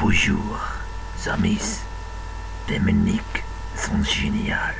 [0.00, 0.60] Bonjour,
[1.26, 1.80] amis.
[2.68, 3.42] Dominique
[3.74, 4.76] sont génial.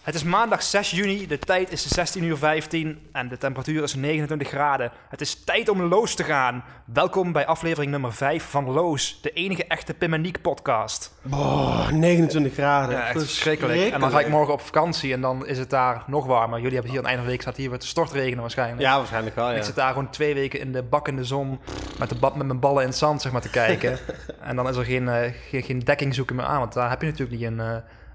[0.00, 3.94] Het is maandag 6 juni, de tijd is 16 uur 15 en de temperatuur is
[3.94, 4.92] 29 graden.
[5.08, 6.64] Het is tijd om Loos te gaan.
[6.84, 11.12] Welkom bij aflevering nummer 5 van Loos, de enige echte Pim en Niek podcast.
[11.30, 12.96] Oh, 29 graden.
[12.96, 13.92] Ja, echt verschrikkelijk.
[13.92, 16.58] En dan ga ik morgen op vakantie en dan is het daar nog warmer.
[16.58, 18.80] Jullie hebben hier een einde van de week, staat hier weer te stortregenen waarschijnlijk.
[18.80, 19.56] Ja, waarschijnlijk wel, ja.
[19.56, 21.60] Ik zit daar gewoon twee weken in de bakkende zon
[21.98, 23.98] met, de ba- met mijn ballen in het zand zeg maar, te kijken.
[24.48, 27.00] en dan is er geen, eh, geen, geen dekking zoeken meer aan, want daar heb
[27.00, 27.74] je natuurlijk niet een, eh,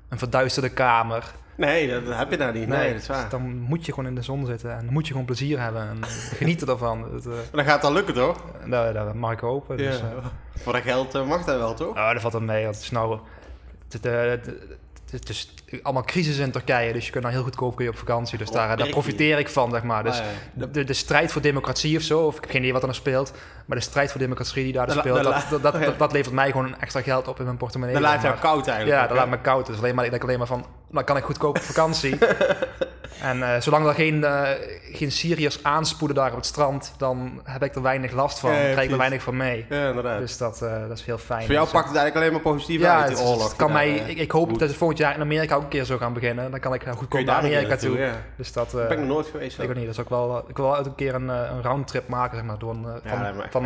[0.09, 1.31] een verduisterde kamer.
[1.55, 2.67] Nee, dat heb je daar niet.
[2.67, 3.21] Nee, dat is waar.
[3.21, 5.59] dus dan moet je gewoon in de zon zitten en dan moet je gewoon plezier
[5.61, 5.97] hebben en
[6.39, 7.01] genieten ervan.
[7.11, 8.37] Dat, eh, Maar dan gaat het dan lukken, toch?
[8.67, 9.77] dat, dat mag ik hopen.
[9.77, 10.01] Dus, ja.
[10.01, 10.25] eh,
[10.61, 11.95] Voor dat geld eh, mag dat wel, toch?
[11.95, 12.63] oh, dat valt dan mee.
[12.63, 13.19] want Het is nou...
[15.11, 17.97] Het, is allemaal crisis in Turkije, dus je kunt nou heel goedkoop kun je op
[17.97, 18.37] vakantie.
[18.37, 20.03] Dus Oh, daar, daar profiteer ik van, zeg maar.
[20.03, 20.65] Dus Ah, ja.
[20.65, 22.99] de, de strijd voor democratie of zo, of ik heb geen idee wat er nou
[22.99, 23.33] speelt,
[23.65, 26.33] maar de strijd voor democratie die daar De speelt, de dat, dat, dat, dat levert
[26.35, 27.95] mij gewoon extra geld op in mijn portemonnee.
[27.95, 28.99] Dan laat jou koud eigenlijk.
[29.01, 29.65] Ja, dat laat me koud.
[29.65, 32.17] Dus alleen maar, ik denk alleen maar van, dan kan ik goedkoop op vakantie.
[33.21, 34.49] en eh, zolang er geen, eh,
[34.91, 38.51] geen Syriërs aanspoeden daar op het strand, dan heb ik er weinig last van.
[38.51, 39.65] Ja, ja, krijg ik er weinig van mee.
[39.69, 40.19] Ja, inderdaad.
[40.19, 41.45] Dus dat, eh, dat is heel fijn.
[41.45, 43.47] Voor jou Dus, pakt het eigenlijk alleen maar positief ja, uit, het, die oorlog.
[43.47, 44.59] het kan mij, ik, ik hoop moet.
[44.59, 46.51] dat het volgend jaar in Amerika ook een keer zo gaan beginnen.
[46.51, 47.97] Dan kan ik nou goedkoop je naar Amerika toe.
[47.97, 48.13] ja.
[48.35, 49.59] Dus dat, ben ik nog nooit geweest.
[49.59, 49.85] ik ook niet.
[49.85, 52.45] Dat is ook wel, ik wil wel uit een keer een, een roundtrip maken, zeg
[52.45, 53.65] maar, door een, van, echt van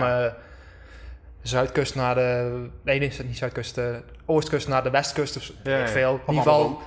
[1.42, 2.52] zuidkust naar de,
[2.84, 3.86] nee, nee, niet zuidkust, eh,
[4.26, 6.14] oostkust naar de westkust of Ja, veel.
[6.14, 6.82] In ieder geval.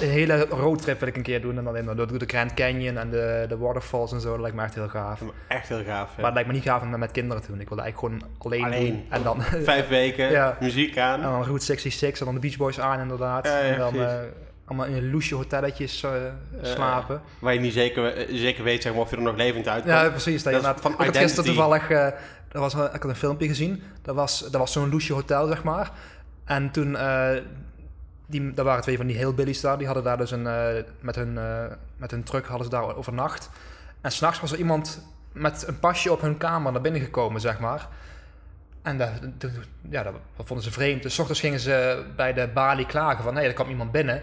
[0.00, 2.96] Een hele roadtrip wil ik een keer doen en dan in door de Grand Canyon
[2.98, 4.30] en de, de waterfalls en zo.
[4.30, 5.20] Dat lijkt me echt heel gaaf.
[5.48, 6.08] Echt heel gaaf.
[6.08, 6.14] ja.
[6.16, 7.60] Maar het lijkt me niet gaaf om dat met kinderen te doen.
[7.60, 8.86] Ik wil eigenlijk gewoon alleen, Alleen.
[8.92, 9.04] doen.
[9.08, 10.56] En dan, Vijf weken, Ja.
[10.60, 11.22] muziek aan.
[11.22, 13.46] en dan Route 66 en dan de Beach Boys aan inderdaad.
[13.46, 14.14] Ja, en dan eh,
[14.64, 16.10] allemaal in loesje hotelletjes eh,
[16.62, 17.20] slapen.
[17.38, 19.94] Waar je niet zeker, zeker weet zeg maar, of je er nog levend uitkomt.
[19.94, 20.42] Ja, precies.
[20.42, 22.08] Dat je van ik had gisteren toevallig, eh
[22.48, 23.82] dat was, een- ik had een filmpje gezien.
[24.02, 25.90] Dat was, dat was zo'n loesje hotel, zeg maar.
[26.44, 26.96] En toen,
[28.26, 29.78] die, daar waren twee van die hillbillies daar.
[29.78, 31.64] Die hadden daar dus een, eh, met, hun, eh,
[31.96, 33.50] met hun truck hadden ze daar overnacht.
[34.00, 37.58] En s'nachts was er iemand met een pasje op hun kamer naar binnen gekomen, zeg
[37.58, 37.88] maar.
[38.82, 39.10] En dat,
[39.90, 41.02] ja, dat, vonden ze vreemd.
[41.02, 43.34] Dus ochtends gingen ze bij de balie klagen van...
[43.34, 44.22] nee, er kwam iemand binnen.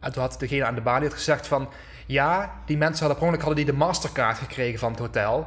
[0.00, 1.68] En toen had degene aan de balie gezegd van...
[2.06, 5.46] ja, die mensen hadden per hadden die de mastercard gekregen van het hotel.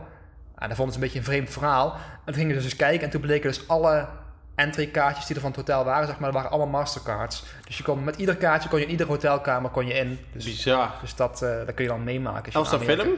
[0.55, 1.91] En dat vonden ze een beetje een vreemd verhaal.
[1.93, 4.07] En toen gingen ze dus kijken en toen bleken dus alle
[4.59, 6.07] entrykaartjes die er van het hotel waren...
[6.07, 7.43] zeg maar, dat waren allemaal mastercards.
[7.67, 10.19] Dus je kon, met ieder kaartje kon je in iedere hotelkamer kon je in.
[10.33, 10.91] Dus, Bizar.
[11.01, 12.35] dus dat, eh, dat kun je dan meemaken.
[12.43, 13.17] als je Dat was dat Amerika- film?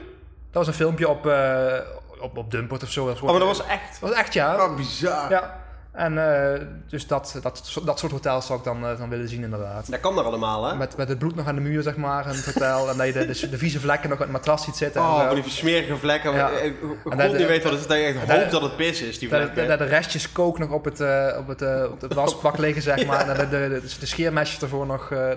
[0.51, 1.73] Dat was een filmpje op, eh
[2.19, 3.05] op, op Dumpert of zo.
[3.07, 3.91] Dat Oh, maar dat was echt...
[4.01, 4.65] dat was echt, ja.
[4.65, 5.29] Oh, bizar.
[5.29, 5.59] Ja,
[5.91, 9.43] en eh, dus dat, dat, dat soort hotels zou ik dan, eh, dan willen zien
[9.43, 9.91] inderdaad.
[9.91, 10.75] Dat kan er allemaal, hè?
[10.75, 12.89] Met, met het bloed nog aan de muur, zeg maar, in het hotel.
[12.89, 15.01] en dat je de, de, de vieze vlekken nog op het matras ziet zitten.
[15.01, 16.33] en Oh, die versmerige vlekken.
[16.33, 16.49] Ja.
[16.49, 16.71] Ja.
[17.03, 17.87] God niet weet wat het is.
[17.87, 19.67] Dat je echt hoopt dat het pis is, die vlekken.
[19.67, 23.05] dat, de restjes kook nog op het, eh, op het, op het wasbak liggen, zeg
[23.05, 23.19] maar.
[23.21, 25.29] En dat de, de, de, de scheermesjes ervoor nog eh,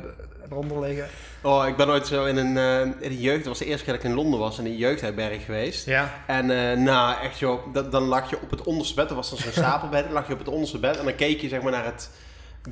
[0.50, 1.06] eronder liggen.
[1.42, 3.38] Oh, ik ben ooit zo in een, eh, in een jeugd...
[3.38, 5.86] Dat was de eerste keer dat ik in Londen was, in een jeugdherberg geweest.
[5.86, 6.22] Ja.
[6.26, 9.10] En eh, nou, echt joh, dat, dan lag je op het onderste bed.
[9.10, 10.04] Er was dan zo'n stapelbed.
[10.04, 10.96] Dan lag je op het onderste bed.
[10.96, 12.10] En dan keek je zeg maar naar het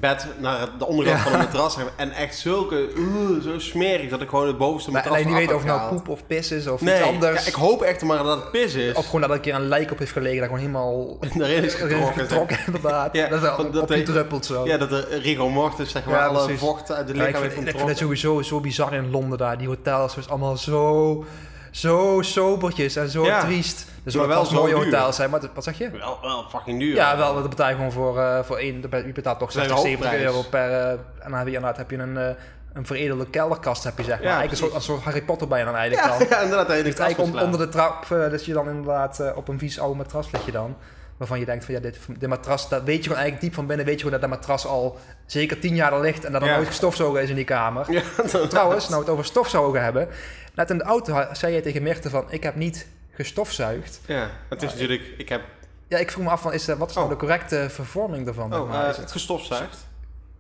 [0.00, 1.22] bed, naar de onderkant Ja.
[1.30, 1.76] van het matras.
[1.96, 5.36] En echt zulke, uh, zo smerig dat ik gewoon het bovenste Maar matras je niet
[5.36, 7.42] weet of het nou poep of pis is of Nee, iets anders.
[7.42, 8.94] ja, ik hoop echt maar dat het pis is.
[8.94, 11.64] Of gewoon dat er een keer een lijk op heeft gelegen, dat gewoon helemaal Daarin
[11.64, 12.20] is getrokken.
[12.22, 13.16] getrokken inderdaad.
[13.16, 14.66] Ja, dat is op, dat op gedruppeld zo.
[14.66, 17.68] Ja, dat de rigor mortis, zeg maar, alle vocht uit de Ja, ik, lichaam vind,
[17.68, 19.58] ik vind het sowieso zo bizar in Londen daar.
[19.58, 21.24] Die hotels, dus allemaal zo,
[21.72, 23.40] zo sobertjes en zo Ja.
[23.40, 23.86] triest.
[24.04, 25.90] Dus Maar wel mooie hotels zijn, maar dat- wat zeg je?
[25.90, 26.94] Wel, wel fucking duur.
[26.94, 28.80] Ja, wel, dat betaal je gewoon voor, eh voor één.
[28.80, 30.22] Je betaalt toch Dat is 60, de 70 hoofdprijs.
[30.22, 30.70] euro per.
[30.70, 30.90] eh,
[31.24, 32.28] en dan heb je inderdaad heb je een, eh,
[32.72, 34.26] een veredelde kelderkast, heb je zeg maar.
[34.28, 36.28] Ja, eigenlijk een soort, een soort Harry Potter bij je dan eigenlijk Ja, dan.
[36.28, 36.66] ja, inderdaad.
[36.76, 40.30] je eigenlijk on- onder de trap, dat je dan inderdaad op een vies oude matras
[40.30, 40.76] lig je dan.
[41.16, 43.66] Waarvan je denkt van ja, dit, dit matras, dat weet je gewoon eigenlijk diep van
[43.66, 46.42] binnen, weet je gewoon dat dat matras al zeker 10 jaar er ligt en dat
[46.42, 46.54] er Ja.
[46.54, 47.92] nooit gestofzogen is in die kamer.
[47.92, 48.02] Ja,
[48.48, 50.08] Trouwens, nou het over stofzuigen hebben.
[50.54, 54.00] Net in de auto zei jij tegen Mirte van ik heb niet gestofzuigd.
[54.06, 55.02] Ja, het is natuurlijk...
[55.18, 55.42] Ik heb...
[55.88, 57.12] Ja, ik vroeg me af van is dat, wat is nou Oh.
[57.12, 58.54] de correcte vervorming daarvan?
[58.54, 58.84] Oh, maar?
[58.84, 59.86] eh, Is het- gestofzuigd.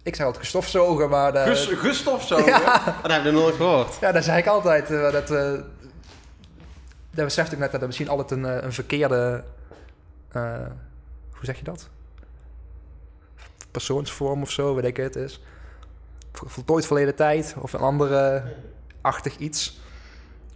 [0.02, 2.52] ik zei altijd gestofzogen, maar de, Gus, gestofzogen?
[3.02, 3.96] Dat heb ik nog nooit gehoord.
[4.00, 4.90] ja, dat zei ik altijd.
[4.90, 5.52] eh, dat, eh
[7.14, 9.44] dat besefte ik net dat er misschien altijd een, eh, een verkeerde,
[10.32, 10.42] eh,
[11.30, 11.88] hoe zeg je dat?
[13.70, 15.40] Persoonsvorm of zo, weet ik het is.
[16.32, 18.42] Vo- Voltooid verleden tijd of een andere
[19.00, 19.80] achtig iets.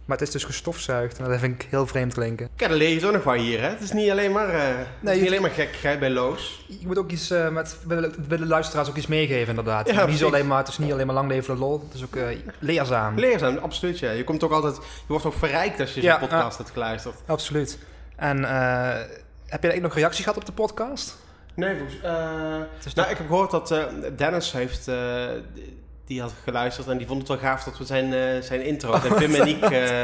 [0.07, 1.17] Maar het is dus gestofzuigd.
[1.19, 2.49] En dat vind ik heel vreemd klinken.
[2.55, 3.67] Kijk, dan leer je toch nog wel hier, hè?
[3.69, 6.65] Het is niet alleen maar, is je- niet alleen maar gekkigheid bij Loos.
[6.67, 9.89] Je moet ook iets eh, met willen, willen luisteraars ook iets meegeven, inderdaad.
[9.91, 11.83] Ja, niet zo alleen maar, het is niet alleen maar lang leven de lol.
[11.87, 12.27] Het is ook eh,
[12.59, 13.19] leerzaam.
[13.19, 14.11] Leerzaam, absoluut, ja.
[14.11, 17.15] Je komt ook altijd, je wordt ook verrijkt als je Ja, zo'n podcast hebt geluisterd.
[17.25, 17.77] Absoluut.
[18.15, 21.17] En heb je eigenlijk nog reacties gehad op de podcast?
[21.55, 23.75] Nee, volgens Nou, ik heb gehoord dat
[24.17, 24.89] Dennis heeft...
[26.07, 28.99] die had geluisterd en die vond het wel gaaf dat we zijn, eh, zijn intro,
[28.99, 29.99] zijn Pim en ik eh,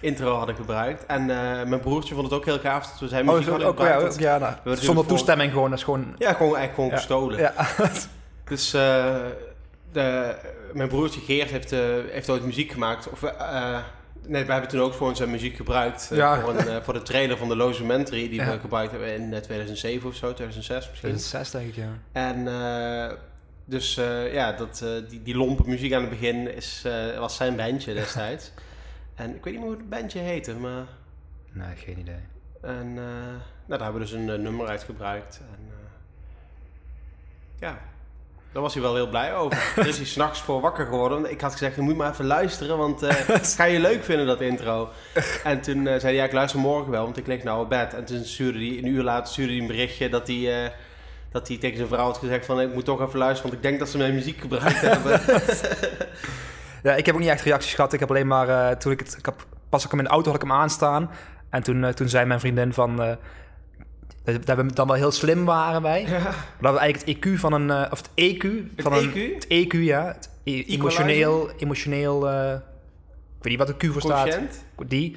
[0.00, 1.06] intro hadden gebruikt.
[1.06, 3.68] En eh, mijn broertje vond het ook heel gaaf dat we zijn muziek zo- hadden
[3.68, 4.14] ook, ja, gebruikt.
[4.14, 5.70] ook, ja, nou, zonder toestemming gewoon.
[5.70, 6.14] Dat is gewoon...
[6.18, 6.96] Ja, gewoon, eigenlijk gewoon Ja.
[6.96, 7.38] gestolen.
[7.38, 7.52] Ja.
[8.44, 8.70] Dus
[9.92, 10.34] de,
[10.72, 11.70] mijn broertje Geert heeft,
[12.10, 13.08] heeft ooit muziek gemaakt.
[13.10, 13.22] Of,
[14.26, 16.10] nee, we hebben toen ook gewoon zijn muziek gebruikt.
[16.12, 16.40] Ja.
[16.40, 18.50] voor, een, voor de trailer van de Losementary die Ja.
[18.50, 21.08] we gebruikt hebben in eh, 2007 of zo, 2006 misschien.
[21.16, 21.88] 2006 denk ik, ja.
[22.12, 22.48] En
[23.68, 27.36] dus eh, ja, dat, eh, die, die lompe muziek aan het begin is, eh, was
[27.36, 28.52] zijn bandje destijds.
[29.14, 30.84] en ik weet niet meer hoe het bandje heette, maar...
[31.52, 32.24] Nee, geen idee.
[32.62, 35.40] En nou, daar hebben we dus een nummer uit gebruikt.
[35.52, 35.70] En,
[37.60, 37.78] ja,
[38.52, 39.72] daar was hij wel heel blij over.
[39.76, 41.30] Daar is hij s'nachts voor wakker geworden.
[41.30, 43.14] Ik had gezegd, je moet maar even luisteren, want eh
[43.56, 44.90] ga je leuk vinden, dat intro.
[45.44, 47.94] En toen zei hij, ja, ik luister morgen wel, want ik lig nou op bed.
[47.94, 50.72] En toen stuurde hij, een uur later stuurde hij een berichtje dat hij...
[51.36, 53.68] dat hij tegen zijn vrouw had gezegd van ik moet toch even luisteren, want ik
[53.68, 55.20] denk dat ze mijn muziek gebruikt hebben.
[56.82, 57.92] Ja, ik heb ook niet echt reacties gehad.
[57.92, 60.10] Ik heb alleen maar, eh, toen ik het, ik heb, pas ik hem in de
[60.10, 61.10] auto had ik hem aanstaan.
[61.50, 63.14] En toen, eh, toen zei mijn vriendin van, eh,
[64.44, 66.06] dat, we dan wel heel slim waren wij.
[66.60, 68.46] Dat we eigenlijk het EQ van een, of het EQ
[68.76, 69.10] van een...
[69.10, 69.34] EQ?
[69.34, 70.06] Het EQ, ja.
[70.06, 72.28] Het e- emotioneel, emotioneel,
[73.38, 74.38] ik weet niet wat de Q voor staat.
[74.86, 75.16] Die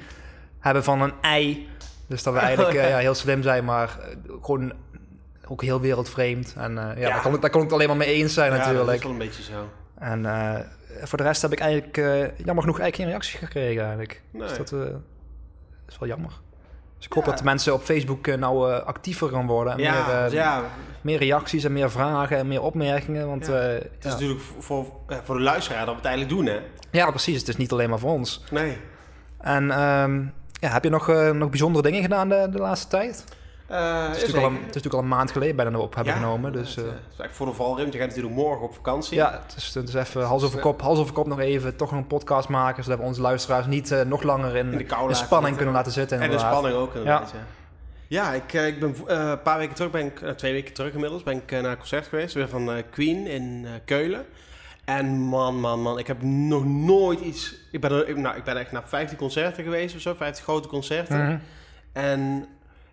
[0.58, 1.68] hebben van een ei.
[2.10, 3.98] Dus dat we eigenlijk eh, ja, heel slim zijn, maar
[4.42, 4.72] gewoon
[5.50, 6.54] ook heel wereldvreemd.
[6.56, 7.08] En eh, ja, Ja.
[7.08, 8.96] Daar, kon ik, daar kon ik het alleen maar mee eens zijn Ja, dat natuurlijk.
[8.96, 9.68] is wel een beetje zo.
[9.98, 10.60] En eh,
[11.02, 14.22] voor de rest heb ik eigenlijk, eh, jammer genoeg, eigenlijk geen reactie gekregen eigenlijk.
[14.30, 14.48] Nee.
[14.48, 14.72] Dus dat
[15.88, 16.30] is wel jammer.
[16.96, 17.30] Dus ik hoop Ja.
[17.30, 19.72] dat de mensen op Facebook nou actiever gaan worden.
[19.72, 20.62] En Ja, meer, ja,
[21.00, 23.26] meer reacties en meer vragen en meer opmerkingen.
[23.26, 24.86] Want het is natuurlijk voor,
[25.24, 26.58] voor, de luisteraar dat we het eigenlijk doen, hè?
[26.90, 27.38] ja, precies.
[27.38, 28.44] Het is niet alleen maar voor ons.
[28.50, 28.76] Nee.
[29.38, 30.22] En ehm,
[30.52, 33.24] ja, heb je nog, nog bijzondere dingen gedaan de, de laatste tijd?
[33.70, 35.94] Eh, Het is, natuurlijk al een, het is natuurlijk al een maand geleden bijna op
[35.94, 36.52] hebben genomen.
[36.52, 37.92] Dus het, eh, eh, het is eigenlijk voor de valruimte.
[37.96, 39.16] Je gaat natuurlijk morgen op vakantie.
[39.16, 41.90] ja, het is, het is even hals over kop, hals over kop nog even toch
[41.90, 42.84] nog een podcast maken.
[42.84, 46.20] Zodat we onze luisteraars niet nog langer in, In de in spanning kunnen laten zitten.
[46.20, 47.38] En de spanning ook inderdaad, ja.
[48.06, 51.36] Ja, ik, ik ben een paar weken terug, ben ik, twee weken terug inmiddels, ben
[51.36, 52.34] ik naar een concert geweest.
[52.34, 54.26] Weer van Queen in Keulen.
[54.84, 57.54] En man, man, man, ik heb nog nooit iets...
[57.72, 61.24] Ik ben, nou, ik ben echt naar 15 concerten geweest of zo, 50 grote concerten.
[61.24, 61.38] Mhm.
[61.92, 62.46] En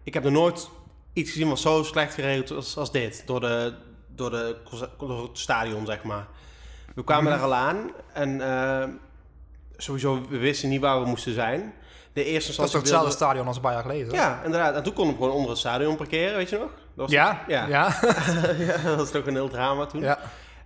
[0.08, 0.70] ik heb nog nooit
[1.14, 3.24] iets gezien wat zo slecht geregeld was als dit.
[3.26, 3.74] Door, de,
[4.08, 4.56] door, de,
[4.98, 6.28] door het stadion, zeg maar.
[6.96, 7.34] We kwamen Mhm.
[7.42, 8.88] daar al aan en eh,
[9.78, 11.74] sowieso, we wisten niet waar we moisten zijn.
[12.14, 14.14] De eerste Dat is toch hetzelfde stadion als een paar jaar geleden?
[14.14, 14.76] Ja, inderdaad.
[14.76, 16.70] En toen konden we gewoon onder het stadion parkeren, weet je nog?
[16.70, 17.44] Dat was Ja?
[17.48, 17.68] Ja.
[17.68, 18.00] Ja.
[18.68, 20.02] ja, dat was toch een heel drama toen.
[20.02, 20.20] ja.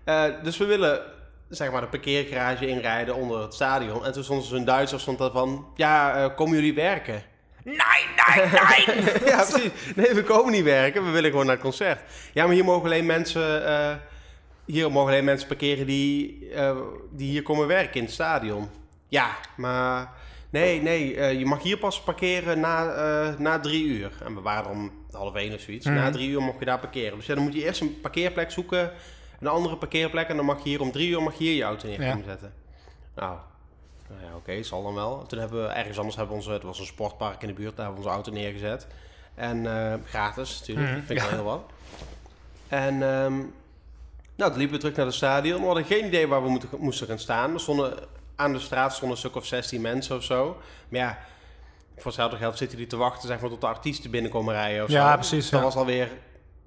[0.03, 1.01] Eh, dus we willen,
[1.49, 4.05] zeg maar, de parkeergarage inrijden onder het stadion.
[4.05, 7.23] En toen stond zo'n Duitser stond daar van, ja, eh, komen jullie werken?
[7.63, 8.00] Nee,
[9.25, 9.71] ja, precies.
[9.95, 11.05] Nee, we komen niet werken.
[11.05, 11.99] We willen gewoon naar het concert.
[12.33, 13.95] Ja, maar hier mogen alleen mensen, eh,
[14.65, 16.77] hier mogen alleen mensen parkeren die, eh,
[17.11, 18.69] die hier komen werken in het stadion.
[19.07, 20.11] Ja, maar
[20.49, 24.11] nee, nee, eh, je mag hier pas parkeren na, eh, na drie uur.
[24.25, 25.85] En we waren om half één of zoiets.
[25.85, 25.95] Mhm.
[25.95, 27.17] Na drie uur mocht je daar parkeren.
[27.17, 28.91] Dus ja, dan moet je eerst een parkeerplek zoeken,
[29.39, 30.27] een andere parkeerplek.
[30.27, 32.17] En dan mag je hier om drie uur mag je hier je auto neer Ja.
[32.25, 32.53] zetten.
[33.15, 33.37] Nou,
[34.11, 35.25] nou ja, oké, zal dan wel.
[35.27, 37.75] Toen hebben we ergens anders hebben we onze, het was een sportpark in de buurt,
[37.75, 38.87] daar hebben we onze auto neergezet.
[39.35, 41.63] En eh, gratis natuurlijk, dat vind ik wel heel wat.
[42.67, 43.37] En ehm,
[44.35, 45.59] nou, toen liepen we terug naar het stadion.
[45.59, 47.53] We hadden geen idee waar we moeten, moesten gaan staan.
[47.53, 47.93] We stonden
[48.35, 50.57] aan de straat stonden een stuk of 16 mensen of zo.
[50.89, 51.17] Maar ja,
[51.95, 54.89] voor hetzelfde geld zitten die te wachten zeg maar, tot de artiesten binnenkomen rijden of
[54.89, 55.15] Ja, zo.
[55.15, 56.09] precies, dat was alweer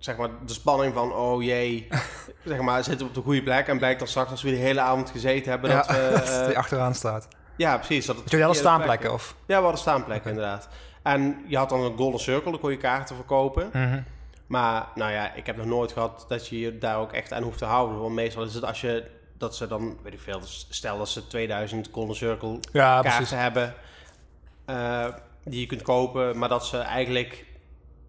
[0.05, 1.89] zeg maar, de spanning van, oh jee,
[2.45, 3.67] zeg maar, zitten we op de goede plek.
[3.69, 5.97] En blijkt dan straks als we de hele avond gezeten hebben Ja, dat we...
[6.41, 7.29] eh, die achteraan staat.
[7.57, 8.07] ja, precies.
[8.07, 9.35] Dat het Jullie hadden staanplekken, plek- of?
[9.47, 10.69] Ja, we hadden staanplekken inderdaad.
[11.03, 13.69] En je had dan een Golden Circle, daar kon je kaarten verkopen.
[13.73, 14.03] Mhm.
[14.47, 17.43] Maar nou ja, ik heb nog nooit gehad dat je je daar ook echt aan
[17.43, 18.01] hoeft te houden.
[18.01, 21.27] Want meestal is het als je, dat ze dan, weet ik veel, stel dat ze
[21.27, 23.31] 2000 Golden Circle Ja, kaarten precies.
[23.31, 23.75] hebben
[24.65, 25.07] eh,
[25.45, 27.45] die je kunt kopen, maar dat ze eigenlijk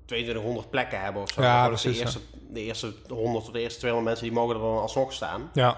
[0.05, 1.41] 2200 plekken hebben of zo.
[1.41, 2.19] Ja, Gewoon dat precies, De eerste,
[2.49, 5.49] de eerste 100 of de eerste 200 mensen die mogen er dan alsnog staan.
[5.53, 5.77] Ja.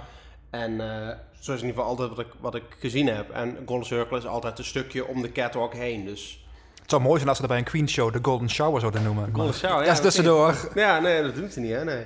[0.50, 3.30] En eh, zo is in ieder geval altijd wat ik, wat ik gezien heb.
[3.32, 6.06] En Golden Circle is altijd een stukje om de catwalk heen.
[6.06, 6.46] Dus
[6.82, 9.04] Het zou mooi zijn als ze dat bij een Queen Show de Golden Shower zouden
[9.04, 9.24] noemen.
[9.26, 10.72] Golden Maar- Shower, ja, Dat is tussendoor.
[10.76, 11.84] Ja, nee, dat doen ze niet, hè?
[11.84, 12.06] Nee.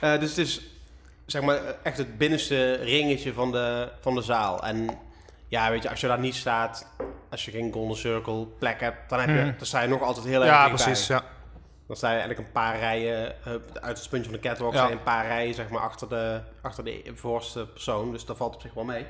[0.00, 0.60] Eh, dus het is
[1.26, 4.62] zeg maar echt het binnenste ringetje van de, van de zaal.
[4.64, 4.88] En
[5.48, 6.86] ja, weet je, als je daar niet staat,
[7.36, 9.52] als je geen Golden Circle plek hebt, dan, heb je, Mhm.
[9.56, 11.06] dan sta je nog altijd heel erg Ja, precies.
[11.06, 11.22] Ja.
[11.86, 14.90] Dan sta je eigenlijk een paar rijen, eh, uit het spuntje van de catwalk, Ja.
[14.90, 18.12] een paar rijen zeg maar, achter, de, achter de voorste persoon.
[18.12, 19.06] Dus dat valt op zich wel mee.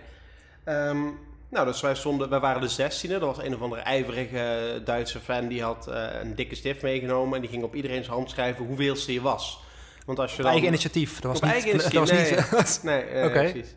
[0.65, 1.03] Ehm,
[1.51, 3.15] nou, dus wij, stonden, wij waren de zestiende.
[3.15, 7.35] Er was een of andere ijverige Duitse fan die had eh, een dikke stift meegenomen.
[7.35, 9.61] En die ging op iedereen's hand schrijven hoeveelste je was.
[10.07, 10.51] Want als je dan...
[10.51, 11.21] Eigen initiatief.
[11.21, 13.03] Dat was Op niet, eigen initiatief, dat was niet, nee.
[13.05, 13.51] Nee, eh, Oké.
[13.51, 13.75] precies.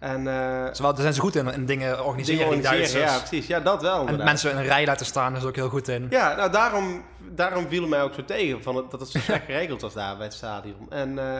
[0.00, 0.24] En uh,
[0.72, 2.92] Ze wel- Daar zijn ze goed in, in dingen organiseren, die Duitsers.
[3.12, 3.46] ja, precies.
[3.46, 4.26] Ja, dat wel en inderdaad.
[4.26, 6.06] mensen in een rij laten staan, is ook heel goed in.
[6.10, 9.44] Ja, nou daarom, daarom viel mij ook zo tegen van het, dat het zo slecht
[9.44, 10.86] geregeld was daar bij het stadion.
[10.90, 11.38] En eh,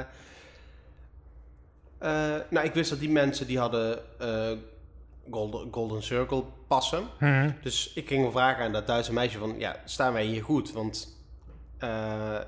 [1.99, 4.51] eh, nou, ik wist dat die mensen die hadden eh,
[5.31, 7.03] Golden, Golden Circle passen.
[7.19, 7.51] Mhm.
[7.63, 10.73] Dus ik ging wel vragen aan dat Duitse meisje van, ja, staan wij hier goed?
[10.73, 11.17] Want
[11.79, 12.39] eh,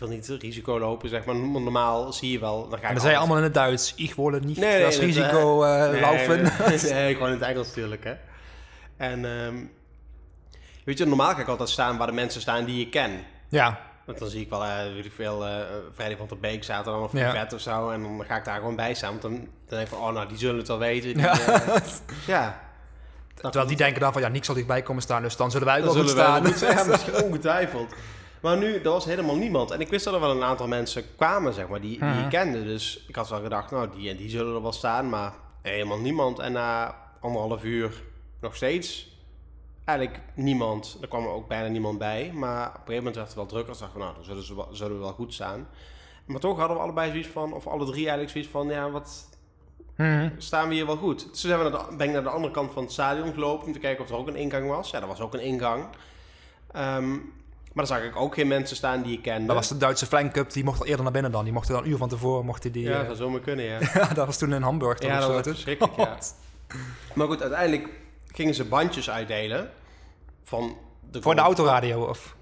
[0.00, 1.34] wil niet risico lopen, zeg maar.
[1.36, 3.92] Normaal zie je wel, dan ga ik dan zei je allemaal in het Duits.
[3.96, 6.42] Ik wilde niet Nee, eh, risico eh, Nee, laufen.
[6.82, 8.14] Nee, gewoon in het Engels natuurlijk, hè.
[8.96, 9.54] En ehm,
[10.84, 13.10] weet je, normaal ga ik altijd staan waar de mensen staan die ik ken.
[13.48, 15.52] ja, Want dan zie ik wel, eh weet ik veel, eh
[15.94, 17.30] Freddy van der Beek zaterdag of Ja.
[17.32, 17.90] vet of zo.
[17.90, 19.10] En dan ga ik daar gewoon bij staan.
[19.10, 21.08] Want dan, dan denk ik van, oh nou, die zullen het wel weten.
[21.14, 21.32] Die, Ja.
[21.40, 21.76] eh,
[22.26, 22.60] ja.
[23.34, 25.80] terwijl die denken dan van, ja, niks zal dichtbij komen staan, dus dan zullen wij
[25.80, 26.42] Dan wel staan.
[26.42, 26.76] wel goed zijn.
[26.76, 27.94] Ja, misschien ongetwijfeld.
[28.40, 29.70] Maar nu, er was helemaal niemand.
[29.70, 32.18] En ik wist dat er wel een aantal mensen kwamen, zeg maar, die, die Mhm.
[32.24, 32.64] ik kende.
[32.64, 35.08] Dus ik had wel gedacht, nou, die en die zullen er wel staan.
[35.08, 35.32] Maar
[35.62, 36.38] helemaal niemand.
[36.38, 38.02] En na anderhalf uur
[38.40, 39.08] nog steeds
[39.84, 40.98] eigenlijk niemand.
[41.00, 42.30] Er kwam ook bijna niemand bij.
[42.34, 43.70] Maar op een gegeven moment werd het wel drukker.
[43.70, 45.68] Dus dachten we, nou, dan zullen, ze wel, zullen we wel goed staan.
[46.26, 49.28] Maar toch hadden we allebei zoiets van, of alle drie eigenlijk zoiets van, ja, wat
[49.96, 50.28] Mhm.
[50.38, 51.18] staan we hier wel goed?
[51.30, 53.32] Dus toen zijn we naar de, ben ik naar de andere kant van het stadion
[53.32, 54.90] gelopen om te kijken of er ook een ingang was.
[54.90, 55.84] Ja, er was ook een ingang.
[56.72, 57.16] Ehm,
[57.72, 59.46] maar dan zag ik ook geen mensen staan die ik kende.
[59.46, 61.44] Dat was de Duitse flancup, die mocht al eerder naar binnen dan.
[61.44, 62.82] Die mochten dan een uur van tevoren, mochten die...
[62.82, 63.78] ja, eh, dat zou zomaar kunnen, ja.
[63.94, 64.98] ja, dat was toen in Hamburg.
[64.98, 66.18] toch ja, dat was dus- verschrikkelijk, ja.
[67.14, 67.88] Maar goed, uiteindelijk
[68.26, 69.70] gingen ze bandjes uitdelen
[70.42, 70.76] van
[71.10, 72.36] de Voor de autoradio, of...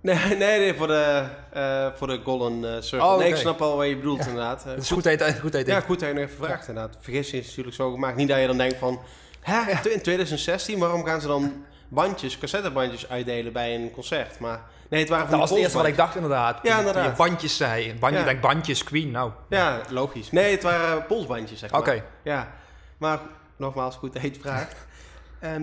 [0.00, 3.08] Nee, nee, nee, voor de, eh, voor de Golden eh, Circle.
[3.08, 4.64] Oh, Nee, ik snap al wat je bedoelt, inderdaad.
[4.64, 5.72] Het is goed eten, goed eten.
[5.72, 6.96] Ja, goed dat je nog even vraagt, inderdaad.
[7.00, 8.16] Vergissing is natuurlijk zo gemaakt.
[8.16, 9.00] Niet dat je dan denkt van...
[9.40, 14.38] Hè, in 2016, waarom gaan ze dan bandjes, cassettebandjes uitdelen bij een concert?
[14.38, 16.58] Maar nee, het waren van dat was het eerste wat ik dacht, inderdaad.
[16.62, 17.04] Ja, inderdaad.
[17.04, 17.94] je bandjes zei.
[17.94, 18.24] Bandje, Ja.
[18.24, 19.30] Denk bandjes, Queen, nou.
[19.48, 20.30] Ja, logisch.
[20.30, 21.80] Nee, het waren polsbandjes, zeg maar.
[21.80, 22.04] Oké.
[22.22, 22.52] Ja,
[22.98, 23.20] maar
[23.56, 24.76] nogmaals, goed je het vraagt.
[25.38, 25.62] en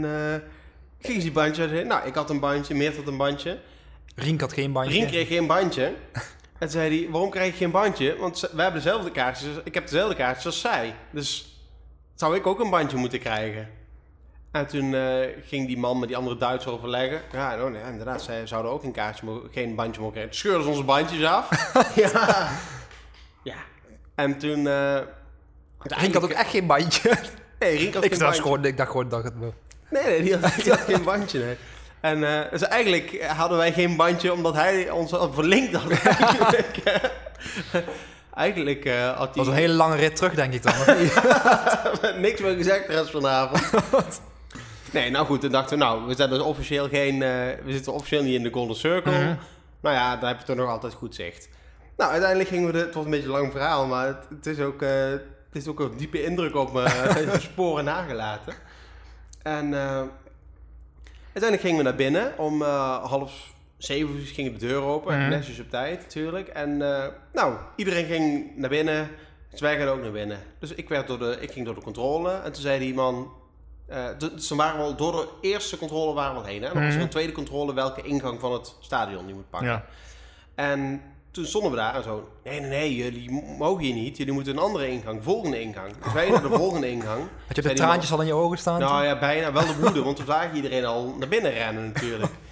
[1.00, 1.84] gingen ze die bandjes.
[1.84, 3.60] Nou, ik had een bandje, Meert had een bandje.
[4.16, 4.94] Rink had geen bandje.
[4.94, 5.94] Rien kreeg geen bandje.
[6.58, 8.18] En zei hij, waarom krijg ik geen bandje?
[8.18, 9.56] Want wij hebben dezelfde kaartjes.
[9.64, 10.96] Ik heb dezelfde kaartjes als zij.
[11.12, 11.60] Dus
[12.16, 13.70] zou ik ook een bandje moeten krijgen?
[14.56, 17.22] En toen eh, ging die man met die andere Duitser overleggen.
[17.32, 20.32] Ja, nou, nee, inderdaad, zij zouden ook een kaartje mogen, geen bandje mogen krijgen.
[20.32, 21.74] Toen scheurden ze onze bandjes af.
[22.04, 22.50] ja.
[23.44, 23.56] ja.
[24.16, 24.68] En toen...
[25.80, 27.18] Rink had ook echt geen bandje.
[27.60, 28.42] Nee, Rien had ik, geen dacht bandje.
[28.42, 29.34] gewoon, ik dacht gewoon dat het...
[29.40, 31.40] Nee, nee, die had, die had geen bandje.
[31.40, 31.58] Nee.
[32.00, 35.92] En eh, dus eigenlijk hadden wij geen bandje omdat hij ons had verlinkt had.
[35.92, 36.84] Eigenlijk,
[38.34, 40.74] eigenlijk had Het was een hij hele lange rit terug, denk ik dan.
[42.22, 44.22] niks meer gezegd de rest van de avond.
[44.96, 47.30] Nee, nou goed, toen dachten we, nou, we zijn dus officieel geen, eh,
[47.64, 49.12] we zitten officieel niet in de Golden Circle.
[49.12, 49.36] Mhm.
[49.82, 51.50] Nou ja, dan heb je toch nog altijd goed zicht.
[51.98, 54.46] Nou, uiteindelijk gingen we, de, het was een beetje een lang verhaal, maar het, het
[54.46, 58.54] is ook, eh, het is ook een diepe indruk op mijn sporen nagelaten.
[59.46, 60.04] En eh,
[61.24, 62.38] uiteindelijk gingen we naar binnen.
[62.38, 65.18] Om eh, half zeven uur ging de deur open.
[65.18, 65.30] Mhm.
[65.30, 66.48] Netjes op tijd natuurlijk.
[66.48, 69.10] En eh, nou, iedereen ging naar binnen.
[69.50, 70.40] Dus wij gaan ook naar binnen.
[70.60, 72.32] Dus ik, werd door de, ik ging door de controle.
[72.32, 73.32] En toen zei die man...
[73.88, 76.62] eh, dus toen waren we al door de eerste controle waren we al heen.
[76.62, 76.68] Hè?
[76.68, 77.04] En dan was er Mhm.
[77.06, 79.70] een tweede controle welke ingang van het stadion je moet pakken.
[79.70, 79.86] ja.
[80.56, 81.02] En
[81.32, 82.30] toen stonden we daar en zo...
[82.44, 84.18] Nee, nee, nee, jullie mogen hier niet.
[84.18, 85.92] Jullie moeten een andere ingang, volgende ingang.
[86.04, 87.24] Dus wij naar de volgende ingang.
[87.48, 88.80] Had je de traantjes al in je ogen staan?
[88.80, 89.04] Nou toen?
[89.08, 92.32] ja, bijna wel de woede, want toen zagen iedereen al naar binnen rennen natuurlijk.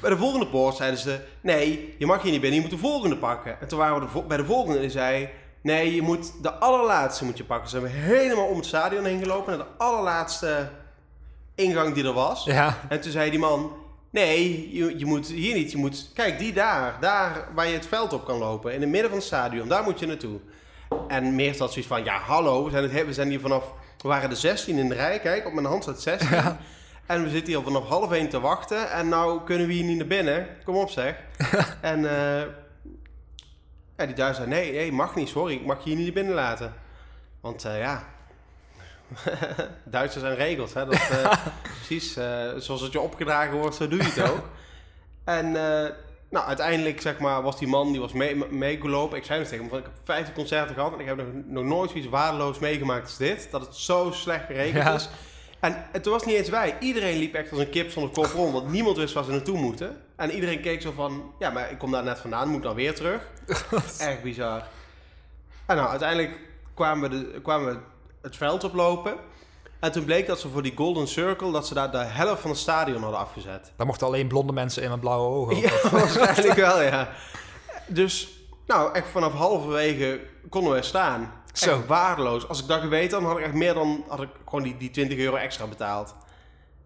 [0.00, 2.86] Bij de volgende poort zeiden ze, nee, je mag hier niet binnen, je moet de
[2.86, 3.60] volgende pakken.
[3.60, 5.28] En toen waren we de bij de volgende en zei,
[5.60, 7.68] nee, je moet de allerlaatste moet je pakken.
[7.68, 10.68] Ze hebben helemaal om het stadion heen gelopen naar de allerlaatste
[11.54, 12.44] ingang die er was.
[12.44, 12.78] Ja.
[12.88, 13.72] En toen zei die man,
[14.10, 17.86] nee, je, je moet hier niet, je moet, kijk die daar, daar waar je het
[17.86, 20.38] veld op kan lopen, in het midden van het stadion, daar moet je naartoe.
[21.08, 24.08] En Meert had zoiets van, ja hallo, we zijn, het, we zijn hier vanaf, we
[24.08, 26.28] waren de 16 in de rij, kijk, op mijn hand staat 16.
[27.10, 29.96] En we zitten hier vanaf half 1 te wachten en nou kunnen we hier niet
[29.96, 30.46] naar binnen.
[30.64, 31.14] Kom op zeg.
[31.80, 32.42] en eh,
[34.00, 36.34] ja, die Duitser zei, nee, nee, mag niet, sorry, ik mag je hier niet binnen
[36.34, 36.74] laten.
[37.40, 38.04] Want eh, ja,
[39.84, 40.84] Duitsers zijn regels, hè.
[40.84, 41.32] Dat, eh,
[41.76, 44.48] precies, eh, zoals het je opgedragen wordt, zo doe je het ook.
[45.24, 45.52] En
[46.30, 49.18] nou, uiteindelijk zeg maar, was die man die was mee- meegelopen.
[49.18, 51.64] Ik zei nog tegen hem, ik heb 50 concerten gehad en ik heb nog, nog
[51.64, 53.48] nooit zoiets waardeloos meegemaakt als dit.
[53.50, 54.94] Dat het zo slecht geregeld Ja.
[54.94, 55.08] is.
[55.60, 56.76] En het was niet eens wij.
[56.80, 59.58] Iedereen liep echt als een kip zonder kop rond, want niemand wist waar ze naartoe
[59.58, 60.00] moeten.
[60.16, 62.94] En iedereen keek zo van, ja, maar ik kom daar net vandaan, moet dan weer
[62.94, 63.28] terug.
[63.98, 64.66] Erg bizar.
[65.66, 66.38] En nou, uiteindelijk
[66.74, 67.80] kwamen we, de, kwamen we
[68.22, 69.14] het veld oplopen.
[69.80, 72.50] En toen bleek dat ze voor die Golden Circle, dat ze daar de helft van
[72.50, 73.72] het stadion hadden afgezet.
[73.76, 75.56] Daar mochten alleen blonde mensen in met blauwe ogen.
[75.56, 77.08] Ja, waarschijnlijk wel, ja.
[77.86, 78.28] Dus,
[78.66, 81.32] nou, echt vanaf halverwege konden we staan.
[81.52, 81.76] Zo.
[81.78, 82.48] Echt waardeloos.
[82.48, 84.04] Als ik dat geweten had, dan had ik echt meer dan...
[84.08, 86.14] had ik gewoon die, die 20 euro extra betaald.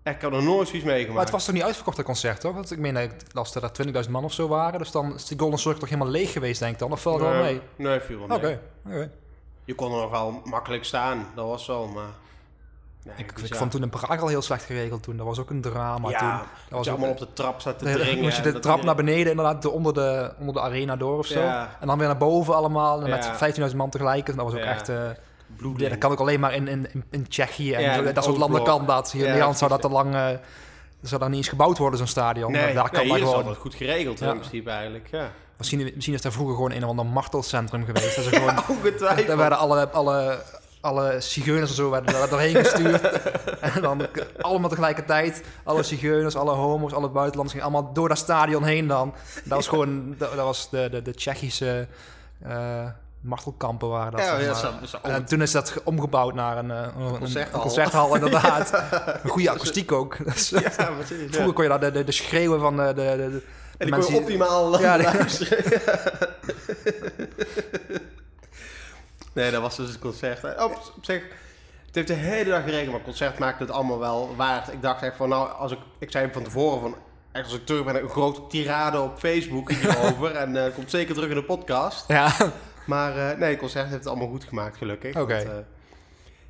[0.03, 1.15] Echt, ik had er nooit zoiets meegemaakt.
[1.15, 2.55] Maar het was toch niet uitverkocht, dat concert, toch?
[2.55, 4.79] Want ik meen dat ik las dat er 20.000 man of zo waren.
[4.79, 6.93] Dus dan is die Golden Circle toch helemaal leeg geweest, denk ik dan?
[6.93, 7.61] Of valt het wel mee?
[7.77, 8.95] Nee, nee, viel wel Oké, mee.
[8.97, 9.11] oké.
[9.65, 11.27] Je kon er nog wel makkelijk staan.
[11.35, 12.09] Dat was wel, maar...
[13.05, 15.17] Nee, Ik, vond toen in Praag al heel slecht geregeld toen.
[15.17, 16.49] Dat was ook een drama ja, toen.
[16.69, 18.23] dat was allemaal op de trap zat te Nee, dan dringen.
[18.23, 21.27] moest je de trap naar beneden, inderdaad, de- onder, de, onder de arena door of
[21.27, 21.41] zo.
[21.41, 21.77] Ja.
[21.81, 23.17] En dan weer naar boven allemaal, en Ja.
[23.17, 24.29] met 15.000 man tegelijk.
[24.29, 24.91] En dat was ook echt...
[25.57, 25.83] Bloeding.
[25.83, 28.63] ja, dat kan ook alleen maar in, in, in, in Tsjechië en dat soort landen
[28.65, 29.13] kan dat.
[29.13, 30.15] Hier in Nederland zou dat te lang...
[30.15, 30.29] eh,
[31.03, 32.53] zou dat niet eens gebouwd worden, zo'n stadion.
[32.53, 33.37] Nee, daar nee, kan hier maar is gewoon...
[33.39, 35.31] altijd goed geregeld in principe eigenlijk, ja.
[35.57, 38.17] Misschien, misschien is daar vroeger gewoon een of ander martelcentrum geweest.
[38.17, 40.43] Dat ze gewoon, daar werden alle, alle,
[40.85, 43.03] alle zigeuners en zo werden daar doorheen gestuurd.
[43.75, 44.07] en dan
[44.41, 45.43] allemaal tegelijkertijd.
[45.65, 49.15] Alle zigeuners, alle homo's, alle buitenlanders gingen allemaal door dat stadion heen dan.
[49.45, 51.87] Dat was gewoon, dat, dat was de, de, de Tsjechische
[52.43, 52.87] eh,
[53.21, 54.21] martelkampen waren dat.
[54.21, 57.61] Ja, ja, zo- en toen is dat ge- omgebouwd naar een, eh, een, een concerthal.
[57.61, 58.73] concerthal, inderdaad.
[59.23, 60.17] een goede akoestiek ook.
[60.25, 61.31] Dus, Ja, precies.
[61.31, 63.43] Vroeger kon je daar de, de, de schreeuwen van de, de, de,
[63.79, 65.65] En die kon je optimaal Ja, luisteren.
[69.35, 70.45] nee, dat was dus het concert.
[70.45, 71.23] Op, op zich,
[71.87, 74.73] het heeft de hele dag geregend, maar het concert maakte het allemaal wel waard.
[74.73, 76.97] Ik dacht echt van, nou, als ik, ik zei van tevoren van,
[77.33, 80.31] echt als ik terug ben, een grote tirade op Facebook hierover.
[80.43, 82.09] en eh, komt zeker terug in de podcast.
[82.09, 82.33] Ja,
[82.87, 85.17] Maar eh, nee, het concert heeft het allemaal goed gemaakt, gelukkig.
[85.17, 85.35] Oké.
[85.35, 85.51] Eh,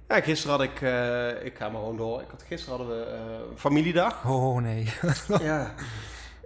[0.09, 2.21] ja, gisteren had ik, eh, ik ga maar gewoon door.
[2.21, 3.21] Ik had, gisteren hadden we eh,
[3.57, 4.25] familiedag.
[4.25, 4.93] oh nee.
[5.41, 5.75] Ja.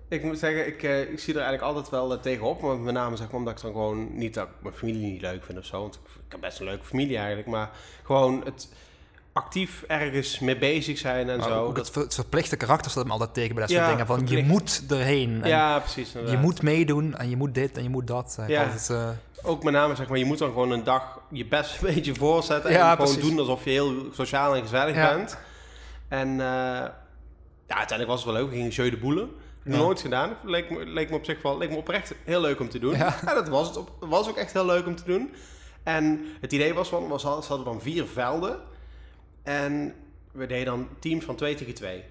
[0.09, 2.61] Ik moet zeggen, ik, eh, ik zie er eigenlijk altijd wel eh, tegenop.
[2.62, 5.21] Maar met name zeg maar, omdat ik dan gewoon niet dat ik mijn familie niet
[5.21, 5.81] leuk vind of zo.
[5.81, 6.00] Want ik,
[6.33, 7.49] heb best een leuke familie eigenlijk.
[7.49, 7.71] Maar
[8.05, 8.69] gewoon het
[9.33, 11.65] actief ergens mee bezig zijn en Maar zo.
[11.65, 14.06] ook Dat, het, ver- het verplichte karakter staat me altijd tegen bij dat soort dingen.
[14.06, 14.49] Van je verplicht.
[14.49, 15.43] moet erheen.
[15.43, 16.13] En ja, precies.
[16.13, 16.43] je inderdaad.
[16.43, 18.39] moet meedoen en je moet dit en je moet dat.
[18.47, 18.63] Ja.
[18.63, 19.09] altijd, eh,
[19.43, 22.15] Ook met name, zeg maar, je moet dan gewoon een dag je best een beetje
[22.15, 22.71] voorzetten.
[22.73, 23.28] Ja, en gewoon precies.
[23.30, 25.15] doen alsof je heel sociaal en gezellig Ja.
[25.15, 25.39] bent.
[26.09, 26.37] En eh,
[27.67, 28.50] ja, uiteindelijk was het wel leuk.
[28.50, 29.30] We gingen Jeu de Boelen.
[29.62, 30.36] Nooit gedaan.
[30.44, 32.97] Leek me, leek me op zich wel leek me oprecht heel leuk om te doen.
[32.97, 33.16] Ja.
[33.25, 33.76] Ja, dat was het.
[33.76, 35.32] Op, was ook echt heel leuk om te doen.
[35.82, 38.58] En het idee was van, was, ze hadden dan vier velden.
[39.42, 39.94] En
[40.32, 42.04] we deden dan teams van twee tegen twee.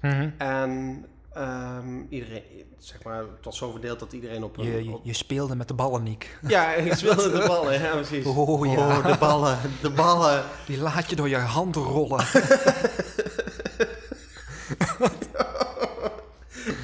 [0.00, 0.28] mhm.
[0.38, 2.42] En ehm, iedereen,
[2.78, 4.64] zeg maar, het was zo verdeeld dat iedereen op een...
[4.64, 6.38] je, je, op- je speelde met de ballen, Niek.
[6.48, 8.24] ja, ik speelde de ballen, ja precies.
[8.26, 9.00] Oh, ja.
[9.02, 10.44] de ballen, de ballen.
[10.66, 12.24] Die laat je door je hand rollen.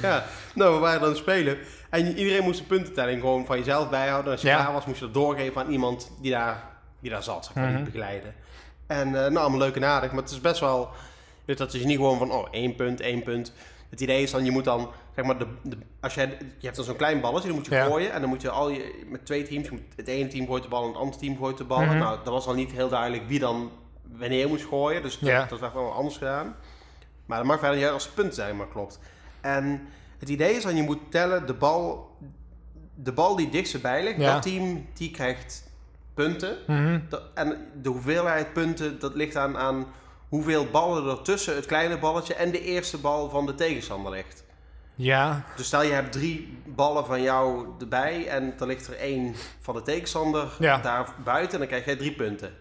[0.05, 0.23] Ja,
[0.55, 1.57] nou, we waren dan aan het spelen.
[1.89, 4.25] En iedereen moest de puntentelling gewoon van jezelf bijhouden.
[4.25, 4.55] En als je Ja.
[4.61, 6.63] klaar was, moest je dat doorgeven aan iemand die daar,
[6.99, 7.83] die daar zat, zeg maar, die Mhm.
[7.85, 8.35] begeleiden.
[8.87, 10.11] En eh, nou, allemaal leuk en aardig.
[10.11, 10.89] Maar het is best wel...
[11.45, 13.53] weet Dat is niet gewoon van, oh, één punt, één punt.
[13.89, 16.25] Het idee is dan, je moet dan, zeg maar, de, de, als jij,
[16.57, 17.85] je hebt dan zo'n klein balletje, dan moet je Ja.
[17.85, 18.11] gooien.
[18.11, 20.81] En dan moet je al je, met twee teams, het ene team gooit de bal
[20.81, 21.81] en het andere team gooit de bal.
[21.81, 21.97] Mhm.
[21.97, 23.71] Nou, dat was dan niet heel duidelijk wie dan
[24.17, 25.01] wanneer moest gooien.
[25.01, 25.45] Dus dat, Ja.
[25.49, 26.55] dat werd wel anders gedaan.
[27.25, 28.99] Maar dat mag verder niet uit als de punten zijn, maar klopt.
[29.45, 29.87] En
[30.19, 32.09] het idee is dan, je moet tellen, de bal,
[32.95, 34.33] de bal die dichtst bij ligt, Ja.
[34.33, 35.69] dat team, die krijgt
[36.13, 36.57] punten.
[36.67, 36.99] Mhm.
[37.09, 39.85] Dat- En de hoeveelheid punten, dat ligt aan, aan
[40.29, 44.43] hoeveel ballen er tussen het kleine balletje en de eerste bal van de tegenstander ligt.
[44.95, 49.35] Ja, Dus stel je hebt drie ballen van jou erbij en er ligt er één
[49.61, 50.77] van de tegenstander Ja.
[50.77, 52.53] daar buiten, dan krijg jij drie punten.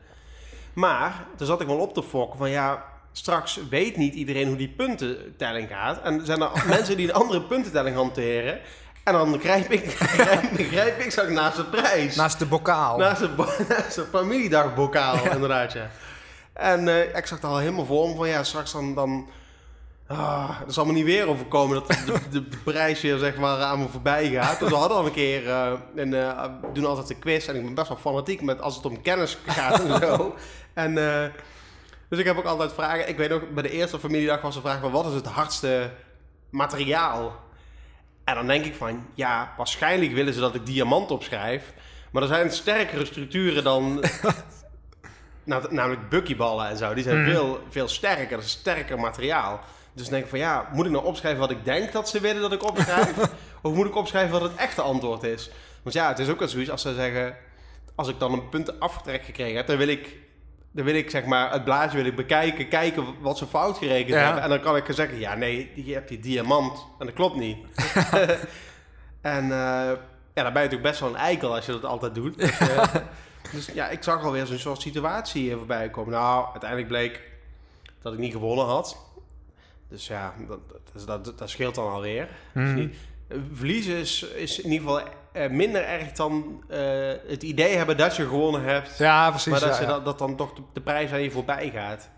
[0.72, 2.84] Maar, toen zat ik wel op te fokken van ja,
[3.16, 6.02] straks weet niet iedereen hoe die puntentelling gaat.
[6.02, 8.60] En er zijn er mensen die een andere puntentelling hanteren.
[9.04, 9.96] En dan grijp ik,
[10.72, 12.16] grijp, ik straks naast de prijs.
[12.16, 12.98] naast de bokaal.
[12.98, 15.90] Naast bo- naast een familiedagbokaal, inderdaad, ja.
[16.52, 18.94] En eh, ik zag het al helemaal voor me van, ja, straks dan...
[18.94, 19.28] dan
[20.06, 23.60] ah, dat zal me niet weer overkomen dat de, de, de prijs weer, zeg maar,
[23.62, 24.58] aan me voorbij gaat.
[24.58, 27.56] Dus we hadden al een keer, eh, een, eh, we doen altijd een quiz en
[27.56, 30.34] ik ben best wel fanatiek met als het om kennis gaat en zo.
[30.74, 30.98] En,
[32.08, 33.08] dus ik heb ook altijd vragen.
[33.08, 35.90] Ik weet ook, bij de eerste familiedag was de vraag van, wat is het hardste
[36.50, 37.42] materiaal?
[38.24, 41.72] En dan denk ik van, ja, waarschijnlijk willen ze dat ik diamant opschrijf.
[42.12, 44.04] Maar er zijn sterkere structuren dan...
[45.44, 46.94] namelijk buckyballen en zo.
[46.94, 47.30] Die zijn Mhm.
[47.30, 48.36] veel, veel sterker.
[48.36, 49.60] Dat is sterker materiaal.
[49.92, 52.20] Dus dan denk ik van ja, moet ik nou opschrijven wat ik denk dat ze
[52.20, 53.16] willen dat ik opschrijf?
[53.62, 55.50] of moet ik opschrijven wat het echte antwoord is?
[55.82, 57.36] Want ja, het is ook wel zoiets als ze zeggen,
[57.94, 60.16] als ik dan een punt afgetrekt gekregen heb, dan wil ik,
[60.74, 64.08] dan wil ik zeg maar het blaadje wil ik bekijken, kijken wat ze fout gerekend
[64.14, 64.24] Ja.
[64.24, 64.42] hebben.
[64.42, 67.56] En dan kan ik zeggen, ja nee, je hebt die diamant en dat klopt niet.
[69.20, 69.92] en eh,
[70.34, 72.38] ja, dan ben je natuurlijk best wel een eikel als je dat altijd doet.
[72.38, 72.94] Dus, eh,
[73.52, 76.12] dus ja, ik zag alweer zo'n soort situatie voorbij komen.
[76.12, 77.22] Nou, uiteindelijk bleek
[78.02, 78.96] dat ik niet gewonnen had.
[79.88, 80.58] Dus ja, dat,
[81.06, 82.28] dat, dat, dat scheelt dan alweer.
[82.54, 82.74] Dus Mhm.
[82.74, 82.96] niet,
[83.52, 85.08] verliezen is, is in ieder geval
[85.50, 86.78] minder erg dan eh,
[87.26, 88.98] het idee hebben dat je gewonnen hebt.
[88.98, 89.50] Ja, precies.
[89.50, 89.88] maar dat, ja, ze ja.
[89.88, 92.08] dat, dat dan toch de, de prijs aan je voorbij gaat.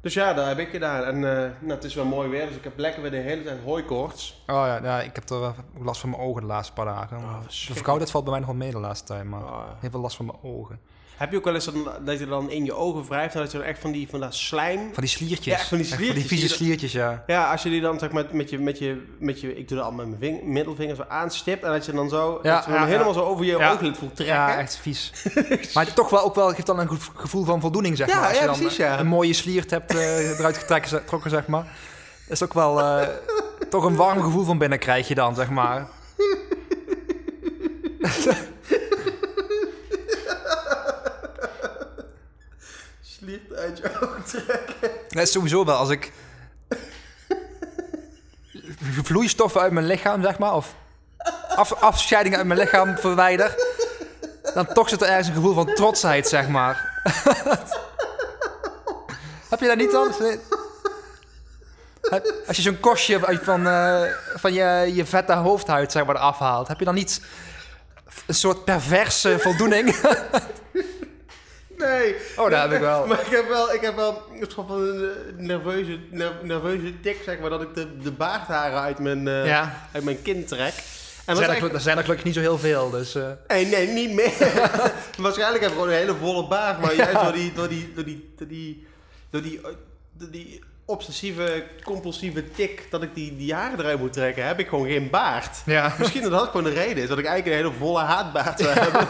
[0.00, 1.04] Dus ja, dat heb ik gedaan.
[1.04, 3.42] En eh, nou, het is wel mooi weer, dus ik heb lekker weer de hele
[3.42, 4.42] tijd hooikoorts.
[4.46, 7.16] Oh ja, ja, ik heb er eh, last van mijn ogen de laatste paar dagen.
[7.16, 9.62] Oh, de verkoudheid valt bij mij nog wel mee de laatste tijd, maar Oh.
[9.80, 10.80] heel veel last van mijn ogen.
[11.16, 13.52] Heb je ook wel eens dan, dat je dan in je ogen wrijft en dat
[13.52, 14.78] je dan echt van, die, van dat slijm...
[14.92, 15.60] Van die sliertjes.
[15.60, 17.24] Ja, van die sliertjes vieze die er- sliertjes, ja.
[17.26, 19.76] Ja, als je die dan zeg maar met je, met je, met je ik doe
[19.78, 22.64] dat al met mijn ving- middelvinger zo aanstipt en dat je dan zo, Ja, dat
[22.64, 24.36] je dan ja, helemaal zo over je ooglid voelt trekken.
[24.36, 25.12] Ja, echt vies.
[25.74, 28.16] maar het toch wel, ook wel, geeft dan een gev- gevoel van voldoening, zeg maar.
[28.26, 28.98] Als ja, je dan precies, ja.
[28.98, 31.66] een mooie sliert hebt eh, eruit getrokken, zeg- maar.
[32.28, 33.08] is ook wel eh,
[33.70, 35.88] toch een warm gevoel van binnen krijg je dan, zeg maar.
[43.24, 44.90] Sliert uit je ogen trekken.
[45.08, 46.12] Dat is sowieso wel als ik
[49.02, 50.74] vloeistoffen uit mijn lichaam, zeg maar, of
[51.48, 53.54] af, afscheidingen uit mijn lichaam verwijder,
[54.54, 57.02] dan toch zit er ergens een gevoel van trotsheid, zeg maar.
[59.50, 60.14] Heb je dat niet dan?
[62.46, 64.02] Als je zo'n kostje van, eh,
[64.34, 67.20] van je, je vette hoofdhuid zeg maar, eraf haalt, heb je dan niet
[68.26, 69.94] een soort perverse voldoening?
[71.88, 72.14] Nee.
[72.36, 73.06] Oh, dat heb ik wel.
[73.08, 77.00] Maar ik heb wel, ik heb wel een soort van een eh, nerveuze, ner- nerveuze
[77.00, 79.88] tik, zeg maar, dat ik de, de baardharen uit mijn, Ja.
[79.92, 80.72] uit mijn kin trek.
[81.26, 83.14] En dat zijn, is er, zijn er gelukkig niet zo heel veel, dus...
[83.14, 84.32] eh, Nee, nee, niet meer.
[85.18, 88.04] Waarschijnlijk heb ik gewoon een hele volle baard, maar juist door die, door die, door
[88.04, 88.86] die, door die,
[89.30, 89.60] door die,
[90.18, 94.68] door die obsessieve, compulsieve tik dat ik die, die haren eruit moet trekken, heb ik
[94.68, 95.56] gewoon geen baard.
[95.66, 95.94] ja.
[95.98, 98.72] Misschien dat dat gewoon de reden is, dat ik eigenlijk een hele volle haatbaard zou
[98.78, 99.06] hebben.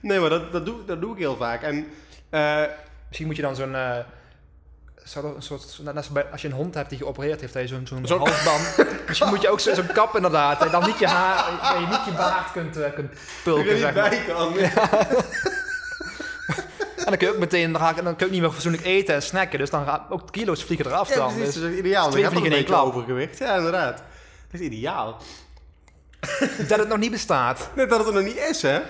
[0.00, 1.62] Nee, maar dat, dat, doe, dat doe ik heel vaak.
[1.62, 1.86] En
[2.30, 2.62] eh,
[3.06, 3.76] Misschien moet je dan zo'n...
[5.04, 5.78] zou er een soort,
[6.32, 8.86] als, je een hond hebt die geopereerd heeft, zo'n zo'n halsband...
[9.08, 12.04] Misschien moet je ook zo- zo'n kap inderdaad, je dan niet je haar, je niet
[12.04, 13.12] je baard kunt, eh, kunt
[13.44, 14.16] pulken, zeg maar.
[14.26, 14.52] kan.
[16.96, 18.50] En dan kun je ook meteen, dan, ga ik, dan kun je ook niet meer
[18.50, 21.34] fatsoenlijk eten en snacken, dus dan gaan ook kilo's vliegen eraf Ja, dan.
[21.34, 21.54] precies.
[21.54, 22.10] Dus Dat is ideaal.
[22.10, 22.86] twee heb nog vliegen in één klap.
[22.86, 23.38] overgewicht.
[23.38, 24.02] Ja, inderdaad.
[24.50, 25.16] Dat is ideaal.
[26.68, 27.68] dat het nog niet bestaat.
[27.74, 28.80] Net dat het er nog niet is, hè?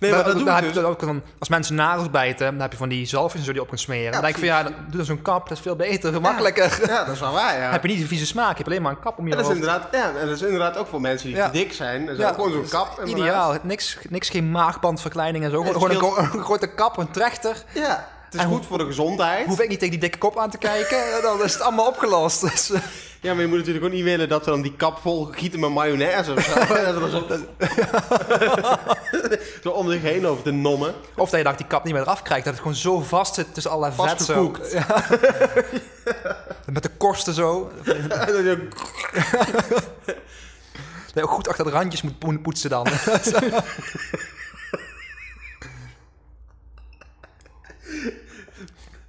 [0.00, 0.74] Nee, Maar maar dat doe heb dus.
[0.74, 3.54] je ook dan, als mensen nagels bijten, dan heb je van die zalfjes zo die
[3.54, 4.12] je op kunt smeren.
[4.12, 6.78] dan denk ik van ja, dan, doe dan zo'n kap, dat is veel beter, gemakkelijker.
[6.86, 7.70] Ja, dat is wel waar, ja.
[7.70, 9.38] heb je niet een vieze smaak, je hebt alleen maar een kap om je En
[9.38, 11.46] dat is inderdaad, ja, en dat is inderdaad ook voor mensen die Ja.
[11.46, 12.06] te dik zijn.
[12.06, 13.04] Dat is Ja, ook gewoon zo'n dat kap.
[13.06, 15.62] Ideaal, niks, niks geen maagbandverkleining en zo.
[15.62, 15.90] Gewoon
[16.32, 17.56] een grote kap, een trechter.
[17.74, 19.46] Ja, het is goed voor de gezondheid.
[19.46, 21.86] Hoef ik niet tegen die dikke kop aan te kijken, en dan is het allemaal
[21.86, 22.40] opgelost.
[22.40, 22.80] Dus, eh,
[23.20, 25.60] Ja, maar je moet natuurlijk ook niet willen dat we dan die kap vol gieten
[25.60, 26.60] met mayonaise of zo.
[27.10, 27.26] Zo,
[29.62, 30.94] zo om zich heen over te nommen.
[31.16, 33.34] of dat je dan die kap niet meer eraf krijgt, dat het gewoon zo vast
[33.34, 34.52] zit tussen allerlei vet zo.
[34.72, 35.04] Ja.
[36.72, 37.70] Met de korsten zo.
[41.14, 42.86] Je ook goed achter de randjes moet po- poetsen dan.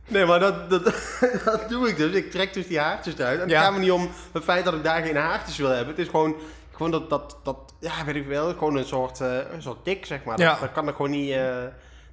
[0.07, 0.83] Nee, maar dat, dat,
[1.45, 2.13] dat doe ik dus.
[2.13, 3.35] Ik trek dus die haartjes eruit.
[3.35, 3.61] En het Ja.
[3.61, 5.87] gaat me niet om het feit dat ik daar geen haartjes wil hebben.
[5.87, 6.35] Het is gewoon,
[6.71, 10.05] gewoon dat, dat, dat, ja, weet ik wel, gewoon een soort, eh, een soort tik,
[10.05, 10.39] zeg maar.
[10.39, 10.49] Ja.
[10.51, 11.55] Dat, dat kan ik gewoon niet, eh,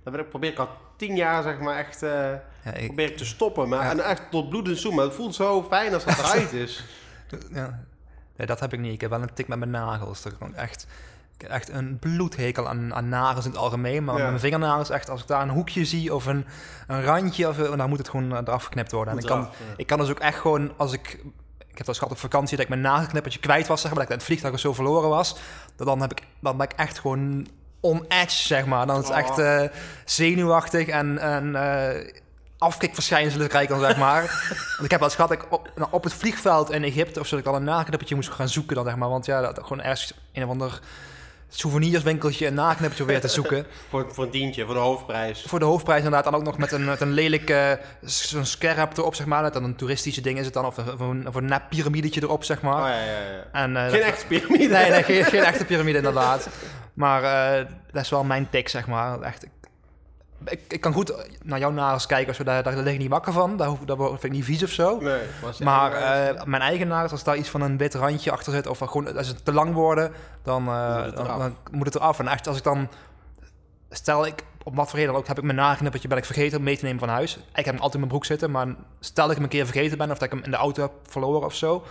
[0.04, 2.10] dat probeer ik al tien jaar, zeg maar, echt, eh,
[2.64, 3.68] Ja, ik, probeer ik te stoppen.
[3.68, 3.90] Maar.
[3.90, 4.94] En echt tot bloed en zoem.
[4.94, 6.84] Maar het voelt zo fijn als dat eruit is.
[7.52, 7.84] ja.
[8.36, 8.92] Nee, dat heb ik niet.
[8.92, 10.22] Ik heb wel een tik met mijn nagels.
[10.22, 10.86] Dat gewoon echt,
[11.42, 14.04] echt een bloedhekel aan, aan nagels in het algemeen.
[14.04, 14.26] Maar Ja.
[14.26, 16.46] mijn vingernagels echt, als ik daar een hoekje zie of een,
[16.86, 19.12] een randje, of, dan moet het gewoon eh, eraf geknipt worden.
[19.12, 19.48] En ik kan, ja.
[19.76, 21.20] ik kan dus ook echt gewoon, als ik...
[21.68, 23.98] Ik heb dat gehad op vakantie, dat ik mijn nagelknippertje kwijt was, zeg maar.
[23.98, 25.36] Dat ik in het vliegtuig of zo verloren was.
[25.76, 27.46] Dan, heb ik, dan ben ik echt gewoon
[27.80, 28.86] on edge, zeg maar.
[28.86, 29.18] Dan is het Oh.
[29.18, 31.18] echt eh, zenuwachtig en...
[31.18, 32.12] en eh,
[32.58, 34.22] afkikverschijnselen krijg ik dan, zeg maar.
[34.76, 37.20] Want ik heb wel eens gehad dat ik op, nou, op het vliegveld in Egypte...
[37.20, 39.08] of zo, dat ik al een nagelknippertje moest gaan zoeken dan, zeg maar.
[39.08, 40.80] Want ja, dat gewoon ergens een of ander
[41.48, 42.46] souvenirswinkeltje...
[42.46, 43.66] een nagelknippertje weer te zoeken.
[43.90, 45.44] Voor, voor een tientje, voor de hoofdprijs.
[45.46, 46.24] Voor de hoofdprijs inderdaad.
[46.24, 49.42] Dan ook nog met een, met een lelijk eh, zo'n scarab erop, zeg maar.
[49.42, 50.64] Met dan een toeristische ding is het dan.
[50.66, 52.82] Of een, of een, of een nep piramidetje erop, zeg maar.
[52.82, 53.44] Oh ja, ja, ja.
[53.52, 54.68] En, eh, Geen dat- echte piramide.
[54.68, 56.48] Nee, nee geen, geen echte piramide inderdaad.
[56.94, 57.22] Maar
[57.58, 59.20] eh, dat is wel mijn tik, zeg maar.
[59.20, 59.50] Echt, ik-
[60.44, 63.08] ik, ik kan goed naar jouw nagels kijken, als we daar, daar lig ik niet
[63.08, 63.56] wakker van.
[63.56, 65.00] Daar, hoef, daar vind ik niet vies of zo.
[65.00, 65.22] Nee,
[65.58, 68.66] Maar eh, eh, mijn eigen nagels, als daar iets van een wit randje achter zit,
[68.66, 72.18] of gewoon als het te lang worden, dan, eh, Moet het dan, moet het eraf.
[72.18, 72.88] En echt, als ik dan,
[73.90, 76.58] stel ik, op wat voor reden dan ook, heb ik mijn nagennippertje ben ik vergeten
[76.58, 77.36] om mee te nemen van huis.
[77.36, 78.66] Ik heb hem altijd in mijn broek zitten, maar
[79.00, 80.82] stel dat ik hem een keer vergeten ben, of dat ik hem in de auto
[80.82, 81.84] heb verloren of zo.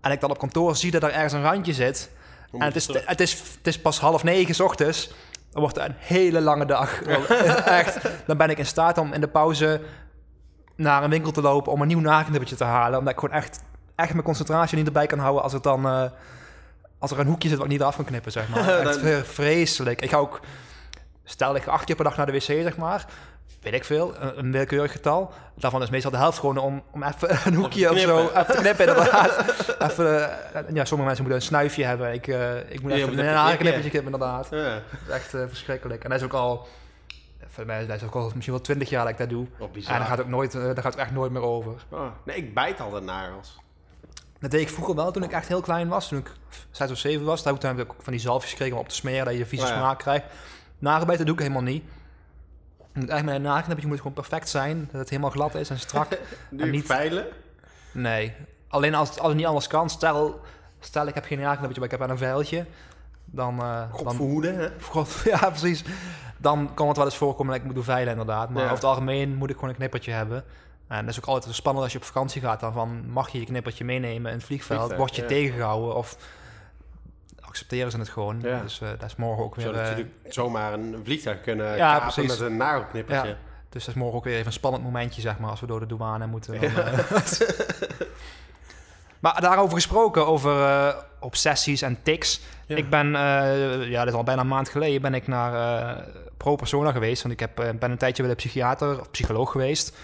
[0.00, 2.10] En ik dan op kantoor zie dat er ergens een randje zit.
[2.52, 5.10] En het is, het, is, het is pas half negen 's ochtends.
[5.52, 7.02] Dan wordt het een hele lange dag.
[7.64, 7.98] Echt.
[8.26, 9.80] Dan ben ik in staat om in de pauze
[10.76, 12.98] naar een winkel te lopen om een nieuw nagennippertje te halen.
[12.98, 13.60] Omdat ik gewoon echt,
[13.94, 15.86] echt mijn concentratie niet erbij kan houden als het dan...
[15.86, 16.04] eh,
[16.98, 18.68] als er een hoekje zit wat ik niet eraf kan knippen, zeg maar.
[18.86, 20.02] Echt vreselijk.
[20.02, 20.40] Ik ga ook...
[21.24, 23.06] Stel, ik ga acht keer per dag naar de wc, zeg maar.
[23.62, 25.32] Weet ik veel, een, willekeurig getal.
[25.54, 28.52] Daarvan is meestal de helft gewoon om, om even een hoekje of zo even te
[28.52, 28.88] knippen.
[28.88, 29.44] Inderdaad.
[29.90, 32.12] even, eh, ja, sommige mensen moeten een snuifje hebben.
[32.12, 34.12] Ik, eh, ik moet even een haarknippertje knippen.
[34.12, 34.48] inderdaad.
[34.50, 36.04] Ja, Dat is echt eh, verschrikkelijk.
[36.04, 36.66] En dat is ook al...
[37.48, 39.46] Voor mij dat is ook al misschien wel twintig jaar dat ik dat doe.
[39.72, 39.92] bizar.
[39.92, 41.72] En daar gaat ook nooit, daar gaat het echt nooit meer over.
[41.88, 43.58] Oh, nee, ik bijt altijd nagels.
[44.40, 46.08] Dat deed ik vroeger wel toen ik echt heel klein was.
[46.08, 46.30] Toen ik
[46.70, 47.42] zes of zeven was.
[47.42, 49.24] Daar heb ik ook van die zalfjes gekregen om op te smeren.
[49.24, 49.76] Dat je vieze Oh ja.
[49.76, 50.26] smaak krijgt.
[50.78, 51.84] Nagelbijten doe ik helemaal niet.
[52.92, 54.88] Je moet echt met een nagellipje moet gewoon perfect zijn.
[54.90, 56.08] Dat het helemaal glad is en strak.
[56.50, 57.26] Nu niet- niet veilen.
[57.92, 58.32] Nee.
[58.68, 59.90] Alleen als, als het niet anders kan.
[59.90, 60.40] Stel,
[60.80, 62.66] stel ik heb geen nagellipje, maar ik heb wel een vuiltje.
[63.24, 64.68] Dan, eh, God verhoeden, hè?
[64.80, 65.84] God, ja, precies.
[66.38, 68.48] Dan kan het wel eens voorkomen dat ik moet doen veilen, inderdaad.
[68.48, 68.64] Maar Ja.
[68.64, 70.44] over het algemeen moet ik gewoon een knippertje hebben.
[70.88, 72.60] En dat is ook altijd spannend als je op vakantie gaat.
[72.60, 74.78] Dan van, mag je je knippertje meenemen in het vliegveld?
[74.78, 75.28] Vliegtuig, Word je ja.
[75.28, 75.96] tegengehouden?
[75.96, 76.16] Of
[77.52, 78.40] accepteren ze het gewoon?
[78.42, 78.60] Ja.
[78.60, 79.74] Dus eh, dat is morgen ook weer...
[79.74, 83.28] Eh, natuurlijk zomaar een vliegtuig kunnen Ja, kapen met een nagelknippertje.
[83.28, 83.36] Ja.
[83.68, 85.80] dus dat is morgen ook weer even een spannend momentje, zeg maar, als we door
[85.80, 86.60] de douane moeten.
[86.60, 86.98] Dan, eh.
[89.18, 92.40] maar daarover gesproken, over obsessies en tics.
[92.66, 93.10] Ik ben,
[93.88, 96.04] ja, dit is al bijna een maand geleden, ben ik naar eh,
[96.36, 97.22] Pro Persona geweest.
[97.22, 99.96] Want ik heb, ben een tijdje bij de psychiater of psycholoog geweest.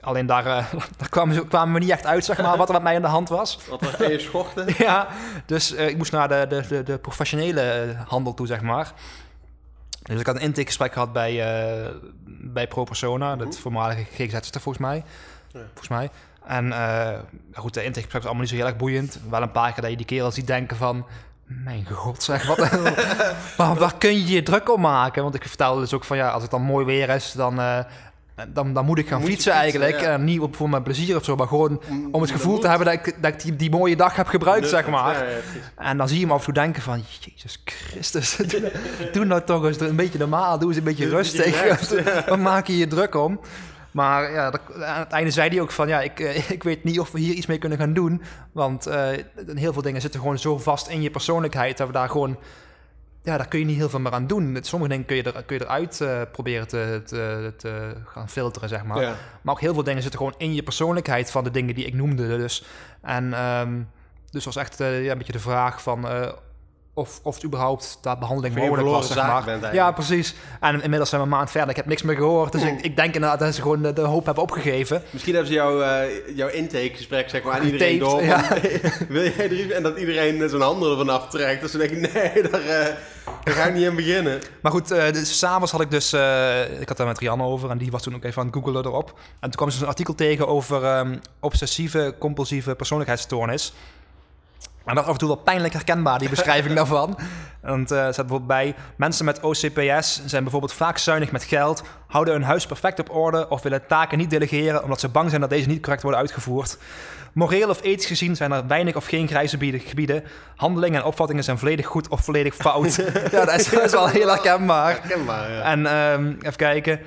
[0.00, 0.64] Alleen daar, eh,
[0.98, 3.02] daar kwamen, ze- kwamen we niet echt uit, zeg maar, wat er met mij aan
[3.02, 3.58] de hand was.
[3.70, 4.74] Wat was je schochten?
[4.78, 5.08] ja,
[5.46, 8.92] dus eh, ik moest naar de, de, de, de professionele eh, handel toe, zeg maar.
[10.02, 11.30] Dus ik had een intakegesprek gehad bij,
[11.84, 11.90] eh,
[12.26, 13.44] bij Pro Persona, Mhm.
[13.46, 15.04] het voormalige GGZ er volgens mij.
[15.52, 15.60] Ja.
[15.66, 16.10] Volgens mij.
[16.46, 16.72] En
[17.54, 19.18] goed, de intakegesprek was allemaal niet zo heel erg boeiend.
[19.30, 21.06] Wel een paar keer dat je die kerel ziet denken van...
[21.44, 22.58] Mijn god, zeg, wat,
[23.56, 25.22] waar, waar kun je je druk om maken?
[25.22, 27.58] Want ik vertelde dus ook van, ja, als het dan mooi weer is, dan,
[28.48, 30.00] dan, dan moet ik gaan Moet fietsen, fietsen, eigenlijk.
[30.00, 30.12] ja.
[30.12, 31.80] En niet op, voor mijn plezier of zo, maar gewoon
[32.12, 32.60] om het gevoel moet.
[32.60, 35.14] te hebben dat ik, dat ik die, die mooie dag heb gebruikt, zeg maar.
[35.14, 35.24] Ja.
[35.76, 37.02] En dan zie je hem af en toe denken van...
[37.20, 38.72] Jezus Christus, doe,
[39.12, 40.58] doe nou toch eens een beetje normaal.
[40.58, 42.26] Doe eens een beetje Doe rustig.
[42.26, 43.40] Waar maak je je druk om?
[43.90, 45.88] Maar ja, dat- aan het einde zei hij ook van...
[45.88, 48.22] Ja, ik, eh, ik weet niet of we hier iets mee kunnen gaan doen.
[48.52, 49.08] Want eh,
[49.54, 51.76] heel veel dingen zitten gewoon zo vast in je persoonlijkheid...
[51.76, 52.38] dat we daar gewoon...
[53.28, 54.58] Ja, daar kun je niet heel veel meer aan doen.
[54.60, 58.68] Sommige dingen kun je, er, kun je eruit eh, proberen te, te, te gaan filteren,
[58.68, 59.00] zeg maar.
[59.00, 59.14] Ja.
[59.42, 61.94] Maar ook heel veel dingen zitten gewoon in je persoonlijkheid van de dingen die ik
[61.94, 62.26] noemde.
[62.26, 62.64] Dus,
[63.02, 63.80] en ehm,
[64.30, 66.32] dus was echt eh, ja, een beetje de vraag van eh,
[66.98, 69.74] of, of het überhaupt daar behandeling mogelijk was, zeg maar.
[69.74, 70.34] ja, precies.
[70.60, 71.70] En inmiddels zijn we een maand verder.
[71.70, 72.52] Ik heb niks meer gehoord.
[72.52, 75.02] Dus ik, ik denk inderdaad dat ze gewoon de, de hoop hebben opgegeven.
[75.10, 78.24] Misschien hebben ze jouw, eh, jouw intakegesprek zeg maar, aan iedereen door.
[78.24, 78.58] Van,
[79.08, 81.60] Wil jij er iets- En dat iedereen zijn handen ervan aftrekt.
[81.60, 82.94] Dus dan denk ik, nee, daar, eh,
[83.44, 84.40] daar ga ik niet aan beginnen.
[84.62, 86.12] Maar goed, eh dus s'avonds had ik dus...
[86.80, 88.84] ik had daar met Rianne over en die was toen ook even aan het googelen
[88.84, 89.08] erop.
[89.08, 93.72] En toen kwam ze dus een artikel tegen over ehm, obsessieve compulsieve persoonlijkheidsstoornis.
[94.88, 97.18] En dat is af en toe wel pijnlijk herkenbaar, die beschrijving daarvan.
[97.62, 98.74] Want eh er staat bijvoorbeeld bij...
[98.96, 101.82] Mensen met OCPS zijn bijvoorbeeld vaak zuinig met geld...
[102.06, 103.48] houden hun huis perfect op orde...
[103.48, 104.82] of willen taken niet delegeren...
[104.82, 106.78] omdat ze bang zijn dat deze niet correct worden uitgevoerd.
[107.32, 110.24] Moreel of ethisch gezien zijn er weinig of geen grijze gebieden-.
[110.56, 112.94] Handelingen en opvattingen zijn volledig goed of volledig fout.
[113.30, 114.90] ja, dat is, dat is wel heel herkenbaar.
[114.90, 115.62] Herkenbaar, ja.
[115.62, 117.00] En ehm, even kijken.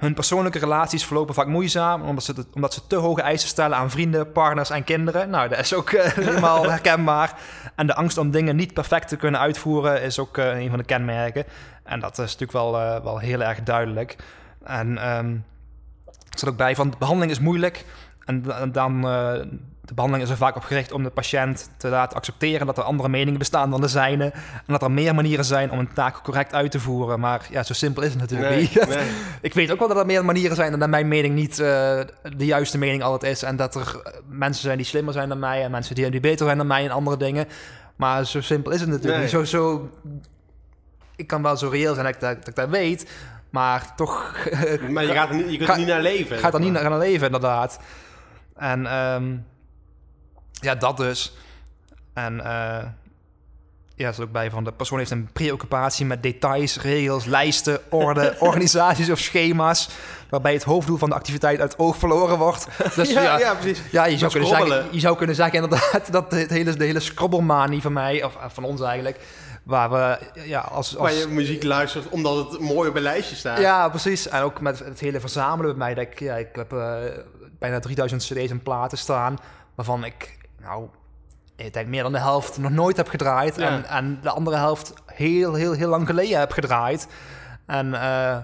[0.00, 3.90] Hun persoonlijke relaties verlopen vaak moeizaam, omdat ze, omdat ze te hoge eisen stellen aan
[3.90, 5.30] vrienden, partners en kinderen.
[5.30, 7.38] Nou, dat is ook eh, helemaal herkenbaar.
[7.74, 10.78] En de angst om dingen niet perfect te kunnen uitvoeren is ook eh, een van
[10.78, 11.44] de kenmerken.
[11.84, 14.16] En dat is natuurlijk wel, eh, wel heel erg duidelijk.
[14.64, 15.36] En ehm
[16.30, 17.84] er staat ook bij van, de behandeling is moeilijk.
[18.24, 19.06] En da- dan,
[19.90, 22.84] de behandeling is er vaak op gericht om de patiënt te laten accepteren dat er
[22.84, 24.24] andere meningen bestaan dan de zijne.
[24.54, 27.20] En dat er meer manieren zijn om een taak correct uit te voeren.
[27.20, 28.88] Maar ja, zo simpel is het natuurlijk Nee, niet.
[28.88, 29.10] nee.
[29.40, 32.00] Ik weet ook wel dat er meer manieren zijn en dat mijn mening niet eh,
[32.36, 33.42] de juiste mening altijd is.
[33.42, 36.20] En dat er eh, mensen zijn die slimmer zijn dan mij en mensen die, die
[36.20, 37.46] beter zijn dan mij in andere dingen.
[37.96, 39.22] Maar zo simpel is het natuurlijk Nee.
[39.22, 39.30] niet.
[39.30, 39.90] Zo, zo,
[41.16, 43.10] ik kan wel zo reëel zijn dat ik dat, dat, ik dat weet,
[43.50, 44.34] maar toch
[44.90, 46.38] Maar je, gaat er niet, je kunt er niet naar leven.
[46.38, 47.80] gaat er niet naar gaan leven, inderdaad.
[48.56, 49.36] En ehm,
[50.60, 51.32] ja, dat dus.
[52.12, 52.84] En eh,
[54.00, 57.80] ja, er staat ook bij van de persoon heeft een preoccupatie met details, regels, lijsten,
[57.90, 59.88] orde, organisaties of schema's,
[60.30, 62.66] waarbij het hoofddoel van de activiteit uit het oog verloren wordt.
[62.94, 63.82] Dus ja, ja, ja, precies.
[63.90, 67.00] ja, je, zou kunnen zeggen, je zou kunnen zeggen inderdaad dat de hele, de hele
[67.00, 69.20] scrobbelmanie van mij, of eh, van ons eigenlijk,
[69.62, 70.92] waar we ja, als...
[70.92, 73.58] Waar als je muziek luistert omdat het mooi op een lijstje staat.
[73.58, 74.28] ja, precies.
[74.28, 75.94] En ook met het hele verzamelen bij mij.
[75.94, 76.96] Dat ik, ja, ik heb eh,
[77.58, 79.38] bijna 3000 cd's en platen staan,
[79.74, 80.88] waarvan ik, nou,
[81.56, 83.56] ik denk meer dan de helft nog nooit heb gedraaid.
[83.56, 83.68] Ja.
[83.68, 87.06] En, en de andere helft heel, heel, heel lang geleden heb gedraaid.
[87.66, 88.36] En eh,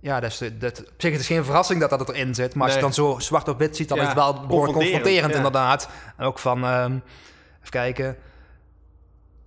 [0.00, 2.54] ja, dus de- dat, op zich het is geen verrassing dat dat erin zit.
[2.54, 4.78] Maar als je dan zo zwart op wit ziet, dan Ja, is het wel behoorlijk
[4.78, 5.36] confronterend, ja.
[5.36, 5.88] inderdaad.
[6.16, 6.92] En ook van, ehm,
[7.58, 8.16] even kijken...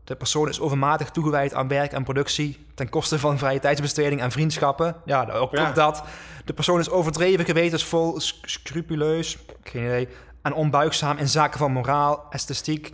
[0.04, 4.32] De persoon is overmatig toegewijd aan werk en productie ten koste van vrije tijdsbesteding en
[4.32, 4.96] vriendschappen.
[5.06, 6.04] Ja, ook, ook dat.
[6.46, 10.08] De persoon is overdreven, gewetensvol, sc- scrupuleus, geen idee,
[10.44, 12.94] en onbuigzaam in zaken van moraal, esthetiek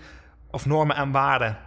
[0.51, 1.57] of normen en waarden.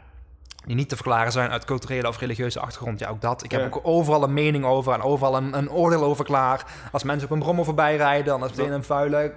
[0.66, 2.98] Die niet te verklaren zijn uit culturele of religieuze achtergrond.
[2.98, 3.44] Ja, ook dat.
[3.44, 3.66] Ik heb Ja.
[3.66, 6.64] ook overal een mening over en overal een, een oordeel over klaar.
[6.92, 9.32] Als mensen op een brommer voorbij rijden, dan is het meteen een vuile...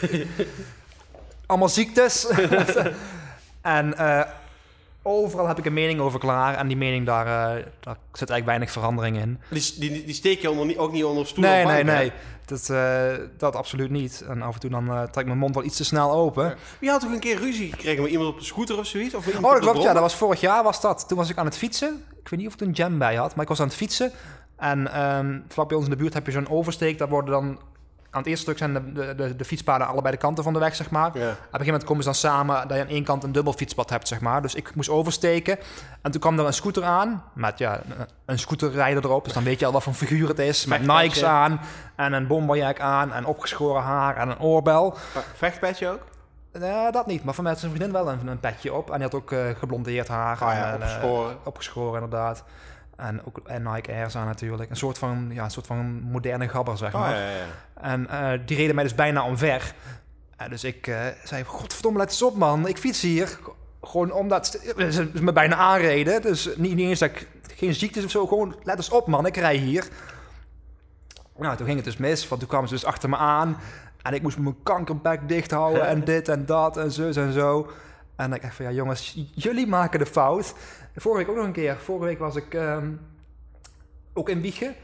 [1.46, 2.26] Allemaal ziektes.
[3.60, 4.20] en eh,
[5.02, 6.54] overal heb ik een mening over klaar.
[6.54, 9.38] En die mening, daar, eh, daar zit eigenlijk weinig verandering in.
[9.50, 11.82] Die, die, die steek je onder, ook niet onder stoel Nee, nee, hè?
[11.82, 12.12] nee.
[12.44, 14.24] Dat, eh, dat absoluut niet.
[14.28, 16.44] En af en toe dan eh trek ik mijn mond wel iets te snel open.
[16.44, 16.54] Ja.
[16.78, 19.14] Wie had toch een keer ruzie gekregen met iemand op de scooter of zoiets?
[19.14, 19.82] Of Oh, dat klopt.
[19.82, 21.08] Ja, dat was vorig jaar was dat.
[21.08, 22.04] Toen was ik aan het fietsen.
[22.22, 24.12] Ik weet niet of ik een jam bij had, maar ik was aan het fietsen.
[24.56, 26.98] En ehm vlak bij ons in de buurt heb je zo'n oversteek.
[26.98, 27.58] Daar worden dan...
[28.10, 30.58] Aan het eerste stuk zijn de, de, de, de fietspaden allebei de kanten van de
[30.58, 31.10] weg, zeg maar.
[31.18, 31.30] Ja.
[31.30, 33.52] Op een gegeven moment komen ze dan samen dat je aan één kant een dubbel
[33.52, 34.42] fietspad hebt, zeg maar.
[34.42, 35.58] Dus ik moest oversteken.
[36.02, 37.80] En toen kwam er een scooter aan met ja,
[38.26, 39.24] een- scooterrijder erop.
[39.24, 40.66] Dus dan weet je al wat voor figuur het is.
[40.66, 40.86] Met.
[40.86, 41.60] Nikes aan
[41.96, 44.94] en een bomberjack aan en opgeschoren haar en een oorbel.
[45.34, 46.00] Vechtpetje ook?
[46.52, 48.88] Eh, dat niet, maar van mij had zijn vriendin wel een, een petje op.
[48.90, 50.38] En die had ook eh, geblondeerd haar.
[50.40, 51.36] Ah ja, en, eh, opgeschoren.
[51.44, 52.44] opgeschoren, inderdaad.
[53.00, 54.70] En ook en Nike Airs aan natuurlijk.
[54.70, 57.14] Een soort van, ja, een soort van moderne gabber, zeg Oh, maar.
[57.14, 57.44] ja, ja, ja.
[57.80, 59.74] En eh, die reden mij dus bijna omver.
[60.36, 63.38] En dus ik eh, zei, godverdomme, let eens op man, ik fiets hier.
[63.82, 64.60] Gewoon omdat
[64.90, 66.22] ze me bijna aanreden.
[66.22, 69.26] Dus niet, niet eens dat ik geen ziektes of zo, gewoon let eens op man,
[69.26, 69.88] ik rij hier.
[71.36, 73.56] Nou, toen ging het dus mis, want toen kwamen ze dus achter me aan.
[74.02, 77.70] En ik moest mijn kankerbek dicht houden en dit en dat en zus en zo.
[78.20, 80.54] En ik dacht van, ja jongens, jullie maken de fout.
[80.96, 81.76] Vorige week ook nog een keer.
[81.76, 82.90] Vorige week was ik ehm,
[84.12, 84.74] ook in Wiegen.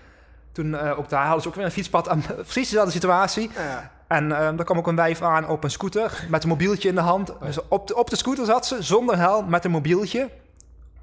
[0.53, 2.09] Toen, eh, ook daar hadden ze ook weer een fietspad.
[2.09, 3.51] En precies dezelfde situatie.
[3.55, 3.90] Ja.
[4.07, 6.94] En ehm daar kwam ook een wijf aan op een scooter met een mobieltje in
[6.94, 7.33] de hand.
[7.40, 10.31] Dus op, de, op de scooter zat ze zonder helm met een mobieltje.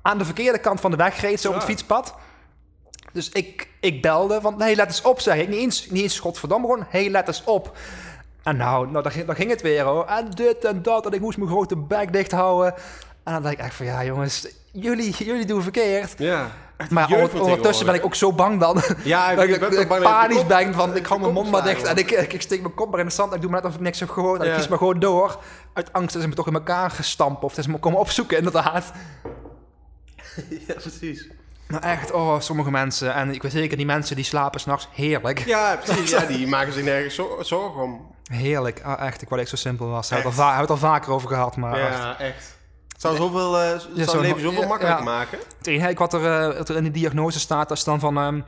[0.01, 2.15] Aan de verkeerde kant van de weg reed ze op het fietspad.
[3.11, 5.47] Dus ik, ik belde van, hey, let eens op, zeg ik.
[5.47, 7.77] Niet eens, niet eens godverdamme, gewoon, hey, let eens op.
[8.43, 10.05] En nou, nou daar, ging- daar ging het weer hoor.
[10.05, 11.05] En dit en dat.
[11.05, 12.73] En ik moest mijn grote bek dicht houden.
[13.23, 16.13] En dan dacht ik echt van, ja jongens, jullie, jullie doen verkeerd.
[16.17, 16.47] ja.
[16.89, 17.07] Maar
[17.41, 18.81] ondertussen ben ik ook zo bang dan.
[19.03, 21.51] Ja, ik, Dat ik ik, ben ik bang panisch ben van, ik hou mijn mond
[21.51, 23.41] maar dicht en ik, ik, ik steek mijn kop maar in de zand en ik
[23.41, 25.39] doe maar net of ik niks heb gehoord en ik kies maar gewoon door.
[25.73, 28.37] Uit angst dat ze me toch in elkaar gestampt of dat ze me komen opzoeken
[28.37, 28.91] inderdaad.
[30.67, 31.27] Ja, precies.
[31.67, 35.39] Maar echt, oh, sommige mensen, en ik weet zeker die mensen die slapen s'nachts, heerlijk.
[35.45, 36.09] Ja, precies.
[36.09, 38.12] Ja, die maken zich nergens zo- zorgen om.
[38.31, 40.11] Heerlijk, ah, echt, ik wou dat ik zo simpel was.
[40.11, 40.35] Echt.
[40.35, 41.97] we het al vaker over gehad, maar echt.
[41.97, 42.57] Ja, echt.
[42.87, 45.11] Het zou, zoveel, eh, zou het leven zoveel ja, makkelijker ja.
[45.11, 45.37] maken.
[45.57, 48.17] Het enige wat er, eh, wat er in de diagnose staat, dat is dan van...
[48.17, 48.41] ehm,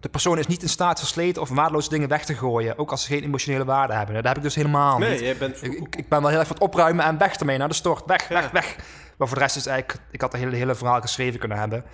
[0.00, 2.78] de persoon is niet in staat versleten of waardeloze dingen weg te gooien.
[2.78, 4.14] Ook als ze geen emotionele waarde hebben.
[4.14, 5.08] Dat heb ik dus helemaal niet.
[5.08, 5.62] Nee, je bent...
[5.62, 7.74] Ik, ik, ik ben wel heel erg van het opruimen en weg ermee naar de
[7.74, 8.02] stort.
[8.06, 8.34] Weg, Ja.
[8.34, 8.76] weg, weg.
[9.16, 10.00] Maar voor de rest is eigenlijk...
[10.10, 11.84] Ik had het hele, hele verhaal geschreven kunnen hebben.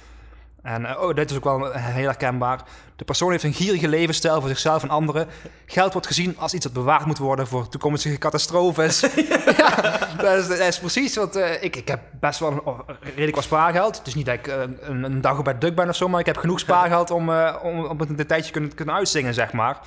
[0.63, 2.63] En eh, oh, dit is ook wel heel herkenbaar.
[2.97, 5.29] De persoon heeft een gierige levensstijl voor zichzelf en anderen.
[5.67, 9.01] Geld wordt gezien als iets dat bewaard moet worden voor toekomstige catastrofes.
[9.57, 11.37] ja, dat is, dat is precies wat...
[11.37, 13.99] eh, ik, ik heb best wel een, oh, redelijk wat spaargeld.
[13.99, 16.09] Het is niet dat ik eh, een, een dag op bij Duk ben of zo,
[16.09, 17.31] maar ik heb genoeg spaargeld om,
[17.63, 19.79] om, om het een tijdje kunnen, kunnen uitzingen, zeg maar.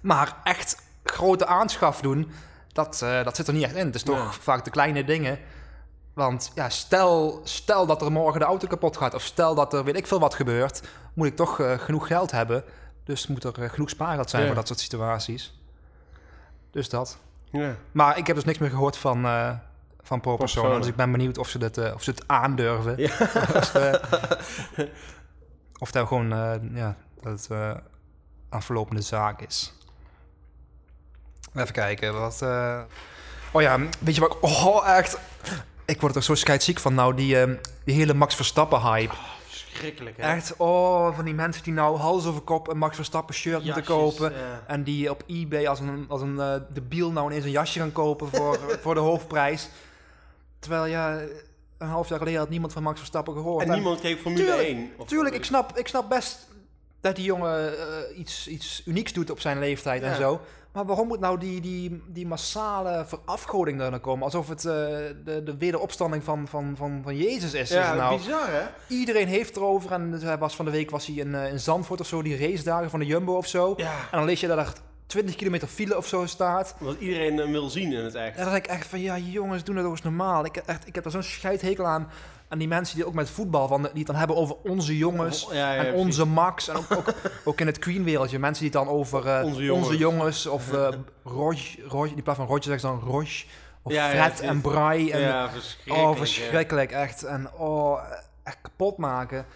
[0.00, 2.30] Maar echt grote aanschaf doen,
[2.72, 3.86] dat, dat zit er niet echt in.
[3.86, 5.38] Het is toch vaak de kleine dingen.
[6.16, 9.84] Want ja, stel, stel dat er morgen de auto kapot gaat, of stel dat er
[9.84, 10.82] weet ik veel wat gebeurt,
[11.14, 12.64] moet ik toch eh, genoeg geld hebben.
[13.04, 14.48] Dus moet er eh, genoeg spaargeld zijn Ja.
[14.48, 15.60] voor dat soort situaties.
[16.70, 17.18] Dus dat.
[17.50, 17.76] Ja.
[17.92, 19.50] Maar ik heb dus niks meer gehoord van, eh
[20.02, 20.78] van pro-personen.
[20.80, 22.96] Dus ik ben benieuwd of ze, eh, of ze het aandurven.
[22.98, 23.10] Ja.
[23.54, 23.74] of,
[25.84, 27.48] of dat gewoon eh, ja, dat het
[28.50, 29.72] een verlopende zaak is.
[31.54, 32.42] Even kijken, wat...
[33.52, 34.32] Oh ja, weet je wat...
[34.34, 35.18] ik- Oh, echt...
[35.86, 37.52] Ik word er zo scheidsziek van nou, die, eh,
[37.84, 39.14] die hele Max Verstappen-hype.
[39.46, 40.34] Verschrikkelijk, hè?
[40.34, 43.84] Echt, oh, van die mensen die nou hals over kop een Max Verstappen shirt moeten
[43.84, 44.32] kopen.
[44.66, 47.92] En die op eBay als een, als een eh, debiel nou ineens een jasje gaan
[47.92, 49.68] kopen voor, voor de hoofdprijs.
[50.58, 51.20] Terwijl ja,
[51.78, 53.64] een half jaar geleden had niemand van Max Verstappen gehoord.
[53.64, 54.90] En niemand keek Formule Tuurlijk, 1.
[54.96, 56.48] Of Tuurlijk, ik snap, ik snap best
[57.00, 60.40] dat die jongen eh, iets, iets unieks doet op zijn leeftijd en zo.
[60.76, 64.24] Maar waarom moet nou die, die, die massale verafgoding er dan komen?
[64.24, 64.72] Alsof het eh,
[65.24, 67.68] de, de wederopstanding van, van, van, van Jezus is.
[67.68, 68.16] Ja, nou.
[68.16, 68.62] bizar hè?
[68.86, 69.92] Iedereen heeft erover.
[69.92, 72.38] En hij was van de week was hij in, eh, in Zandvoort of zo, die
[72.38, 73.74] race dagen van de Jumbo of zo.
[73.76, 74.72] Ja, En dan lees je dat er
[75.06, 76.74] 20 kilometer file of zo staat.
[76.78, 78.36] wat iedereen wil zien in het echt.
[78.36, 80.44] En dan denk ik echt van, ja jongens, doen het ook eens normaal.
[80.44, 82.08] Ik, echt, ik heb er zo'n scheidhekel aan.
[82.48, 85.46] Aan die mensen die ook met voetbal, van, die het dan hebben over onze jongens.
[85.50, 86.00] Ja, ja, en precies.
[86.00, 86.68] onze Max.
[86.68, 87.12] En ook, ook,
[87.44, 88.38] ook in het Queen-wereldje.
[88.38, 89.96] Mensen die het dan over eh, Onze jongens.
[89.98, 90.46] jongens.
[90.46, 90.88] Of eh
[91.24, 93.28] Roj, Roj, die plaats van Roger zegt ze dan Roj.
[93.82, 95.10] Of Ja, Fred en Brai.
[95.10, 96.10] En, ja, verschrikkelijk.
[96.10, 97.22] oh, verschrikkelijk, echt.
[97.22, 98.00] En oh,
[98.44, 99.46] echt kapot maken.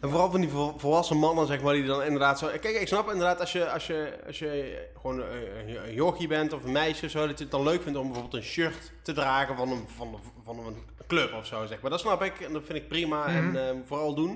[0.00, 2.46] En vooral van die vol- volwassen mannen, zeg maar, die dan inderdaad zo...
[2.46, 6.52] Kijk, ik snap inderdaad als je, als je, als je gewoon een, een jochie bent
[6.52, 7.26] of een meisje of zo...
[7.26, 10.18] dat je het dan leuk vindt om bijvoorbeeld een shirt te dragen van een, van,
[10.44, 10.76] van een
[11.08, 11.90] club of zo, zeg maar.
[11.90, 13.36] Dat snap ik en dat vind ik prima Mhm.
[13.56, 14.28] en eh, vooral doen.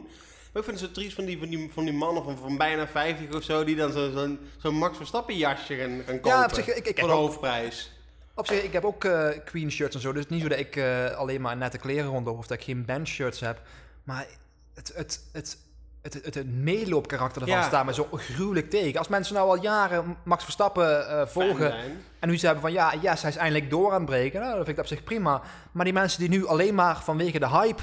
[0.52, 2.56] Maar ik vind het zo triest van die, van die, van die mannen van, van
[2.56, 3.64] bijna 50 of zo...
[3.64, 6.86] die dan zo'n zo zo'n Max Verstappen jasje gaan, gaan kopen Ja, op zich, ik,
[6.86, 7.92] ik, voor de hoofdprijs.
[8.34, 10.12] op zich, ik heb ook eh, Queen shirts en zo.
[10.12, 12.38] Dus het is niet zo dat ik eh, alleen maar nette kleren rondloop.
[12.38, 13.60] Of dat ik geen band shirts heb.
[14.04, 14.26] Maar
[14.74, 14.92] het...
[14.94, 15.56] het, het
[16.02, 17.62] het, het, het meeloopkarakter ervan Ja.
[17.62, 18.98] staat me zo gruwelijk tegen.
[18.98, 21.74] Als mensen nou al jaren Max Verstappen eh, volgen.
[22.18, 24.40] En nu ze hebben van ja, yes, hij is eindelijk door aan het breken.
[24.40, 25.42] Nou, dat vind ik op zich prima.
[25.72, 27.82] Maar die mensen die nu alleen maar vanwege de hype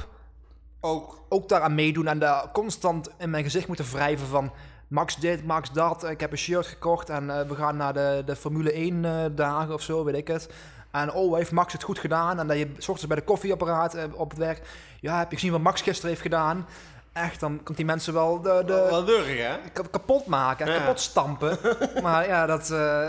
[0.79, 1.21] Ook.
[1.29, 4.51] ook daaraan meedoen en daar constant in mijn gezicht moeten wrijven van
[4.87, 6.09] Max dit, Max dat.
[6.09, 9.25] Ik heb een shirt gekocht en eh, we gaan naar de, de Formule 1 eh,
[9.31, 10.49] dagen of zo, weet ik het.
[10.91, 12.39] En oh, heeft Max het goed gedaan?
[12.39, 14.61] En dat je s ochtends bij de koffieapparaat op het werk,
[14.99, 16.65] ja, heb je gezien wat Max gisteren heeft gedaan?
[17.13, 19.57] Echt, dan komt die mensen wel de, de, Wel durrig, hè?
[19.73, 20.77] ka- kapot maken, Ja.
[20.77, 21.57] kapot stampen.
[22.03, 22.71] maar ja, dat...
[22.71, 23.07] eh,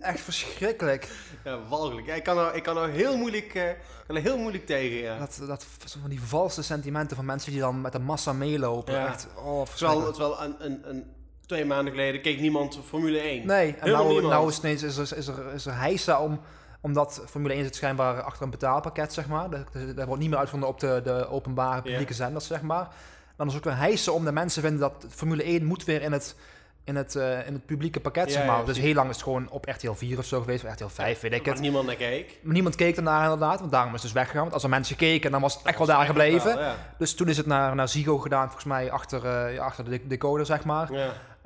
[0.00, 1.08] echt verschrikkelijk.
[1.44, 2.06] Ja, walgelijk.
[2.06, 3.62] Ja, ik, kan er, ik kan er heel moeilijk, eh,
[4.06, 5.18] kan er heel moeilijk tegen, ja.
[5.18, 5.66] Dat, dat
[6.00, 8.94] van die valse sentimenten van mensen die dan met de massa meelopen.
[8.94, 9.06] Ja.
[9.06, 11.04] Echt, oh, Terwijl, een, een, een,
[11.46, 13.46] twee maanden geleden keek niemand Formule 1.
[13.46, 16.40] Nee, en nou, nou is, ineens, is, er, is, er, is er heisa om,
[16.80, 19.48] omdat Formule 1 zit schijnbaar achter een betaalpakket, zeg maar.
[19.94, 22.88] Dat wordt niet meer uitgevonden op de, de openbare publieke zenders, zeg maar.
[23.36, 26.12] Dan is ook een heisa om de mensen vinden dat Formule 1 moet weer in
[26.12, 26.36] het,
[26.84, 28.64] in het, eh, in het publieke pakket, Ja, zeg ja, maar.
[28.64, 31.20] dus heel lang is het gewoon op RTL 4 of zo geweest, of RTL 5,
[31.20, 31.62] weet ik Maar het.
[31.62, 32.38] niemand naar keek.
[32.42, 34.40] Maar niemand keek ernaar inderdaad, want daarom is het dus weggegaan.
[34.42, 36.54] Want als er mensen keken, dan was het echt wel daar gebleven.
[36.54, 36.74] wel, ja.
[36.98, 39.24] Dus toen is het naar, naar Zigo gedaan, volgens mij achter,
[39.54, 40.90] eh, achter de decoder, zeg maar.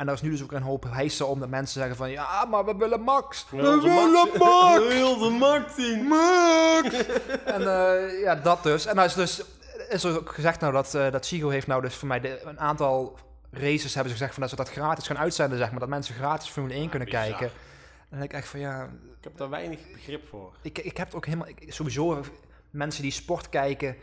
[0.02, 0.08] Ja.
[0.08, 2.10] En daar is nu dus ook een hoop hijsen om dat mensen zeggen van...
[2.10, 3.46] Ja, maar we willen Max!
[3.50, 4.78] We, willen willen Max!
[4.78, 6.04] We willen Max zien!
[6.06, 7.06] Max!
[7.56, 8.86] en eh, ja, dat dus.
[8.86, 9.42] En dan is dus
[9.88, 12.40] is er ook gezegd nou dat, eh dat Zigo heeft nou dus voor mij de,
[12.44, 13.18] een aantal
[13.50, 15.80] races hebben ze gezegd van dat ze dat gratis gaan uitzenden, zeg maar.
[15.80, 17.22] Dat mensen gratis Formule 1 kunnen bizar.
[17.24, 17.46] kijken.
[17.46, 18.82] En dan denk ik echt van ja,
[19.18, 20.52] Ik heb daar weinig begrip voor.
[20.62, 21.48] ik, ik heb het ook helemaal...
[21.48, 22.24] ik- sowieso
[22.70, 23.96] mensen die sport kijken...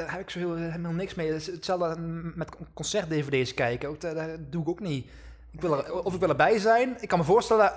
[0.00, 1.26] Daar heb ik zo heel, helemaal niks mee.
[1.26, 2.00] Het is hetzelfde
[2.34, 3.88] met concert-dvd's kijken.
[3.88, 5.06] Ook, dat, dat doe ik ook niet.
[5.50, 6.96] Ik wil er, of ik wil erbij zijn.
[7.00, 7.72] Ik kan me voorstellen...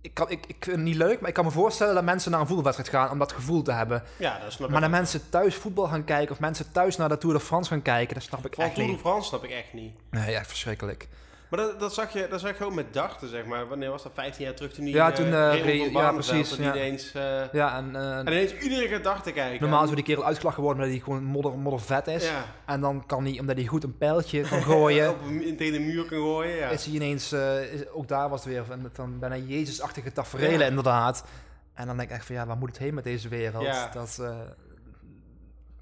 [0.00, 2.30] Ik, kan, ik, ik vind het niet leuk, maar ik kan me voorstellen dat mensen
[2.30, 4.02] naar een voetbalwedstrijd gaan om dat gevoel te hebben.
[4.16, 7.18] Ja, dat snap Maar dat mensen thuis voetbal gaan kijken of mensen thuis naar de
[7.18, 9.02] Tour de France gaan kijken, dat snap ik Van echt Tour de niet.
[9.02, 9.94] France snap ik echt niet.
[10.10, 11.08] Nee, echt verschrikkelijk.
[11.54, 13.68] Maar dat, dat, zag je, dat zag je ook met dachten, zeg maar.
[13.68, 14.12] Wanneer was dat?
[14.14, 16.74] 15 jaar terug toen die Ja, toen, van ja, precies, en ja.
[16.74, 17.12] ineens...
[17.12, 19.60] eh, Ja, en eh, en ineens iedereen gaat dachten kijken.
[19.60, 22.24] normaal is die kerel uitgelachen worden omdat hij gewoon modder, moddervet is.
[22.26, 22.44] Ja.
[22.66, 25.18] En dan kan hij, omdat hij goed een pijltje kan gooien, Op
[25.56, 26.68] tegen de muur kan gooien, ja.
[26.68, 30.66] is hij ineens, is- ook daar was het weer van, van bijna Jezus-achtige tafereelen Ja.
[30.66, 31.24] inderdaad.
[31.74, 33.64] En dan denk ik echt van ja, waar moet het heen met deze wereld?
[33.64, 33.90] Ja.
[33.92, 34.22] Dat,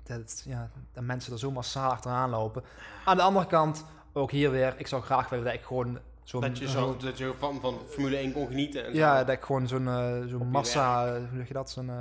[0.03, 2.63] dat, ja, dat mensen er zo massaal achteraan lopen.
[3.05, 6.41] Aan de andere kant, ook hier weer, ik zou graag willen dat ik gewoon zo'n...
[6.41, 9.25] Dat je, zo, dat je van, van Formule 1 kon genieten en Ja, zo.
[9.25, 11.97] dat ik gewoon zo'n eh, zo'n massa, hoe zeg je dat, zo'n eh,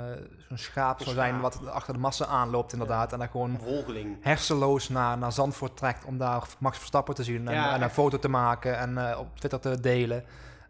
[0.48, 3.12] zo'n schaap zou zijn wat achter de massa aanloopt inderdaad.
[3.12, 4.16] En dan gewoon volgeling.
[4.20, 7.48] hersenloos naar, naar Zandvoort trekt om daar Max Verstappen te zien.
[7.48, 10.24] En, Ja, en een foto te maken en eh, op Twitter te delen.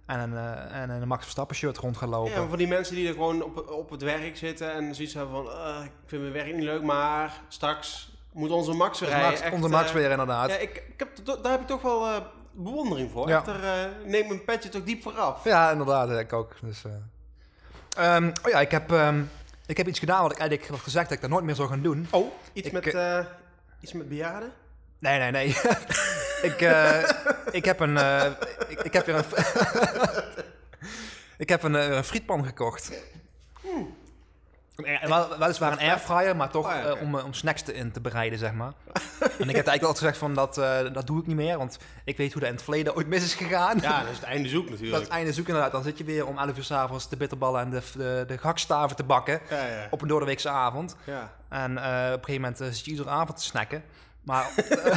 [0.07, 2.33] En een, en een Max Verstappen shirt rond gaan lopen.
[2.33, 5.35] Ja, van die mensen die er gewoon op, op het werk zitten en zoiets hebben
[5.35, 5.53] van...
[5.53, 9.29] "Ah, ik vind mijn werk niet leuk, maar straks moet onze Max weer rijden.
[9.29, 10.49] Max, Echt, onze Max eh, weer inderdaad.
[10.49, 12.17] Ja, ik, ik heb, daar heb ik toch wel eh,
[12.53, 13.29] bewondering voor.
[13.29, 13.39] Ja.
[13.39, 15.45] Echt, er, eh, neem mijn petje toch diep vooraf.
[15.47, 16.57] inderdaad, ja, ik ook.
[16.61, 18.15] Dus, eh.
[18.15, 19.23] Ehm, oh ja, ik heb, ehm,
[19.67, 21.69] ik heb iets gedaan wat ik eigenlijk had gezegd dat ik dat nooit meer zou
[21.69, 22.09] gaan doen.
[22.11, 22.97] Oh, iets, Ik, met,
[23.81, 24.53] iets met bejaarden?
[24.99, 25.49] Nee, nee, nee.
[26.51, 26.61] ik,
[27.51, 27.97] ik heb een.
[28.69, 29.25] ik, ik heb weer een.
[31.45, 32.91] ik heb een, een frietpan gekocht.
[34.87, 37.75] Een wel, weliswaar een airfryer, maar toch Oh, ja, eh, om, eh, om snacks te,
[37.75, 38.73] in te bereiden, zeg maar.
[39.21, 41.79] en ik heb eigenlijk altijd gezegd van, dat, eh, dat doe ik niet meer, want
[42.05, 43.79] ik weet hoe dat in het verleden ooit mis is gegaan.
[43.81, 45.03] Ja, dat is het einde zoek Dat is natuurlijk.
[45.05, 45.73] het einde zoek inderdaad.
[45.73, 48.97] Dan zit je weer om 11 uur s'avonds de bitterballen en de, de, de gakstaven
[48.97, 49.87] te bakken Ja, ja.
[49.91, 50.97] op een doordeweekse avond.
[51.05, 51.33] ja.
[51.49, 53.83] En op een gegeven moment zit je iedere avond te snacken.
[54.23, 54.51] Maar,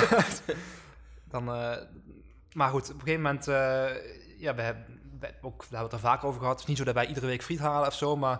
[1.31, 1.43] dan,
[2.53, 3.45] maar goed, op een gegeven moment,
[4.37, 4.85] ja, we hebben,
[5.19, 6.53] we, ook, daar hebben we het er vaak over gehad.
[6.53, 8.39] Het is niet zo dat wij iedere week friet halen of zo, maar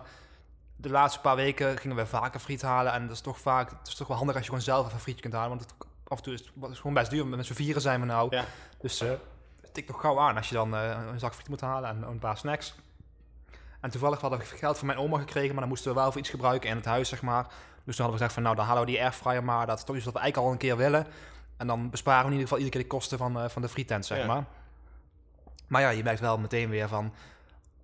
[0.76, 2.92] de laatste paar weken gingen we vaker friet halen.
[2.92, 4.94] En dat is toch vaak, het is toch wel handig als je gewoon zelf even
[4.94, 5.48] een frietje kunt halen.
[5.48, 5.74] Want het,
[6.08, 8.36] af en toe is het, is gewoon best duur, met z'n vieren zijn we nou.
[8.36, 8.44] Ja.
[8.80, 9.10] Dus eh
[9.60, 12.02] het tikt toch gauw aan als je dan eh, een zak friet moet halen en
[12.02, 12.74] een paar snacks.
[13.80, 16.20] En toevallig hadden we geld van mijn oma gekregen, maar dan moesten we wel voor
[16.20, 17.42] iets gebruiken in het huis, zeg maar.
[17.84, 19.66] Dus toen hadden we gezegd van, nou, dan halen we die airfryer maar.
[19.66, 21.06] Dat is toch iets wat we eigenlijk al een keer willen.
[21.56, 23.68] En dan besparen we in ieder geval iedere keer de kosten van, eh, van de
[23.68, 24.26] frietent, zeg Ja.
[24.26, 24.44] maar.
[25.66, 27.12] Maar ja, je merkt wel meteen weer van...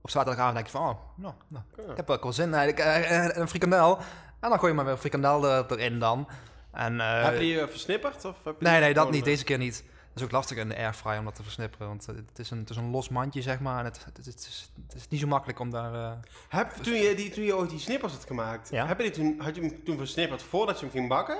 [0.03, 2.79] Op zaterdagavond denk je van, oh, nou, nou ik heb wel wel zin eigenlijk.
[2.89, 3.99] eh, eh, een frikandel.
[4.41, 6.29] En dan gooi je maar weer een frikandel er- erin dan.
[6.73, 8.25] En, eh, heb je die eh, versnipperd?
[8.25, 9.21] Of heb je Nee, die nee, dat gewoon, niet.
[9.21, 9.85] eh, Deze keer niet.
[10.13, 11.87] Dat is ook lastig in de airfryer om dat te versnipperen.
[11.89, 13.79] Want eh, het is een, het is een los mandje, zeg maar.
[13.79, 15.95] En het, het, het is, het is niet zo makkelijk om daar...
[15.95, 16.13] eh,
[16.49, 18.87] Heb, toen, je die, toen je ooit die snippers had gemaakt, Ja.
[18.87, 21.37] heb je die toen, had je hem toen versnipperd voordat je hem ging bakken?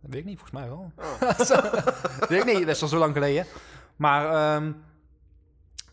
[0.00, 0.92] Dat weet ik niet, volgens mij wel.
[0.96, 1.20] Oh.
[2.20, 3.46] Dat weet ik niet, dat is al zo lang geleden.
[3.96, 4.72] Maar ehm,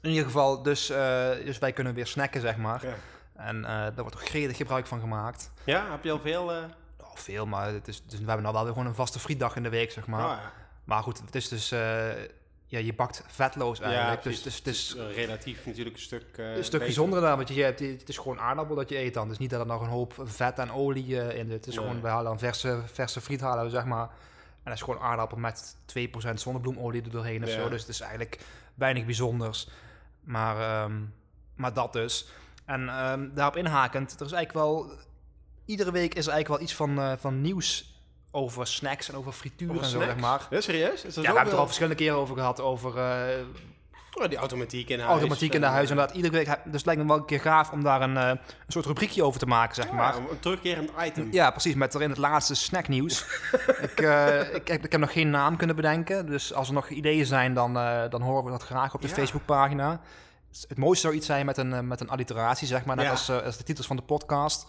[0.03, 2.85] in ieder geval, dus, eh, dus wij kunnen weer snacken, zeg maar.
[2.85, 2.93] Ja.
[3.35, 5.51] En eh, daar wordt ook gretig gebruik van gemaakt.
[5.63, 6.43] Ja, heb je al veel...
[7.01, 9.55] Oh, veel, maar het is, dus we hebben nou wel weer gewoon een vaste frietdag
[9.55, 10.23] in de week, zeg maar.
[10.25, 10.51] oh, ja.
[10.83, 11.69] Maar goed, het is dus...
[12.65, 14.23] ja, je bakt vetloos eigenlijk.
[14.23, 14.63] Ja, dus precies.
[14.63, 16.25] dus het is relatief natuurlijk een stuk...
[16.37, 19.27] een stuk gezonder dan, want je hebt, het is gewoon aardappel dat je eet dan.
[19.27, 21.51] Dus niet dat er nog een hoop vet en olie in zit.
[21.51, 21.85] Het is Nee.
[21.85, 24.07] gewoon, we halen dan verse, verse friet halen we, zeg maar.
[24.63, 27.61] En dat is gewoon aardappel met 2% zonnebloemolie er doorheen of Ja.
[27.61, 27.69] zo.
[27.69, 28.39] Dus het is eigenlijk
[28.75, 29.69] weinig bijzonders.
[30.23, 31.01] Maar, ehm,
[31.55, 32.27] maar dat dus.
[32.65, 34.91] En ehm, daarop inhakend, er is eigenlijk wel...
[35.65, 37.93] Iedere week is er eigenlijk wel iets van, eh, van nieuws
[38.31, 40.47] over snacks en over frituur Over en zo, zeg maar.
[40.49, 41.03] Ja, serieus?
[41.03, 43.45] Is Ja, we hebben het er al verschillende keren over gehad, over eh,
[44.15, 45.11] Oh, die automatiek in huis.
[45.11, 45.83] automatiek in de en, huis.
[45.85, 46.45] eh, Inderdaad, iedere week.
[46.63, 49.23] Dus het lijkt me wel een keer gaaf om daar een, eh, een soort rubriekje
[49.23, 50.15] over te maken, zeg ja, maar.
[50.15, 51.27] een terugkerend item.
[51.31, 51.75] Ja, precies.
[51.75, 53.25] Met erin het laatste snacknieuws.
[53.91, 56.25] ik, eh, ik, heb, ik heb nog geen naam kunnen bedenken.
[56.25, 59.07] Dus als er nog ideeën zijn, dan, eh, dan horen we dat graag op de
[59.07, 59.13] Ja.
[59.13, 60.01] Facebookpagina.
[60.67, 62.95] Het- mooiste zou iets zijn met een, eh, met een alliteratie, zeg maar.
[62.95, 63.11] Net Ja.
[63.11, 64.65] als, eh, als de titels van de podcast.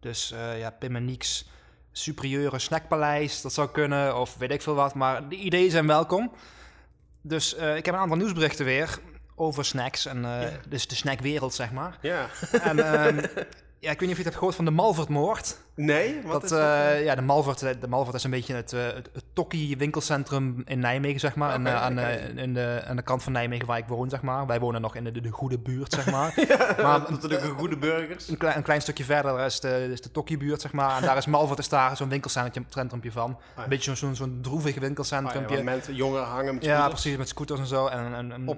[0.00, 1.48] Dus eh, ja, Pim en Nieks
[1.92, 4.20] superieure snackpaleis, dat zou kunnen.
[4.20, 4.94] Of weet ik veel wat.
[4.94, 6.32] Maar de ideeën zijn welkom.
[7.28, 8.98] Dus eh, ik heb een aantal nieuwsberichten weer
[9.34, 10.06] over snacks.
[10.06, 10.50] En, eh, Ja.
[10.68, 11.98] Dus de snackwereld, zeg maar.
[12.00, 12.28] Ja.
[12.62, 13.26] en ehm,
[13.86, 15.64] ja, ik weet niet of je het hebt gehoord van de Malvertmoord.
[15.74, 16.20] Nee?
[16.22, 16.60] Wat Dat, is dat?
[16.60, 19.76] eh, ja, de Malvert, eh, de Malvert is een beetje het, eh, het, het Tokkie
[19.76, 21.52] winkelcentrum in Nijmegen, zeg maar.
[21.52, 21.98] En, Oké, eh, aan,
[22.38, 24.46] in de, aan de kant van Nijmegen waar ik woon, zeg maar.
[24.46, 26.34] Wij wonen nog in de, de, de goede buurt, zeg maar.
[26.82, 28.28] maar dat zijn ook goede burgers.
[28.28, 30.96] een, klein, een klein stukje verder is de, is de Tokkie-buurt, zeg maar.
[30.96, 33.36] En daar is Malvert is daar zo'n winkelcentrumpje van.
[33.56, 33.62] ja.
[33.62, 35.54] Een beetje zo'n zo'n droevig Ah, ja, winkelcentrumpje.
[35.54, 37.00] waar mensen, jongeren hangen met ja, scooters.
[37.00, 37.86] precies, met scooters en zo.
[37.86, 38.56] En een, een, een,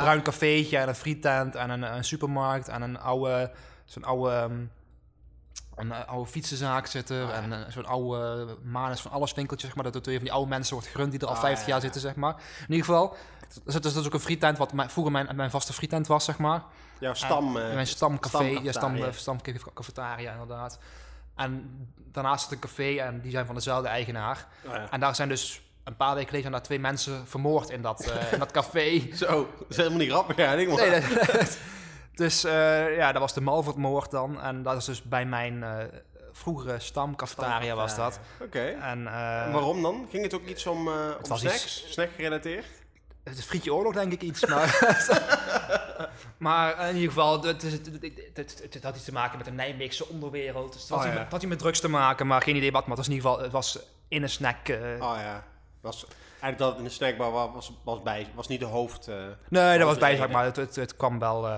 [0.00, 3.50] bruin cafeetje en een frietent en een, een supermarkt en een oude,
[3.88, 4.60] zo'n oude, ehm,
[5.76, 7.22] een eh, oude fietsenzaak zit er.
[7.24, 7.34] Ah, ja.
[7.34, 9.84] En eh, zo'n oude Manus van alles winkeltje, zeg maar.
[9.84, 11.66] Dat er twee van die oude mensen wordt gerund die er al Ah, 50 ja,
[11.66, 11.82] jaar ja.
[11.84, 12.34] zitten, zeg maar.
[12.60, 13.16] In ieder geval,
[13.64, 16.38] dus dat is ook een frietent wat mijn, vroeger mijn, mijn vaste frietent was, zeg
[16.38, 16.62] maar.
[17.00, 17.56] Jouw stam.
[17.56, 20.32] eh, mijn stamcafé, ja, stam, stamcafetaria.
[20.32, 20.78] inderdaad.
[21.36, 21.70] En
[22.12, 24.46] daarnaast zit een café en die zijn van dezelfde eigenaar.
[24.66, 24.90] oh ja.
[24.90, 28.38] En daar zijn dus een paar weken geleden daar twee mensen vermoord in dat, in
[28.38, 29.08] dat café.
[29.16, 30.70] Zo, dat is helemaal niet grappig eigenlijk.
[30.78, 30.88] Maar...
[30.90, 31.58] Nee, dat-
[32.18, 34.40] dus eh, ja, dat was de Malvertmoord dan.
[34.40, 35.84] En dat is dus bij mijn eh,
[36.32, 38.20] vroegere stamcafetaria was dat.
[38.42, 38.60] Oké.
[38.80, 40.06] En eh, Waarom dan?
[40.10, 41.84] Ging het ook iets om, om snacks?
[41.92, 42.66] Snack gerelateerd?
[43.24, 44.78] het is frietje oorlog denk ik iets, maar...
[46.38, 47.86] maar in ieder geval, het, is- het,
[48.34, 50.72] het, het, het had iets te maken met de Nijmeegse onderwereld.
[50.72, 51.26] Dus het had, Oh, ja.
[51.30, 52.80] met, had drugs te maken, maar geen idee wat.
[52.86, 54.68] Maar het was in ieder geval, het was in een snack...
[54.68, 55.44] eh, Oh ja.
[55.80, 59.06] Was, eigenlijk dat in de snackbar wa- was, was, bij, was niet de hoofd...
[59.48, 60.24] nee, dat was bij, reden.
[60.24, 60.44] zeg maar.
[60.74, 61.48] Het, kwam wel...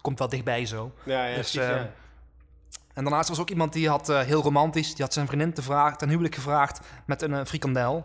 [0.00, 0.92] komt wel dichtbij zo.
[1.02, 1.90] ja, ja, Dus, precies, eh, ja.
[2.94, 5.62] En daarnaast was ook iemand die had eh, heel romantisch, die had zijn vriendin te
[5.62, 8.04] vraag, ten huwelijk gevraagd met een eh, frikandel.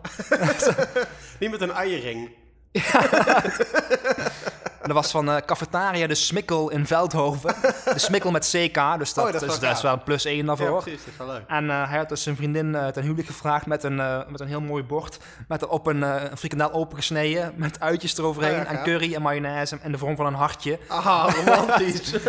[1.40, 2.30] Niet met een eierring.
[2.72, 2.82] En
[4.86, 7.54] dat was van eh Cafetaria de Smikkel in Veldhoven.
[7.84, 10.24] De Smikkel met CK, dus dat, Oh, dat is wel dat is wel een plus
[10.24, 10.82] één Ja, daarvoor.
[10.82, 11.04] precies.
[11.04, 11.42] Dat is wel leuk.
[11.46, 13.96] en eh, hij had dus zijn vriendin eh, ten huwelijk gevraagd met een,
[14.28, 15.18] met een heel mooi bord.
[15.48, 19.78] Met erop een, een frikandel opengesneden, met uitjes eroverheen Oh ja, en curry en mayonaise
[19.82, 20.78] in de vorm van een hartje.
[20.88, 22.12] Aha, romantisch.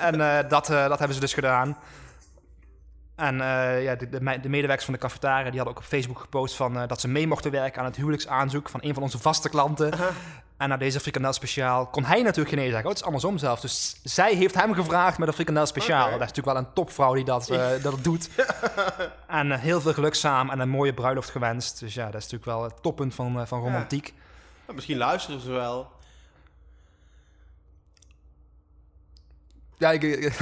[0.00, 1.76] En dat, dat hebben ze dus gedaan.
[3.16, 3.36] En
[3.82, 6.56] ja, de, de, me- de medewerkers van de cafetaria die hadden ook op Facebook gepost
[6.56, 9.90] van, dat ze mee mochten werken aan het huwelijksaanzoek van een van onze vaste klanten.
[10.60, 12.84] En na deze frikandel speciaal kon hij natuurlijk geen nee zeggen.
[12.84, 13.62] Oh, het is andersom zelfs.
[13.62, 16.04] Dus zij heeft hem gevraagd met een frikandel speciaal.
[16.04, 18.28] Dat is natuurlijk wel een topvrouw die dat, eh, dat doet.
[19.26, 21.80] en eh, heel veel geluk samen en een mooie bruiloft gewenst.
[21.80, 24.14] Dus ja, dat is natuurlijk wel het toppunt van, eh, van romantiek.
[24.64, 25.90] Nou, misschien luisteren ze wel.
[29.78, 30.32] Ja, ik,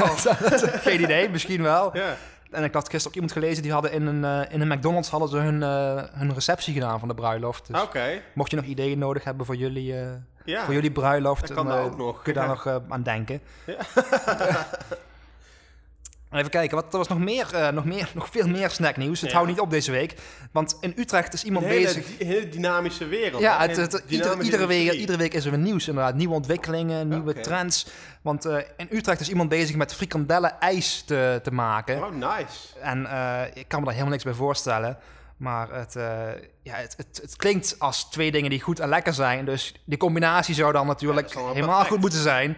[0.88, 1.96] geen idee, misschien wel.
[1.96, 2.16] Ja.
[2.50, 5.08] En ik had gisteren ook iemand gelezen, die hadden in een, eh, in een McDonald's
[5.08, 7.66] hadden ze hun, eh, hun receptie gedaan van de bruiloft.
[7.66, 8.22] Dus Oké.
[8.34, 9.94] mocht je nog ideeën nodig hebben voor jullie,
[10.44, 10.64] Ja.
[10.64, 12.22] voor jullie bruiloft, dat kan dan, daar ook nog.
[12.22, 13.40] kun je daar nog aan denken.
[13.66, 13.76] Ja.
[16.32, 19.20] Even kijken, wat, er was nog meer, eh, nog meer, nog veel meer snacknieuws.
[19.20, 19.36] Het Ja.
[19.36, 20.14] houdt niet op deze week,
[20.52, 22.16] want in Utrecht is iemand Een hele, bezig...
[22.18, 23.42] di- hele dynamische wereld.
[23.42, 23.66] Ja, hè?
[23.66, 26.14] het, Een het- ieder- dynamische iedere, week, iedere week is er weer nieuws inderdaad.
[26.14, 27.86] Nieuwe ontwikkelingen, nieuwe trends.
[28.22, 31.96] Want eh, in Utrecht is iemand bezig met frikandellen ijs te, te maken.
[32.04, 32.78] Oh, nice.
[32.80, 34.98] En eh, ik kan me daar helemaal niks bij voorstellen.
[35.36, 35.92] Maar het,
[36.62, 39.44] ja, het, het, het klinkt als twee dingen die goed en lekker zijn.
[39.44, 41.88] Dus die combinatie zou dan natuurlijk Ja, helemaal perfect.
[41.88, 42.56] goed moeten zijn.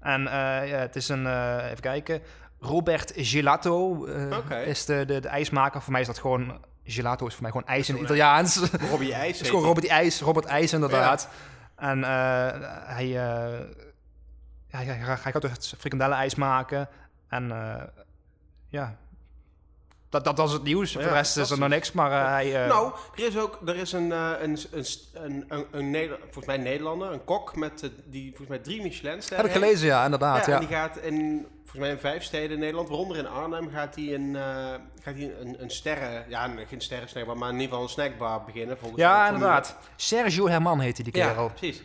[0.00, 1.26] En ja, het is een,
[1.64, 2.22] even kijken,
[2.62, 5.82] Robert Gelato eh, is de, de, de ijsmaker.
[5.82, 8.54] Voor mij is dat gewoon, gelato is voor mij gewoon ijs in het Italiaans.
[8.60, 9.40] Het Robbie IJs.
[9.40, 9.64] is gewoon.
[9.64, 11.28] Robert IJs, Robert IJs inderdaad.
[11.76, 12.10] En eh,
[12.84, 13.60] hij, eh,
[14.68, 16.88] hij, hij, hij gaat dus frikandellen-ijs maken.
[17.28, 17.52] En
[18.68, 18.96] ja,
[20.12, 20.92] dat, dat was het nieuws.
[20.92, 22.62] Ja, Voor de rest is er nog niks, maar eh, hij...
[22.62, 26.18] eh, Nou, er is ook er is een, eh, een, een, een, een, een Neder-
[26.20, 29.86] volgens mij een Nederlander, een kok met die volgens mij drie Michelin-sterren heb ik gelezen,
[29.86, 30.46] ja, inderdaad.
[30.46, 33.26] Ja, Ja, en die gaat in, volgens mij in vijf steden in Nederland, waaronder in
[33.26, 34.42] Arnhem, gaat hij een, eh,
[35.02, 38.44] gaat hij een, een sterren, ja, een- geen sterren maar in ieder geval een snackbar
[38.44, 38.78] beginnen.
[38.78, 39.76] Volgens Ja, inderdaad.
[39.96, 41.48] Sergio Herman heette die Ja, kerel.
[41.48, 41.82] precies.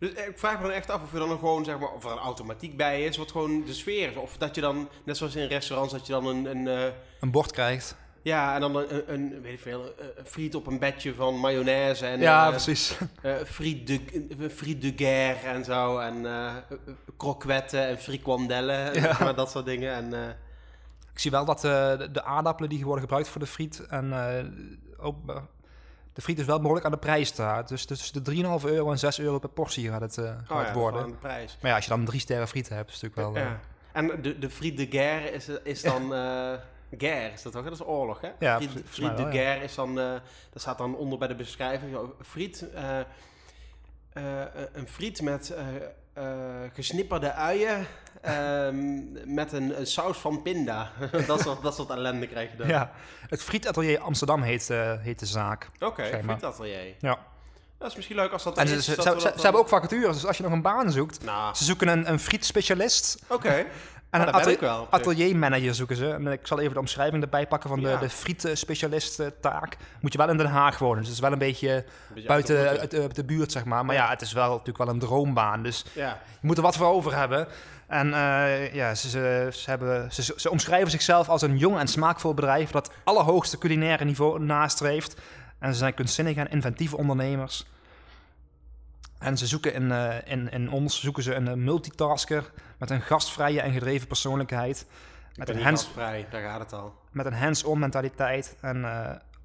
[0.00, 2.10] Dus ik vraag me dan echt af of er dan gewoon, zeg maar, of er
[2.10, 4.16] een automatiek bij is, wat gewoon de sfeer is.
[4.16, 7.30] Of dat je dan, net zoals in restaurants, dat je dan een, een eh, Een
[7.30, 7.96] bord krijgt.
[8.22, 9.84] ja, en dan een, een, weet ik veel,
[10.16, 12.96] een friet op een bedje van mayonaise en ja, eh, precies.
[13.22, 14.00] eh, friet, de,
[14.40, 15.98] eh, friet de guerre en zo.
[15.98, 16.54] En eh eh,
[17.16, 19.16] croquetten en frikandellen, Ja.
[19.20, 19.92] maar dat soort dingen.
[19.94, 20.28] En, eh,
[21.12, 23.86] Ik zie wel dat eh, de, de aardappelen die worden gebruikt voor de friet...
[23.88, 24.44] en eh,
[25.06, 25.36] ook, eh,
[26.12, 27.68] de friet is wel behoorlijk aan de prijs staat.
[27.68, 30.62] Dus tussen de 3,5 euro en 6 euro per portie gaat het, eh, gaat oh
[30.62, 31.18] ja, is worden.
[31.18, 31.56] prijs.
[31.60, 33.44] Maar ja, als je dan drie sterren friet hebt, is het natuurlijk wel...
[33.44, 33.60] eh, Ja.
[33.92, 36.14] En de, de friet de guerre is, is dan...
[36.14, 36.52] eh
[36.98, 37.64] guerre is dat toch?
[37.64, 38.28] Dat is oorlog, hè?
[38.38, 40.00] Ja, friet, de guerre is dan...
[40.00, 40.12] eh
[40.52, 41.96] dat staat dan onder bij de beschrijving.
[42.22, 42.66] Friet...
[42.74, 43.00] eh,
[44.12, 45.66] eh, een friet met eh,
[46.12, 47.86] eh, gesnipperde uien...
[48.20, 50.90] ehm, met een, een saus van pinda.
[51.26, 52.66] dat, soort, dat soort ellende krijg je dan.
[52.68, 52.90] Ja,
[53.28, 55.68] het Frietatelier Amsterdam heet, eh, heet de zaak.
[55.78, 56.94] Oké, frietatelier.
[57.00, 57.18] Ja.
[57.78, 58.84] Dat is misschien leuk als dat En ze, is.
[58.84, 60.52] ze, dat ze, we ze- dat ze dan- hebben ook vacatures, dus als je nog
[60.52, 61.24] een baan zoekt...
[61.24, 63.48] Nou, Ze zoeken een, een frietspecialist oké.
[63.48, 63.66] en
[64.10, 66.10] Maar een atel- ateliermanager zoeken ze.
[66.10, 67.96] En ik zal even de omschrijving erbij pakken van de, Ja.
[67.98, 69.76] de frietspecialist eh, taak.
[70.00, 72.28] Moet je wel in Den Haag wonen, dus het is wel een beetje Een beetje
[72.28, 73.84] buiten uit de uit, uit de buurt, zeg maar.
[73.84, 75.84] Maar ja, het is wel natuurlijk wel een droombaan, dus.
[75.92, 76.18] Ja.
[76.40, 77.46] je moet er wat voor over hebben.
[77.90, 81.88] En eh, ja, ze, ze, ze, hebben, ze, ze omschrijven zichzelf als een jong en
[81.88, 85.20] smaakvol bedrijf dat het allerhoogste culinaire niveau nastreeft.
[85.58, 87.66] En ze zijn kunstzinnige en inventieve ondernemers.
[89.18, 93.00] En ze zoeken in, eh, in, in ons zoeken ze een eh, multitasker met een
[93.00, 94.86] gastvrije en gedreven persoonlijkheid.
[95.34, 96.94] Met een, hands, vrij, daar gaat het al.
[97.10, 98.84] met een hands-on mentaliteit en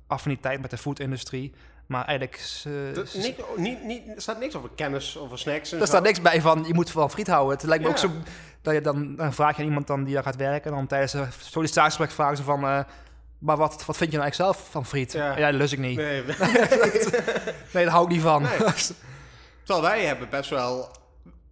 [0.07, 1.53] affiniteit met de foodindustrie.
[1.87, 2.39] Maar eigenlijk...
[2.39, 5.85] ze- Er ze- niet, niet, niet, er staat niks over kennis, over snacks en er
[5.85, 5.91] zo.
[5.91, 7.57] staat niks bij van, je moet wel friet houden.
[7.57, 8.09] Het lijkt me ook zo,
[8.61, 10.71] dat je dan, dan vraag je aan iemand dan die daar gaat werken.
[10.71, 12.79] En dan tijdens een sollicitatiegesprek vragen ze van, eh,
[13.39, 15.11] maar wat, wat vind je nou eigenlijk zelf van friet?
[15.11, 15.37] Ja.
[15.37, 15.97] Ja, dat lust ik niet.
[15.97, 16.23] Nee,
[17.73, 18.41] Nee, daar hou ik niet van.
[18.41, 18.57] Nee.
[19.63, 20.89] terwijl wij hebben best wel,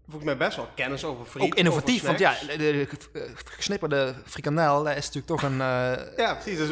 [0.05, 1.43] volgens mij best wel kennis over friet.
[1.43, 5.61] ook innovatief, want ja, de, de, de gesnipperde frikandel, is natuurlijk toch een...
[5.61, 6.57] eh, Ja, precies.
[6.57, 6.69] Dus,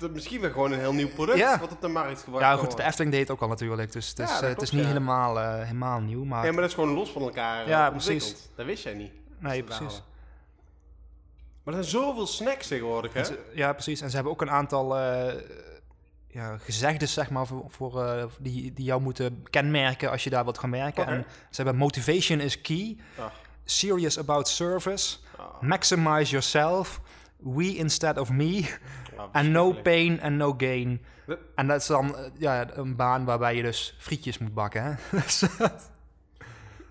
[0.00, 1.58] dat is misschien wel gewoon een heel nieuw product Ja.
[1.58, 2.82] wat op de markt gebracht ja, goed, de.
[2.82, 4.84] Efteling deed het ook al natuurlijk, dus het is, Ja, eh, het klopt, is niet
[4.86, 6.44] helemaal, eh, helemaal nieuw, maar...
[6.44, 8.30] Ja, maar dat is gewoon los van elkaar Ja, eh, ontwikkeld.
[8.32, 8.48] precies.
[8.54, 9.12] Dat wist jij niet.
[9.38, 10.02] nee, precies.
[11.64, 13.24] Maar er zijn zoveel snacks tegenwoordig, hè?
[13.24, 14.00] Ze- ja, precies.
[14.00, 15.34] En ze hebben ook een aantal eh
[16.32, 20.44] ja, gezegdes, zeg maar, voor, voor, eh, die, die jou moeten kenmerken als je daar
[20.44, 21.06] wilt gaan werken.
[21.06, 22.96] En ze hebben motivation is key,
[23.64, 27.00] serious about service, Ah, maximize yourself,
[27.36, 28.74] we instead of me,
[29.32, 31.04] en no pain and no gain.
[31.54, 34.82] En dat is dan eh, ja, een baan waarbij je dus frietjes moet bakken.
[34.82, 35.18] Hè?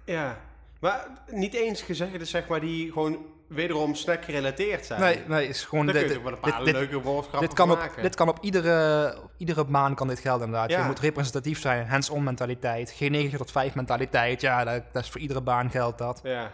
[0.06, 0.38] Ja,
[0.80, 5.02] maar niet eens gezegd, zeg maar, die gewoon wederom snack gerelateerd zijn.
[5.02, 5.86] nee, nee, is gewoon...
[5.86, 9.96] Dit- een paar leuke woordgrappen Dit kan, op, dit kan op iedere, op iedere baan
[9.96, 10.70] kan dit gelden inderdaad.
[10.70, 10.80] Ja.
[10.80, 12.92] Je moet representatief zijn, hands-on mentaliteit.
[12.92, 14.42] Geen 9 tot 5 mentaliteit.
[14.42, 16.20] Ja, dat, dat is voor iedere baan geldt dat.
[16.24, 16.52] Ja,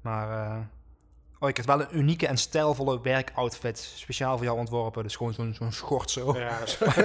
[0.00, 0.56] Maar eh,
[1.44, 3.92] oh, ik heb wel een unieke en stijlvolle werkoutfit.
[3.96, 5.02] Speciaal voor jou ontworpen.
[5.02, 6.38] Dus gewoon zo'n zo'n schort zo.
[6.38, 6.58] ja.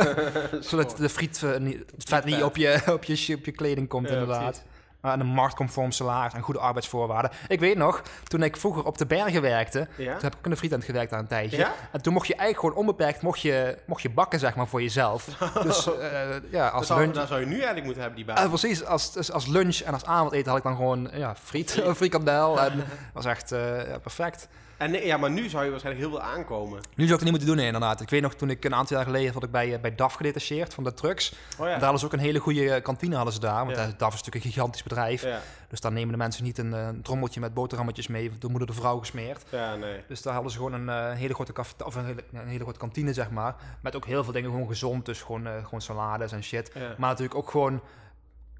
[0.60, 3.88] Zodat de friet, eh, niet, het vet niet op je, op, je, op je kleding
[3.88, 4.64] komt Ja, inderdaad.
[5.02, 5.02] Precies.
[5.02, 7.32] eh, en een marktconform salaris en goede arbeidsvoorwaarden.
[7.48, 10.14] Ik weet nog, toen ik vroeger op de bergen werkte, Ja?
[10.14, 11.58] toen heb ik ook in de frietent gewerkt aan een tijdje.
[11.58, 11.74] Ja?
[11.92, 14.82] En toen mocht je eigenlijk gewoon onbeperkt mocht je, mocht je bakken, zeg maar, voor
[14.82, 15.26] jezelf.
[15.64, 16.20] Dus eh,
[16.52, 17.14] ja, als zou, lunch...
[17.14, 18.48] dat zou je nu eigenlijk moeten hebben, die baan.
[18.50, 21.96] precies, als, dus als lunch en als avondeten had ik dan gewoon ja, friet, een
[22.02, 22.60] frikandel.
[22.62, 23.60] En dat was echt eh,
[24.02, 24.48] perfect.
[24.80, 26.80] En nee, ja, maar nu zou je waarschijnlijk heel veel aankomen.
[26.80, 28.02] Nu zou ik het niet moeten doen, nee, inderdaad.
[28.02, 30.14] Ik weet nog, toen ik een aantal jaar geleden had ik bij, eh, bij DAF
[30.14, 31.34] gedetacheerd van de trucks.
[31.58, 33.66] Oh En daar hadden ze ook een hele goede eh, kantine hadden ze daar.
[33.66, 33.84] Want Ja.
[33.84, 35.24] eh, DAF is natuurlijk een gigantisch bedrijf.
[35.24, 38.32] Ja, Dus daar nemen de mensen niet een, eh, trommeltje met boterhammetjes mee.
[38.40, 39.44] Door moeder de vrouw gesmeerd.
[39.52, 40.04] ja nee.
[40.08, 42.64] Dus daar hadden ze gewoon een hele grote café, of een hele, ja, een hele
[42.64, 43.56] grote kantine, zeg maar.
[43.82, 45.06] Met ook heel veel dingen gewoon gezond.
[45.06, 46.72] Dus gewoon, gewoon salades en shit.
[46.74, 46.82] Ja.
[46.98, 47.82] Maar natuurlijk ook gewoon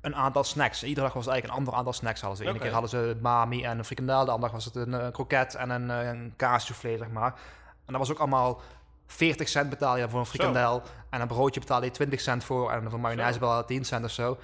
[0.02, 0.84] een aantal snacks.
[0.84, 2.44] Iedere dag was eigenlijk een ander aantal snacks hadden ze.
[2.44, 4.26] De ene keer hadden ze mami en een frikandel.
[4.26, 7.34] De andere dag was het een eh, kroket en een, uh, een kaassoufflé, zeg maar.
[7.86, 8.62] En dat was ook allemaal
[9.08, 10.82] 40 cent betaal je voor een frikandel.
[11.10, 12.72] En een broodje betaalde je 20 cent voor.
[12.72, 14.38] En voor mayonaise je 10 cent of zo.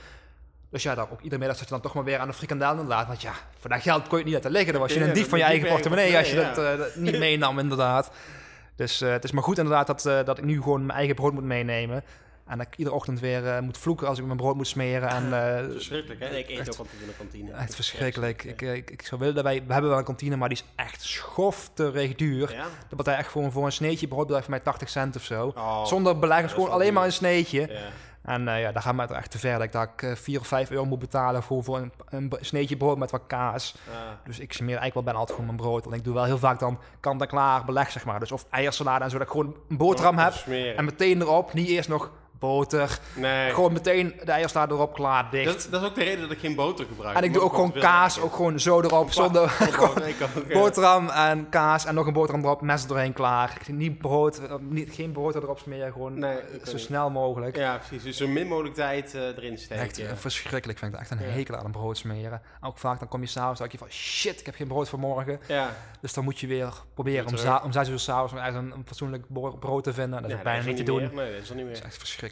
[0.69, 2.71] Dus ja, dan ook iedere middag zat je dan toch maar weer aan de frikandel
[2.71, 3.07] inderdaad.
[3.07, 4.71] Want ja, voor dat geld kon je het niet laten liggen.
[4.73, 6.95] Dan was je Ja, een dief dat van je eigen portemonnee als je dat eh,
[6.95, 8.11] niet meenam inderdaad.
[8.75, 11.15] Dus eh, het is maar goed inderdaad dat, eh, dat ik nu gewoon mijn eigen
[11.15, 12.03] brood moet meenemen.
[12.45, 15.09] En dat ik iedere ochtend weer eh, moet vloeken als ik mijn brood moet smeren.
[15.09, 16.29] En eh, Verschrikkelijk, hè?
[16.37, 17.51] Ik eet Echt- ook altijd in de kantine.
[17.51, 18.43] echt verschrikkelijk.
[18.43, 19.63] Ik, eh, ik, ik zou willen dat wij...
[19.67, 22.51] We hebben wel een kantine, maar die is echt schofterig duur.
[22.53, 22.63] Ja?
[22.87, 25.23] Dat betaal je echt gewoon voor een sneetje brood bedrijf van mij 80 cent of
[25.23, 25.51] zo.
[25.55, 27.67] Oh, Zonder beleggers, dat is gewoon alleen maar een sneetje.
[27.71, 27.79] Ja.
[28.23, 29.53] En eh, ja, daar gaat me het echt te ver.
[29.53, 32.97] Dat ik daar eh, 4 of 5 euro moet betalen voor, voor een, sneetje brood
[32.97, 33.75] met wat kaas.
[34.25, 35.83] Dus ik smeer eigenlijk wel bijna altijd gewoon mijn brood.
[35.83, 38.19] Want ik doe wel heel vaak dan kant-en-klaar beleg, zeg maar.
[38.19, 40.33] Dus of eiersalade en zo, dat ik gewoon een boterham heb.
[40.33, 40.77] Smeren.
[40.77, 42.99] En meteen erop, niet eerst nog boter.
[43.15, 43.53] Nee.
[43.53, 45.45] Gewoon meteen de eiersalade erop, klaar, dicht.
[45.45, 47.17] Dat, dat is ook de reden dat ik geen boter gebruik.
[47.17, 49.57] en ik doe ook gewoon kaas, ook gewoon zo erop, zonder
[50.53, 53.57] boterham en kaas en nog een boterham erop, mes doorheen klaar.
[53.59, 56.81] Ik- Niet brood, eh, niet, geen brood erop smeren, gewoon Nee, eh, zo niet.
[56.81, 57.55] snel mogelijk.
[57.55, 58.03] Ja, precies.
[58.03, 59.83] Dus zo min mogelijk tijd eh, erin steken.
[59.83, 61.09] Echt verschrikkelijk vind ik dat.
[61.09, 61.33] Echt een Ja.
[61.33, 62.41] hekel aan een brood smeren.
[62.61, 64.99] Ook vaak dan kom je s'avonds en je van shit, ik heb geen brood voor
[64.99, 65.39] morgen.
[65.47, 65.69] Ja,
[66.01, 69.57] Dus dan moet je weer proberen om, om zes uur s'avonds een, een fatsoenlijk bro-
[69.57, 70.21] brood te vinden.
[70.21, 71.01] Dat is bijna niet te doen.
[71.01, 71.13] meer.
[71.13, 71.85] Nee, dat is niet Dat is meer.
[71.85, 72.24] echt verschrikkelijk.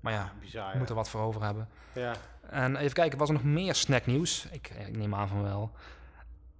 [0.00, 1.68] Maar ja, Bizar, we moeten wat voor over hebben.
[1.92, 2.12] Ja.
[2.50, 4.46] En even kijken, was er nog meer snacknieuws?
[4.50, 5.70] Ik, ik neem aan van wel.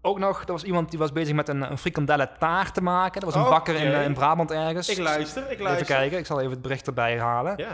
[0.00, 3.20] Ook nog, er was iemand die was bezig met een, een frikandellen taart te maken.
[3.20, 4.88] Er was een bakker in, eh, in Brabant ergens.
[4.88, 5.86] Ik luister, ik Even luister.
[5.86, 7.54] kijken, ik zal even het bericht erbij halen.
[7.56, 7.68] Ja.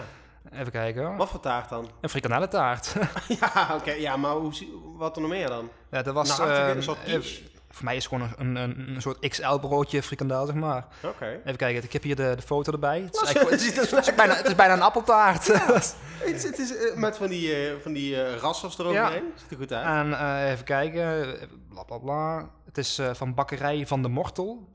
[0.52, 1.16] Even kijken.
[1.16, 1.90] Wat voor taart dan?
[2.00, 2.94] Een frikandellentaart.
[3.40, 3.92] ja, oké.
[3.92, 4.52] Ja, maar hoe,
[4.96, 5.68] wat er nog meer dan?
[5.90, 6.38] ja, dat was...
[6.38, 7.42] Nou, een soort eh, quiche.
[7.74, 10.86] Voor mij is het gewoon een, een, een soort XL-broodje frikandel, zeg maar.
[11.04, 11.40] Oké.
[11.44, 13.00] Even kijken, ik heb hier de, de foto erbij.
[13.00, 15.46] Het is, het is, het is bijna, het is bijna een appeltaart.
[15.46, 15.96] Het,
[16.34, 19.32] is- het is eh, met van die, eh, van die eh, rassels eroverheen.
[19.36, 19.86] Ziet er goed uit.
[20.06, 21.36] en eh, even kijken,
[21.68, 22.48] bla bla bla.
[22.64, 24.68] Het is van bakkerij Van de Mortel.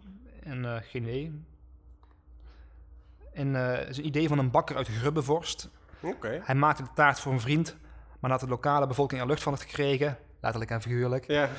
[0.43, 1.43] En eh, geen idee.
[3.34, 5.70] En, het is een idee van een bakker uit Grubbevorst.
[6.02, 6.39] Oké.
[6.43, 7.78] Hij maakte de taart voor een vriend,
[8.20, 11.50] maar nadat de lokale bevolking er lucht van had gekregen, letterlijk en figuurlijk, Ja.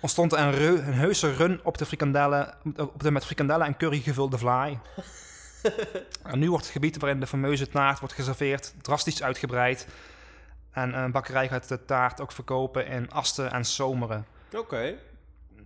[0.00, 4.00] ontstond er een, een heuse run op de frikandellen, op de met frikandellen en curry
[4.00, 4.78] gevulde vlaai.
[6.22, 9.86] en nu wordt het gebied waarin de fameuze taart wordt geserveerd drastisch uitgebreid.
[10.70, 14.26] En een bakkerij gaat de taart ook verkopen in Asten en Zomeren.
[14.56, 14.94] Oké.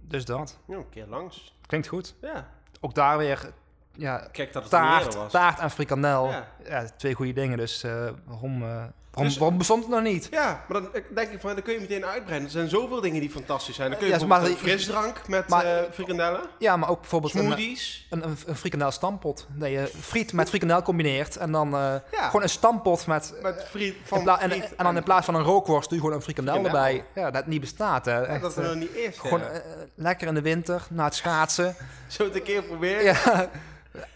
[0.00, 0.58] Dus dat.
[0.66, 1.54] Ja, een keer langs.
[1.66, 2.14] Klinkt goed.
[2.20, 2.48] Ja.
[2.80, 3.50] Ook daar weer
[3.92, 5.32] ja, Kijk dat het taart, was.
[5.32, 6.28] taart en frikandel.
[6.28, 6.46] Ja.
[6.64, 6.84] Ja.
[6.96, 7.58] twee goede dingen.
[7.58, 8.84] Dus eh, waarom, eh,
[9.18, 10.28] waarom, Dus- waarom bestond het nog niet?
[10.30, 12.46] Ja, maar dan denk ik van, dan kun je meteen uitbreiden.
[12.46, 13.90] Er zijn zoveel dingen die fantastisch zijn.
[13.90, 17.00] Dan kun je Ja, bijvoorbeeld maar- een frisdrank met maar- eh, frikandellen, Ja, maar ook
[17.00, 18.06] bijvoorbeeld een, smoothies.
[18.10, 19.46] een, een, een frikandel stampot.
[19.50, 21.36] Dat je friet met frikandel combineert.
[21.36, 23.34] En dan eh, Ja, gewoon een stampot met...
[23.42, 26.16] met friet van en, friet en dan in plaats van een rookworst doe je gewoon
[26.18, 26.80] een frikandel, Frikandel.
[26.86, 27.04] erbij.
[27.22, 28.18] Ja, dat niet bestaat hè.
[28.18, 29.18] Ja, Echt, dat er eh, nog niet is.
[29.18, 29.62] gewoon ja.
[29.94, 31.76] lekker in de winter, na het schaatsen.
[32.08, 33.04] Zo het een keer proberen.
[33.04, 33.48] ja.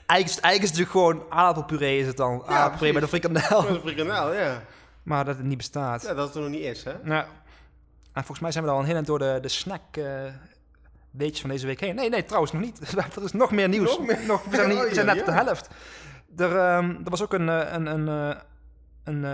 [0.07, 2.42] Eigenlijk, is- eigenlijk is het natuurlijk gewoon aardappelpuree is het dan.
[2.46, 3.62] aardappelpuree met een frikandel.
[3.62, 4.62] Met een frikandel, ja.
[5.03, 6.03] Maar dat het niet bestaat.
[6.03, 6.92] Ja, dat het er nog niet is, hè?
[7.05, 7.26] Ja.
[8.12, 10.05] En volgens mij zijn we al een heel eind door de, de snack eh
[11.12, 11.94] weetjes van deze week heen.
[11.94, 12.94] Nee, nee, trouwens nog niet.
[13.16, 13.98] er is nog meer nieuws.
[13.98, 14.26] Nog meer?
[14.26, 15.68] Nog, we zijn, niet, we zijn Oh, net op de helft.
[16.36, 18.40] Er, ehm, er was ook een, eh, een, een, eh,
[19.05, 19.24] een,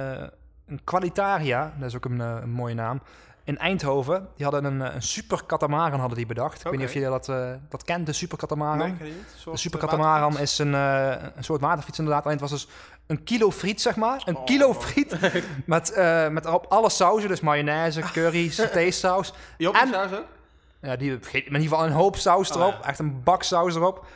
[0.66, 3.02] een Qualitaria, dat is ook een, een mooie naam,
[3.48, 4.28] in Eindhoven.
[4.36, 6.58] Die hadden een, eh, een super katamaran hadden die bedacht.
[6.58, 8.78] Ik weet niet of je dat, eh, dat kent, de super katamaran.
[8.78, 12.24] Nee, ken De super eh, katamaran is een, een soort waterfiets inderdaad.
[12.24, 12.68] Alleen het was dus
[13.06, 14.22] een kilo friet, zeg maar.
[14.24, 14.44] Een Oh.
[14.44, 15.16] kilo friet
[15.64, 17.28] met, eh met erop alle sauzen.
[17.28, 19.32] Dus mayonaise, curry, satésaus.
[19.58, 20.24] En- saus ook?
[20.80, 22.78] Ja, die, in ieder geval een hoop saus Oh, erop.
[22.82, 22.88] ja.
[22.88, 24.06] Echt een bak saus erop.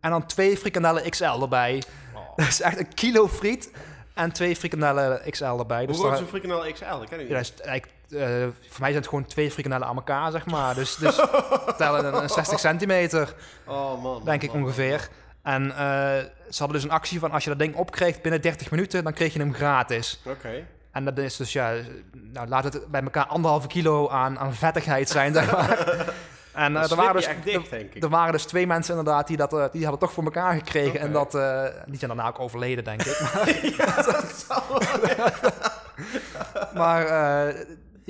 [0.00, 1.82] En dan twee frikandellen XL erbij.
[2.14, 2.20] Oh.
[2.36, 3.70] Dat is echt een kilo friet
[4.14, 5.86] en twee frikandellen XL erbij.
[5.86, 6.84] Dus Hoe groot dan- is een frikandel XL?
[6.98, 7.52] Dat ken ik ja, dat niet.
[7.58, 8.28] is eigenlijk, eh,
[8.68, 10.74] voor mij zijn het gewoon twee frikandellen aan elkaar, zeg maar.
[10.74, 11.14] Dus, dus
[11.78, 13.34] tellen een, een 60 centimeter,
[13.66, 14.24] Oh man.
[14.24, 15.08] denk ik man, man, ongeveer.
[15.42, 15.78] En eh,
[16.48, 19.12] ze hadden dus een actie van als je dat ding opkreeg binnen 30 minuten, dan
[19.12, 20.20] kreeg je hem gratis.
[20.26, 20.48] Oké.
[20.48, 21.72] En En dat is dus, ja,
[22.12, 25.78] nou, laat het bij elkaar anderhalve kilo aan, aan vettigheid zijn, zeg maar.
[26.52, 29.82] En eh, er, waren dus, dicht, er waren dus twee mensen inderdaad die, dat, die
[29.82, 31.00] hadden toch voor elkaar gekregen.
[31.00, 33.18] En dat, eh, die zijn daarna ook overleden, denk ik.
[36.74, 37.54] Maar eh,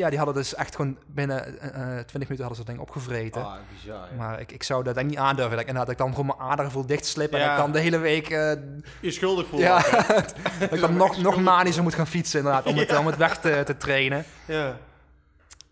[0.01, 2.78] ja, die hadden dus echt gewoon binnen eh, eh, 20 minuten hadden ze dat ding
[2.78, 3.44] opgevreten.
[3.44, 3.94] Ah, bizar.
[4.11, 4.16] ja.
[4.16, 5.51] Maar ik, ik zou dat denk niet aandurven.
[5.51, 7.38] Dat ik, inderdaad, dat ik dan gewoon mijn aderen voel dichtslippen.
[7.38, 7.53] En Ja.
[7.53, 8.53] ik dan de hele week eh,
[9.01, 9.62] Je schuldig voelt.
[9.62, 9.78] ja,
[10.61, 13.38] dat ik dan nog, nog manischer moet gaan fietsen inderdaad, om, het, om het weg
[13.38, 14.24] te, te trainen.
[14.44, 14.76] ja.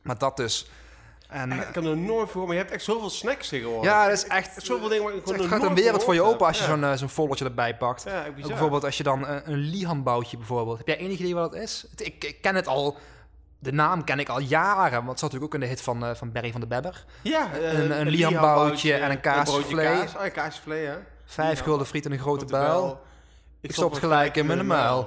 [0.03, 0.71] Maar dat dus.
[1.29, 3.91] En Ik heb er nooit voor, maar je hebt echt zoveel snacks tegenwoordig.
[3.91, 4.63] ja, dat is echt...
[4.67, 6.65] Zoveel dingen waar ik Het gewoon nog gaat een wereld voor je open als je
[6.65, 8.03] zo'n eh, zo'n foldertje erbij pakt.
[8.03, 10.79] Ja, bijvoorbeeld als je dan eh, een Lihan-boutje bijvoorbeeld.
[10.79, 11.87] Heb jij enig idee wat dat is?
[11.91, 12.97] Het- Ik, ik ken het al...
[13.59, 16.05] De naam ken ik al jaren, want het zat natuurlijk ook in de hit van,
[16.05, 17.05] eh, van Barry van de Bebber.
[17.23, 19.85] Ja, eh, een- een liamboutje liamboutje en een kaasvlee.
[19.99, 20.17] kaas.
[20.17, 20.97] Oh, een kaasvlee, ja.
[21.25, 23.01] Vijf gulden friet en een grote, Grote buil.
[23.61, 25.07] Ik stop het gelijk in mijn muil.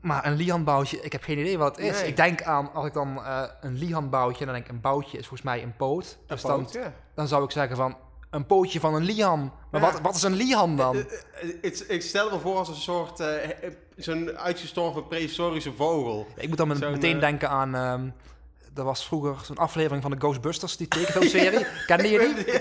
[0.00, 2.00] Maar een Lihan-boutje, ik heb geen idee wat het is.
[2.00, 2.08] Nee.
[2.08, 5.26] Ik denk aan, als ik dan eh, een Lihan-boutje, dan denk ik een boutje is
[5.26, 6.18] volgens mij een poot.
[6.26, 6.92] Dus dan, ja.
[7.14, 7.96] dan zou ik zeggen van,
[8.30, 9.52] een pootje van een Lihan.
[9.70, 9.90] Maar Ja.
[9.92, 10.94] wat, wat is een Lihan dan?
[10.96, 11.08] Eh, eh,
[11.62, 13.50] het- Ik stel me voor als een soort, eh, eh,
[13.96, 16.26] zo'n uitgestorven prehistorische vogel.
[16.36, 17.74] Ik moet dan met- meteen eh, denken aan...
[17.74, 18.08] ehm
[18.74, 21.66] er was vroeger zo'n aflevering van de Ghostbusters, die tekenfilmserie.
[21.86, 22.60] Kende je die?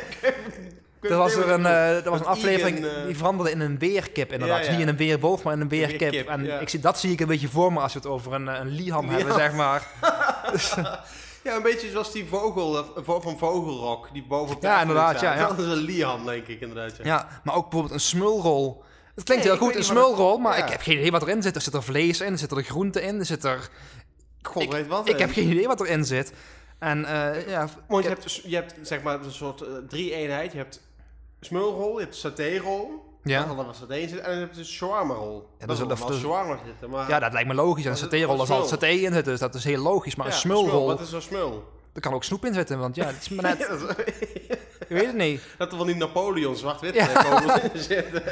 [1.12, 4.32] Er was er een, eh, er was een aflevering eh, die veranderde in een weerkip
[4.32, 4.58] inderdaad.
[4.58, 4.72] Ja, Dus ja.
[4.78, 6.00] niet in een weerwolf, maar in een weerkip.
[6.00, 6.60] weerkip, en ja.
[6.60, 8.60] ik zie, dat zie ik een beetje voor me als we het over een, eh,
[8.60, 9.88] een lihan Een hebben, zeg maar.
[11.50, 15.22] Ja, een beetje zoals die vogel eh, van Vogelrok, die boven Ja, inderdaad, staat.
[15.22, 15.48] ja, ja.
[15.48, 16.98] Dat is een lian, denk ik inderdaad.
[16.98, 17.04] Ja.
[17.04, 18.84] Ja, maar ook bijvoorbeeld een smulrol.
[19.16, 20.64] Het klinkt Nee, heel goed, een smulrol, maar ja.
[20.64, 21.56] ik heb geen idee wat erin zit.
[21.56, 23.70] Er zit er vlees in, er zit er groente in, er zit er...
[24.42, 25.10] God ik, weet wat.
[25.10, 26.34] ik heb geen idee wat erin zit.
[26.80, 27.68] En eh, ja...
[27.88, 30.52] Want je hebt, dus- je hebt zeg maar een soort eh, drie-eenheid.
[30.52, 30.82] Je hebt
[31.42, 33.09] smulrol, je hebt satérol.
[33.24, 33.44] Ja.
[33.44, 34.20] Dat wel saté in zit.
[34.20, 35.36] En je hebt dus shawarma-rol.
[35.36, 36.90] Ja, dat dus is dat- wel dus- shawarma zitten.
[36.90, 37.86] Maar Ja, dat lijkt me logisch.
[37.86, 40.16] En satérol, daar zal saté in zitten, dus dat is heel logisch.
[40.16, 41.72] Maar Ja, een smulrol, smul, Wat is een smul?
[41.94, 43.70] er kan ook snoep in zitten, want ja, het is maar net...
[44.90, 45.42] Ik weet het niet.
[45.58, 47.72] dat er van die Napoleon zwart-wit Ja.
[47.72, 48.24] in zitten.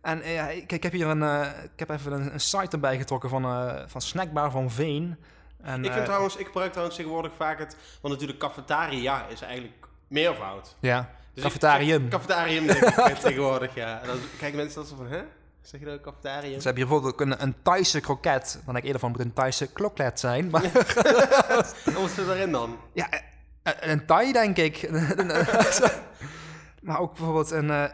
[0.00, 2.68] En eh, ja, ik, ik heb hier een, eh, ik heb even een, een site
[2.70, 5.16] erbij getrokken van, eh, van Snackbar van Veen.
[5.62, 7.76] En, Ik, vind trouwens, ik gebruik trouwens tegenwoordig vaak het...
[8.00, 10.76] Want natuurlijk cafetaria is eigenlijk meervoud.
[10.80, 12.08] Ja, Dus ik- cafetarium.
[12.08, 14.00] Cafetarium denk ik tegenwoordig, ja.
[14.00, 15.22] En dan kijken mensen dat zo van, hè?
[15.62, 16.60] Zeg je dat cafetarium?
[16.60, 18.52] Ze hebben hier bijvoorbeeld ook een, een Thaise kroket.
[18.54, 20.50] Dan denk ik eerder van, moet een Thaise kloklet zijn.
[20.50, 20.62] Maar
[21.94, 22.76] Wat zit erin dan?
[22.92, 23.08] ja,
[23.62, 24.90] eh, een Thai denk ik.
[26.82, 27.84] maar ook bijvoorbeeld een, eh,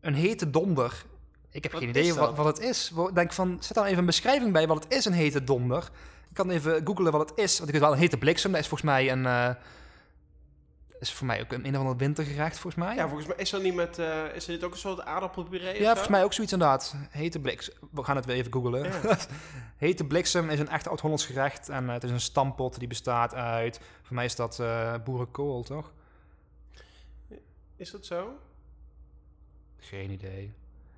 [0.00, 1.04] een hete donder.
[1.50, 2.92] Ik heb Wat geen idee wat, wat het is.
[3.14, 5.82] Denk van, zet daar even een beschrijving bij wat het is, een hete donder.
[6.28, 7.56] Ik kan even googlen wat het is.
[7.56, 9.26] Want ik weet wel, een hete bliksem, dat is volgens mij een...
[9.26, 9.48] eh,
[11.00, 12.94] is voor mij ook een, een of wintergerecht, volgens mij.
[12.94, 13.98] Ja, volgens mij is dat niet met...
[13.98, 16.94] eh, is dit ook een soort aardappelpuree Ja, volgens mij ook zoiets inderdaad.
[17.10, 17.74] Hete bliksem.
[17.90, 18.82] We gaan het weer even googlen.
[18.82, 19.18] Ja.
[19.76, 21.68] Hete bliksem is een echt oud-Hollands gerecht.
[21.68, 23.80] En eh, het is een stampot die bestaat uit...
[24.02, 25.92] Voor mij is dat eh, boerenkool, toch?
[27.76, 28.38] Is dat zo?
[29.76, 30.52] Geen idee.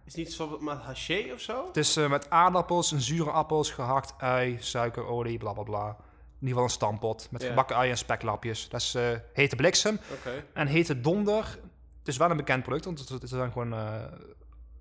[0.05, 1.67] Is het niet zo met haché of zo?
[1.67, 5.97] Het is met aardappels en zure appels, gehakt ui, suiker, olie, bla bla bla.
[6.41, 6.71] In ieder geval een
[7.01, 7.49] stampot met Ja.
[7.49, 8.69] gebakken ui en speklapjes.
[8.69, 10.01] Dat is eh, hete bliksem.
[10.53, 11.45] En hete donder,
[11.99, 13.95] het is wel een bekend product, want het, het zijn gewoon, eh,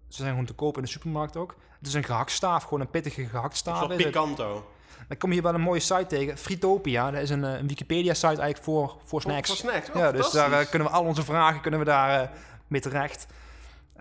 [0.08, 1.56] ze zijn gewoon te koop in de supermarkt ook.
[1.78, 3.78] Het is een gehaktstaaf, gewoon een pittige gehaktstaaf.
[3.78, 4.06] soort is het.
[4.06, 4.72] picanto.
[5.08, 7.12] Dan kom je hier wel een mooie site tegen, Fritopia.
[7.12, 9.48] Dat is een, eh, een Wikipedia-site eigenlijk voor, voor snacks.
[9.50, 9.90] Voor, voor snacks.
[9.90, 12.32] Oh, ja, dus daar kunnen we al onze vragen kunnen we daar
[12.68, 13.28] mee terecht.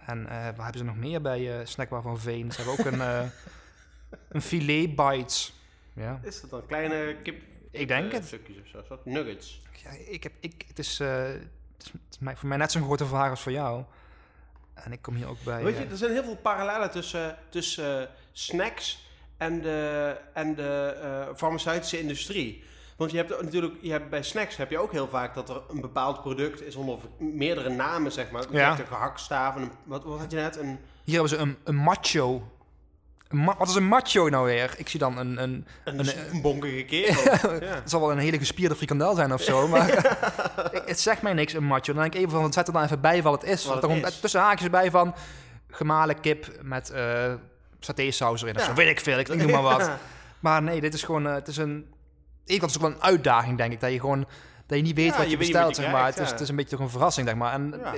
[0.06, 2.52] En waar hebben ze nog meer bij Snackbar van Veen?
[2.52, 3.30] Ze hebben ook een,
[4.34, 5.52] een filet bites.
[5.98, 7.42] Ja, Is dat dan kleine kip...
[7.70, 8.24] ik denk het.
[8.26, 9.62] Stukjes of zo, soort nuggets.
[9.84, 11.42] Ja, ik heb, ik, het, is, eh, het
[11.78, 13.84] is het is mij- voor mij net zo'n grote vraag als voor jou.
[14.74, 15.62] En ik kom hier ook bij...
[15.62, 20.54] Weet je, eh, er zijn heel veel parallellen tussen, tussen eh, snacks en de, en
[20.54, 22.64] de eh, farmaceutische industrie.
[22.96, 25.62] Want je hebt natuurlijk, je hebt, bij snacks heb je ook heel vaak dat er
[25.68, 28.42] een bepaald product is onder meerdere namen, zeg maar.
[28.50, 28.66] Je Ja.
[28.68, 30.56] hebt een gehaktstaaf en een, wat, wat had je net?
[30.56, 32.52] Een, Hier hebben ze een, een macho.
[33.28, 34.74] Wat is een macho nou weer?
[34.76, 35.42] Ik zie dan een...
[35.42, 37.32] een een, Een- een, bonkige kerel.
[37.64, 37.74] ja.
[37.74, 40.16] Het zal wel een hele gespierde frikandel zijn of zo, maar
[40.86, 41.92] het zegt mij niks, een macho.
[41.92, 43.64] Dan denk ik even van, zet er dan even bij wat het is.
[43.64, 44.20] Het er is.
[44.20, 45.14] tussen haakjes bij van
[45.70, 47.32] gemalen kip met eh
[47.80, 48.66] satésaus erin of Ja.
[48.68, 48.74] zo.
[48.74, 49.90] Weet ik veel, ik noem maar wat.
[50.40, 51.86] Maar nee, dit is gewoon, eh, het is een...
[52.44, 53.80] Ik is ook wel een uitdaging, denk ik.
[53.80, 54.26] Dat je gewoon,
[54.66, 56.06] dat je niet weet wat je bestelt, zeg maar.
[56.06, 57.52] het, is, het een beetje toch een verrassing, zeg maar.
[57.52, 57.92] En eh,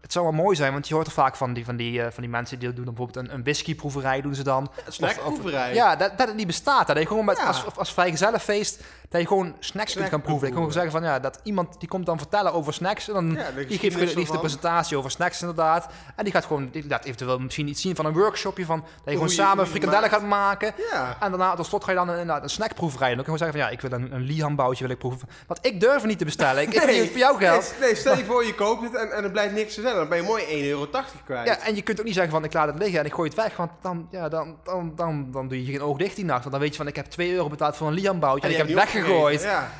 [0.00, 2.10] het zou wel mooi zijn, want je hoort er vaak van die, van die, eh,
[2.12, 4.70] van die mensen die doen dan bijvoorbeeld een, een whiskyproeverij doen ze dan.
[4.86, 5.74] Een snackproeverij.
[5.74, 6.86] Ja, dat, dat het niet bestaat.
[6.86, 7.44] Dat je gewoon met, Ja.
[7.46, 10.46] als, als vrijgezellenfeest, Dat je gewoon snacks kunt gaan proeven.
[10.46, 13.08] Ik kan gewoon zeggen van ja, dat iemand die komt dan vertellen over snacks.
[13.08, 15.88] En dan Ja, die geeft, die heeft de presentatie over snacks inderdaad.
[16.16, 18.88] En die gaat gewoon, die laat eventueel misschien iets zien van een workshopje van dat
[19.04, 20.74] je gewoon Hoe samen je frikandellen gaat maken.
[20.90, 21.16] Ja.
[21.20, 23.10] En daarna, tot slot ga je dan inderdaad een snackproeverij.
[23.10, 24.98] En dan kan je gewoon zeggen van ja, ik wil een, een Lihamboutje wil ik
[24.98, 25.28] proeven.
[25.46, 26.62] Want ik durf niet te bestellen.
[26.62, 27.74] Ik, ik weet niet voor jou geld.
[27.80, 29.94] Nee, nee, stel je voor je koopt het en, en er blijkt niks te zijn.
[29.94, 30.88] Dan ben je mooi 1,80 euro
[31.24, 31.46] kwijt.
[31.46, 33.28] Ja, en je kunt ook niet zeggen van ik laat het liggen en ik gooi
[33.28, 33.56] het weg.
[33.56, 36.40] Want dan, ja, dan, dan, dan, dan doe je geen oog dicht die nacht.
[36.40, 38.58] Want dan weet je van ik heb 2 euro betaald voor een Lihamboutje en, die
[38.58, 39.42] ik heb het weggegooid.
[39.42, 39.70] Ja.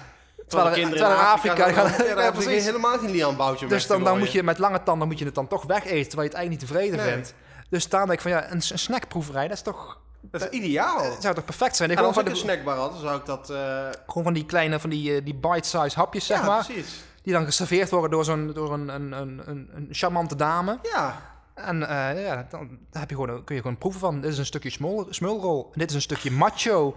[0.46, 2.64] Terwijl er- er in Afrika gaan- ja, ja, daar precies.
[2.64, 5.48] helemaal geen lianboutje Dus dan, dan moet je met lange tanden moet je het dan
[5.48, 7.12] toch wegeten, terwijl je het eigenlijk niet tevreden Nee.
[7.12, 7.34] vindt.
[7.70, 11.02] Dus daarom denk ik van ja, een, een snackproeverij, dat is toch, Dat is ideaal.
[11.02, 11.90] dat zou toch perfect zijn?
[11.90, 13.50] En Gewoon als van, ik een de, snackbar had, zou ik dat...
[13.50, 16.64] eh gewoon van die kleine, van die, eh, die bite-size hapjes, zeg ja, maar.
[16.64, 17.00] precies.
[17.22, 20.78] Die dan geserveerd worden door, zo'n, door een, een, een, een, een charmante dame.
[20.82, 21.20] Ja.
[21.54, 24.46] En eh, ja, dan heb je gewoon, kun je gewoon proeven van, dit is een
[24.46, 26.96] stukje smul, smulrol, en dit is een stukje macho.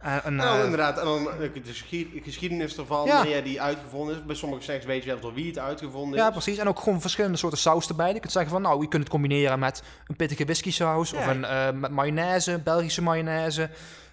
[0.00, 0.98] En, en, Nou, eh, inderdaad.
[0.98, 3.16] En dan de geschied- geschiedenis ervan, Ja.
[3.16, 4.24] wanneer die uitgevonden is.
[4.24, 6.24] Bij sommige snacks weet je zelfs al wie het uitgevonden is.
[6.24, 6.58] ja, precies.
[6.58, 8.12] En ook gewoon verschillende soorten saus erbij.
[8.12, 11.12] Je kunt zeggen van, nou, je kunt het combineren met een pittige whisky saus.
[11.12, 13.70] Of een, eh, met mayonaise, Belgische mayonaise.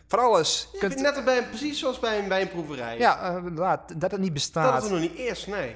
[0.07, 0.67] Van alles.
[0.71, 2.97] Je kunt, net als bij, precies zoals bij een, bij een proeverij.
[2.97, 4.77] ja, eh, inderdaad, dat het niet Dat bestaat.
[4.83, 5.75] is er nog niet eerst, nee.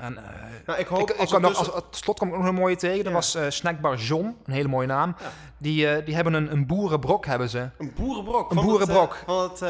[0.00, 0.22] En, eh,
[0.66, 2.54] Nou, ik hoop ik, ik als nog, dus- als, tot slot kwam ik nog een
[2.54, 2.96] mooie tegen.
[2.98, 3.12] Dat Ja.
[3.12, 5.14] was eh, Snackbar John, een hele mooie naam.
[5.20, 5.26] Ja.
[5.58, 7.68] Die, eh, die hebben een, een boerenbrok, hebben ze.
[7.78, 8.50] Een boerenbrok.
[8.50, 9.12] Een van boerenbrok.
[9.14, 9.60] Het, van het,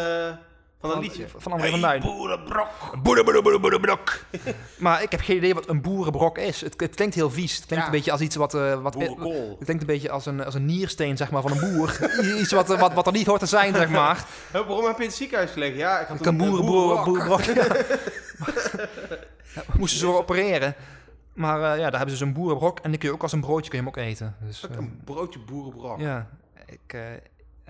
[0.80, 1.26] van het liedje.
[1.36, 2.00] Van André van Duin.
[2.02, 2.68] boerenbrok.
[3.02, 4.20] Boerenbrok.
[4.78, 6.60] maar ik heb geen idee wat een boerenbrok is.
[6.60, 7.56] Het, het klinkt heel vies.
[7.56, 7.90] Het klinkt Ja.
[7.90, 8.54] een beetje als iets wat...
[8.54, 9.48] eh, wat Boerenkool.
[9.56, 12.10] het klinkt een beetje als een, als een niersteen zeg maar, van een boer.
[12.40, 14.24] iets wat, wat, wat er niet hoort te zijn, zeg maar.
[14.52, 15.76] Hè, waarom heb je in het ziekenhuis gelegen?
[15.78, 17.04] Ja, ik had Ik kan een, een boerenbrok.
[17.04, 17.40] boerenbrok.
[17.42, 17.64] ja.
[19.78, 20.74] Moesten ze wel opereren.
[21.34, 22.78] Maar eh, ja, daar hebben ze dus een boerenbrok.
[22.78, 24.36] En die kun je ook als een broodje kun je hem ook eten.
[24.40, 26.00] Dus, eh, Een broodje boerenbrok.
[26.00, 26.28] ja,
[26.66, 27.00] ik, eh,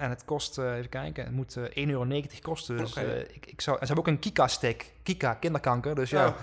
[0.01, 2.76] en het kost, eh, even kijken, het moet eh 1,90 euro kosten.
[2.76, 4.92] Dus eh, ik, ik zou, en ze hebben ook een Kika-stick.
[5.03, 5.94] Kika, kinderkanker.
[5.94, 6.34] Dus ja, Oh,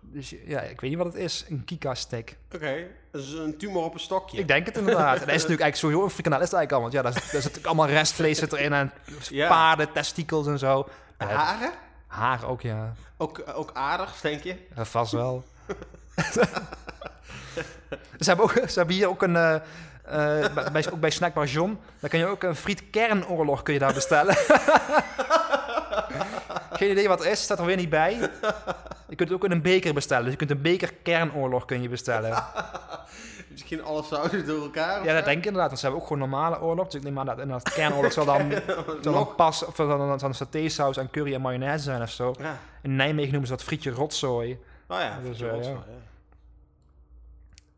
[0.00, 2.36] dus, ja, ik weet niet wat het is, een Kika-stick.
[2.54, 4.38] Oké, dat is een tumor op een stokje.
[4.38, 5.20] Ik denk het inderdaad.
[5.20, 6.80] En dat is natuurlijk eigenlijk sowieso een frikandel is het eigenlijk al.
[6.80, 8.92] Want ja, daar zit, daar zit allemaal restvlees zit erin en
[9.30, 9.48] Ja.
[9.48, 10.88] paarden, testikels en zo.
[11.16, 11.72] Haren?
[12.06, 12.94] haar ook, ja.
[13.16, 14.56] Ook, ook aardig, denk je?
[14.76, 15.44] Vast wel.
[18.20, 19.60] ze, hebben ook, ze hebben hier ook een...
[20.10, 21.78] eh, bij- ook bij Snackbar John.
[22.00, 24.36] Daar kun je ook een friet kernoorlog kun je daar bestellen.
[26.72, 28.12] Geen idee wat het is, staat er weer niet bij.
[29.08, 30.22] Je kunt het ook in een beker bestellen.
[30.22, 32.44] Dus je kunt een beker kernoorlog kun je bestellen.
[33.50, 35.04] Misschien alle sausen door elkaar?
[35.04, 35.66] Ja, dat denk ik inderdaad.
[35.68, 36.84] Want ze hebben ook gewoon normale oorlog.
[36.84, 38.52] Dus ik neem aan dat inderdaad kernoorlog zal dan,
[39.02, 39.64] zal dan pas...
[39.64, 42.34] Of dan, dan satésaus en curry en mayonaise zijn of zo.
[42.38, 42.58] Ja.
[42.82, 44.58] In Nijmegen noemen ze dat frietje rotzooi.
[44.88, 45.70] Oh ja, Dus, frietje eh, ja.
[45.70, 46.08] ja.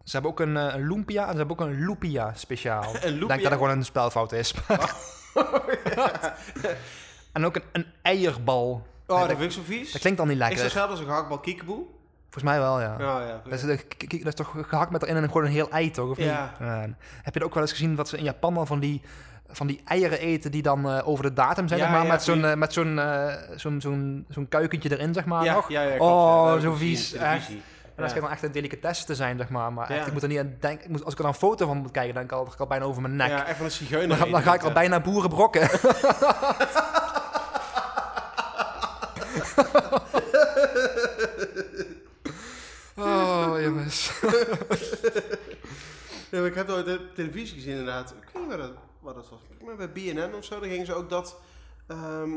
[0.04, 2.94] Ze hebben ook een, een lumpia en ze hebben ook een lupia speciaal.
[3.02, 4.54] Een Ik denk dat er gewoon een spelfout is.
[7.32, 8.86] en ook een, een eierbal.
[9.06, 9.92] Oh, dat, dat vind ik zo vies.
[9.92, 10.56] dat klinkt dan niet Is lekker.
[10.62, 11.84] dat hetzelfde als een gehaktbal kiekeboe?
[12.30, 12.96] Volgens mij wel, ja.
[12.98, 13.40] Ja, ja.
[13.44, 13.70] Dat, is, dat
[14.08, 16.10] is- dat is toch gehakt met erin en gewoon een heel ei, toch?
[16.10, 16.42] Of Ja.
[16.58, 16.68] niet?
[16.68, 16.80] Ja.
[17.22, 19.00] heb je dat ook wel eens gezien dat ze in Japan dan van die,
[19.48, 22.12] van die eieren eten die dan eh, over de datum zijn, Ja, zeg maar, ja,
[22.12, 23.00] met zo'n eh, met zo'n
[23.56, 25.70] zo'n zo'n zo'n kuikentje erin, zeg maar, ja, nog?
[25.98, 27.14] Oh, dat zo vies.
[27.94, 29.72] En dat schijnt dan echt een delicatesse te zijn, zeg maar.
[29.72, 30.84] Maar echt, ik moet er niet aan denken.
[30.84, 32.66] Ik moet, als ik er dan een foto van moet kijken, dan kan ik al
[32.66, 33.28] bijna over mijn nek.
[33.28, 34.08] Ja, echt van een zigeuner.
[34.08, 35.62] Dan, ga, dan eten ga ik al bijna boeren brokken.
[42.96, 44.12] oh, jongens.
[46.32, 48.10] Ja, ik heb ooit op televisie gezien inderdaad.
[48.10, 49.40] Ik weet niet wat dat, wat dat was.
[49.64, 51.40] Maar bij BNN of zo, daar gingen ze ook dat,
[51.86, 52.30] ehm,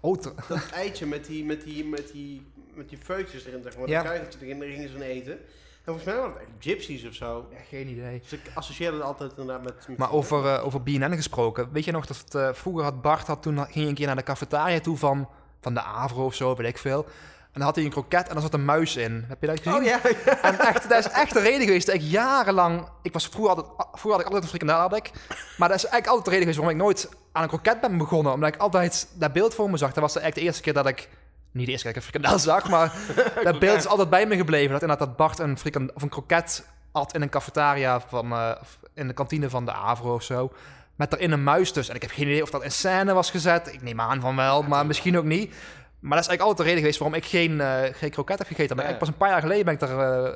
[0.00, 3.88] Oh, dat eitje met die, met die, met die, met die feutjes erin, zeg maar.
[3.88, 4.02] Ja.
[4.02, 5.32] Dat kuikentje erin, daar gingen ze eten.
[5.32, 7.46] En volgens mij waren het echt gypsies of zo.
[7.50, 8.20] ja, geen idee.
[8.20, 9.88] Dus ik associeerde het altijd inderdaad met...
[9.88, 11.72] met Maar over, eh, over BNN gesproken.
[11.72, 14.06] Weet je nog dat het, eh, vroeger had Bart, had, toen ging je een keer
[14.06, 15.28] naar de cafetaria toe van,
[15.60, 17.06] van de Avro of zo, weet ik veel.
[17.52, 19.24] En dan had hij een kroket en daar zat een muis in.
[19.28, 19.74] Heb je dat gezien?
[19.74, 20.42] Oh ja, ja.
[20.42, 22.88] En echt, dat is echt de reden geweest dat ik jarenlang...
[23.02, 23.74] Ik was vroeger altijd...
[23.76, 25.10] Vroeger had ik altijd een frikandel, had ik.
[25.56, 27.98] Maar dat is eigenlijk altijd de reden geweest waarom ik nooit aan een kroket ben
[27.98, 28.32] begonnen.
[28.32, 29.92] Omdat ik altijd dat beeld voor me zag.
[29.92, 31.08] Dat was eigenlijk de eerste keer dat ik...
[31.52, 32.92] Niet de eerste keer dat ik een frikandel zag, maar
[33.52, 34.72] dat beeld is altijd bij me gebleven.
[34.72, 38.32] Dat inderdaad dat Bart een, frikandel, of een kroket had in een cafetaria van...
[38.32, 38.50] eh,
[38.94, 40.52] in de kantine van de Avro of zo.
[40.96, 41.88] Met erin een muis dus.
[41.88, 43.72] En ik heb geen idee of dat in scène was gezet.
[43.72, 45.54] Ik neem aan van wel, maar misschien ook niet.
[46.00, 48.46] Maar dat is eigenlijk altijd de reden geweest waarom ik geen, eh, geen kroket heb
[48.46, 48.76] gegeten.
[48.76, 48.90] Maar Ja.
[48.92, 50.32] ik pas een paar jaar geleden ben ik daar...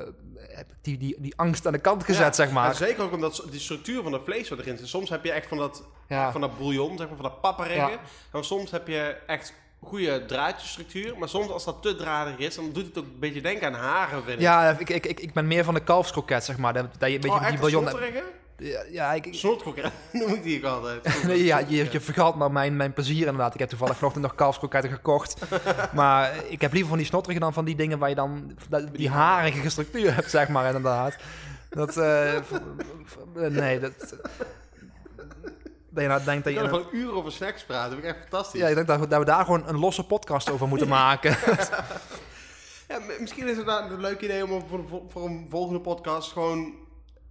[0.55, 2.75] heb ik die, die, die angst aan de kant gezet, Ja, zeg maar.
[2.75, 4.87] zeker ook omdat die structuur van het vlees wat erin zit.
[4.87, 6.31] Soms heb je echt van dat, Ja.
[6.31, 7.89] van dat bouillon, zeg maar, van dat pappereggen.
[7.89, 7.99] Ja.
[8.31, 9.53] En soms heb je echt
[9.83, 11.17] goede draadjesstructuur.
[11.17, 13.73] Maar soms als dat te dradig is, dan doet het ook een beetje denken aan
[13.81, 14.41] haren, vind ik.
[14.41, 16.73] Ja, ik, ik, ik, ik ben meer van de kalfskroket, zeg maar.
[16.73, 18.23] Dat, dat je een beetje oh, echt die bouillon...
[18.91, 19.41] Ja, ik,
[20.11, 21.23] noem ik die ook altijd.
[21.27, 23.53] nee, ja, je, je vergat maar mijn, mijn plezier inderdaad.
[23.53, 25.35] Ik heb toevallig vanochtend nog kalfskroketten gekocht.
[25.93, 28.57] maar ik heb liever van die snotterige dan van die dingen waar je dan
[28.91, 31.15] die harige structuur hebt, zeg maar, inderdaad.
[31.69, 34.15] Dat, v- nee, dat...
[35.89, 36.69] Dat je nou denkt dat Ik je...
[36.69, 37.89] kan gewoon uren over snacks praten.
[37.91, 38.59] Dat vind ik echt fantastisch.
[38.59, 41.37] Ja, ik denk dat we, dat we daar gewoon een losse podcast over moeten maken.
[42.87, 46.73] Ja, misschien is het nou een leuk idee om voor, voor een volgende podcast gewoon,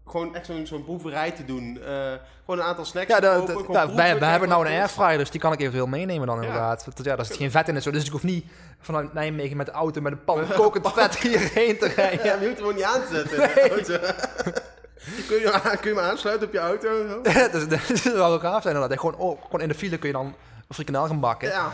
[0.07, 1.79] gewoon echt zo'n zo'n proeverij te doen.
[1.87, 2.13] Eh,
[2.45, 5.19] gewoon een aantal snacks Ja, dat, kopen, dat- ja, wij, wij hebben nou een airfryer,
[5.19, 6.43] dus die kan ik eventueel meenemen dan Ja.
[6.43, 6.85] inderdaad.
[6.85, 7.91] Want, ja, daar zit geen vet in en zo.
[7.91, 8.45] Dus ik hoef niet
[8.81, 11.95] vanuit Nijmegen met de auto met een pan kokend vet hierheen te is.
[11.95, 12.25] rijden.
[12.27, 13.51] Ja, je hoeft hem gewoon niet aan te zetten.
[15.29, 16.89] kun, je, kun je hem aansluiten op je auto?
[17.09, 17.21] Zo?
[17.59, 18.99] dus, dat is wel gaaf zijn inderdaad.
[19.01, 20.27] Gewoon, oh, gewoon in de file kun je dan
[20.69, 21.49] een frikandel gaan bakken.
[21.49, 21.71] Ja.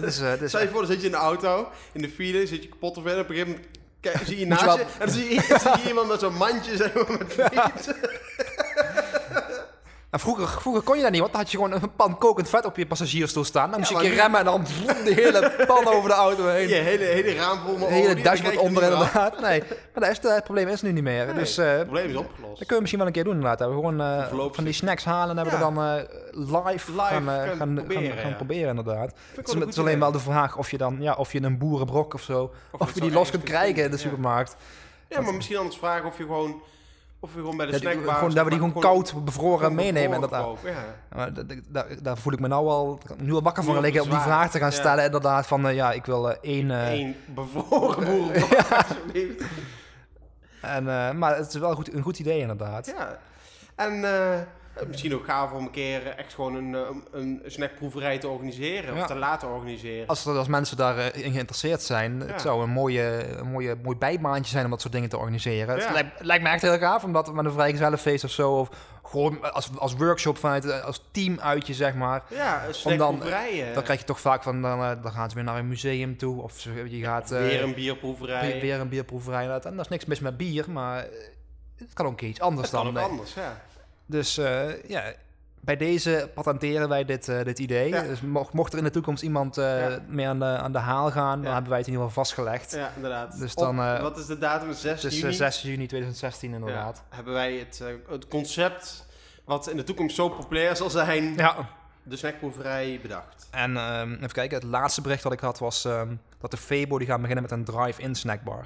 [0.00, 2.46] Dus, eh, dus, Stel je voor, dan zit je in de auto, in de file,
[2.46, 3.20] zit je kapot te verder.
[3.20, 5.88] Op een gegeven moment kijk, zie je naast je, en dan zie je, zie je
[5.88, 7.04] iemand met zo'n mandje zeg maar,
[7.36, 7.94] met.
[10.14, 12.48] en vroeger, vroeger kon je dat niet, want dan had je gewoon een pan kokend
[12.48, 13.70] vet op je passagiersstoel staan.
[13.70, 16.68] Dan moest je een remmen en dan vroom, de hele pan over de auto heen.
[16.68, 19.40] Je hele, hele raam vol met hele dashboard onder inderdaad.
[19.40, 21.26] Nee, maar dat is, het probleem is nu niet meer.
[21.26, 22.42] Nee, dus eh, het probleem is opgelost.
[22.42, 23.58] dat kunnen we misschien wel een keer doen inderdaad.
[23.58, 25.70] Dat we gewoon eh, van die snacks halen en hebben we Ja.
[25.70, 28.36] dan eh, live, Live gaan, eh, gaan, proberen, gaan, gaan ja.
[28.36, 29.14] proberen inderdaad.
[29.34, 29.98] Het is, het is alleen idee.
[29.98, 33.00] wel de vraag of je dan ja, of je een boerenbrok of zo, of, je
[33.00, 34.56] die los kunt krijgen in de supermarkt.
[35.08, 36.62] Ja, maar misschien anders vragen of je gewoon,
[37.24, 38.14] of gewoon bij de Ja, snackbar...
[38.14, 40.44] gewoon, dat we die maar, gewoon koud bevroren gewoon meenemen bevroren inderdaad.
[40.44, 41.16] kopen, Ja.
[41.16, 44.02] Maar da- da- da- daar voel ik me nou al, nu al wakker van liggen
[44.02, 44.74] om die vraag te gaan Ja.
[44.76, 46.70] stellen inderdaad van eh, ja, ik wil eh, één...
[46.70, 48.06] eh, Eén bevroren
[48.78, 49.42] alsjeblieft.
[50.60, 52.86] en, eh, maar het is wel goed, een goed idee inderdaad.
[52.86, 53.18] Ja.
[53.74, 54.04] En
[54.86, 56.80] misschien ook gaaf om een keer echt gewoon een, eh,
[57.12, 58.94] een snackproeverij te organiseren.
[58.94, 59.00] Ja.
[59.00, 60.06] Of te laten organiseren.
[60.06, 62.24] Als, er- als mensen daarin geïnteresseerd zijn, Ja.
[62.26, 65.76] het zou een, mooie, een mooie, mooi bijbaantje zijn om dat soort dingen te organiseren.
[65.76, 65.82] Ja.
[65.84, 68.68] Het lijkt, lijkt me echt heel gaaf, omdat met een vrijgezellenfeest of zo, of
[69.02, 72.22] gewoon als, als workshop vanuit, eh, als team uitje zeg maar.
[72.30, 75.34] Ja, een dan- eh, Dan krijg je toch vaak van, dan, eh, dan gaan ze
[75.34, 78.52] weer naar een museum toe, of je gaat eh, weer een bierproeverij.
[78.52, 79.42] weer, weer een bierproeverij.
[79.48, 81.08] En daar is niks mis met bier, maar eh,
[81.78, 83.02] het kan ook iets anders dat kan dan.
[83.02, 83.60] ook eh, anders, ja.
[84.06, 85.12] Dus eh, ja,
[85.60, 87.88] bij deze patenteren wij dit, eh, dit idee.
[87.88, 88.02] Ja.
[88.02, 89.98] Dus mocht, mocht er in de toekomst iemand eh, Ja.
[90.08, 92.72] mee aan de, aan de haal gaan, dan hebben wij het in ieder geval vastgelegd.
[92.72, 93.38] Ja, inderdaad.
[93.38, 94.72] Dus dan, eh, wat is de datum?
[94.72, 95.30] 6 Het is juni?
[95.32, 97.02] eh, 6 juni 2016 inderdaad.
[97.08, 99.06] Hebben wij het, eh, het concept
[99.44, 101.56] wat in de toekomst zo populair zal zijn, Ja.
[102.02, 103.48] de snackproeverij, bedacht.
[103.50, 106.98] En ehm, even kijken, het laatste bericht wat ik had was ehm, dat de Febo
[106.98, 108.62] die gaan beginnen met een drive-in snackbar.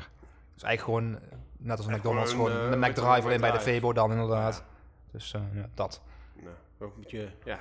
[0.55, 3.09] Dus eigenlijk gewoon, eh, net als een McDonald's, gewoon een, eh, McDrive.
[3.27, 4.63] alleen bij de Febo dan inderdaad.
[5.13, 6.01] Dus eh, ja, dat.
[6.35, 7.59] Nou, ook een beetje, ja...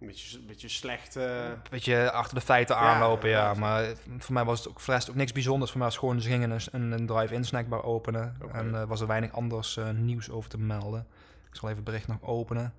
[0.00, 1.16] Een beetje, een beetje slecht...
[1.16, 3.52] eh, Een beetje achter de feiten aanlopen, ja.
[3.52, 3.54] ja.
[3.54, 5.70] Maar voor mij was het ook, voor rest ook niks bijzonders.
[5.70, 8.36] Voor mij was gewoon, ze gingen een, een, drive-in snackbar openen.
[8.52, 11.06] En eh, was er weinig anders nieuws over te melden.
[11.48, 12.74] Ik zal even het bericht nog openen.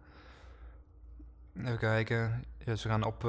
[1.58, 2.44] Even kijken.
[2.66, 3.24] Ja, ze gaan op...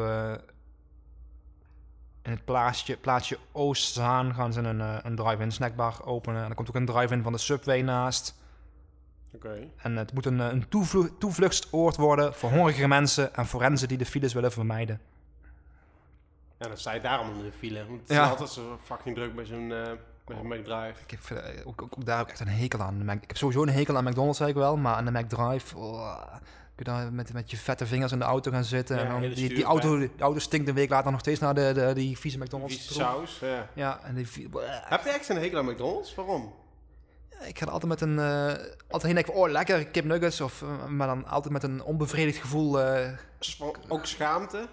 [2.23, 6.43] in het plaatsje, plaatsje Oostzaan gaan ze een, een drive-in snackbar openen.
[6.43, 8.40] En er komt ook een drive-in van de Subway naast.
[9.77, 13.99] En het moet een, eh, een toevlu- toevluchtsoord worden voor hongerige mensen en forensen die
[13.99, 15.01] de files willen vermijden.
[16.59, 17.87] Ja, dan sta je daarom in de file.
[17.87, 18.25] Want het Ja.
[18.25, 19.91] is altijd zo fucking druk bij zo'n eh
[20.25, 20.95] bij zo'n McDrive.
[21.07, 23.11] Ik heb eh, ook, daar heb ik echt een hekel aan.
[23.11, 24.77] Ik heb sowieso een hekel aan McDonald's, zeg ik wel.
[24.77, 26.39] Maar aan de McDrive, oh, kun
[26.77, 28.97] je daar met, met je vette vingers in de auto gaan zitten.
[28.97, 31.55] Ja, en dan die, die, auto, die auto stinkt een week later nog steeds naar
[31.55, 32.75] de, de, die vieze McDonald's.
[32.75, 33.07] Vieze troep.
[33.07, 33.69] saus, ja.
[33.75, 34.27] Ja, en die,
[34.65, 36.15] Heb je echt een hekel aan McDonald's?
[36.15, 36.53] Waarom?
[37.47, 38.19] Ik ga altijd met een...
[38.19, 38.47] eh,
[38.81, 40.41] altijd heen denken van, oh lekker, kip nuggets.
[40.41, 42.81] Of, eh, maar dan altijd met een onbevredigd gevoel...
[42.81, 43.09] eh,
[43.89, 44.67] Ook schaamte?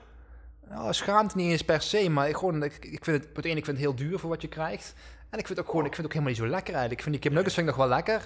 [0.69, 3.57] Nou, schaamte niet eens per se, maar ik, gewoon, ik, ik vind het, het ene,
[3.57, 4.93] ik vind het heel duur voor wat je krijgt.
[5.29, 6.93] En ik vind het ook gewoon, ik vind het ook helemaal niet zo lekker eigenlijk.
[6.97, 8.25] Ik vind die kip nuggets vind ik nog wel lekker,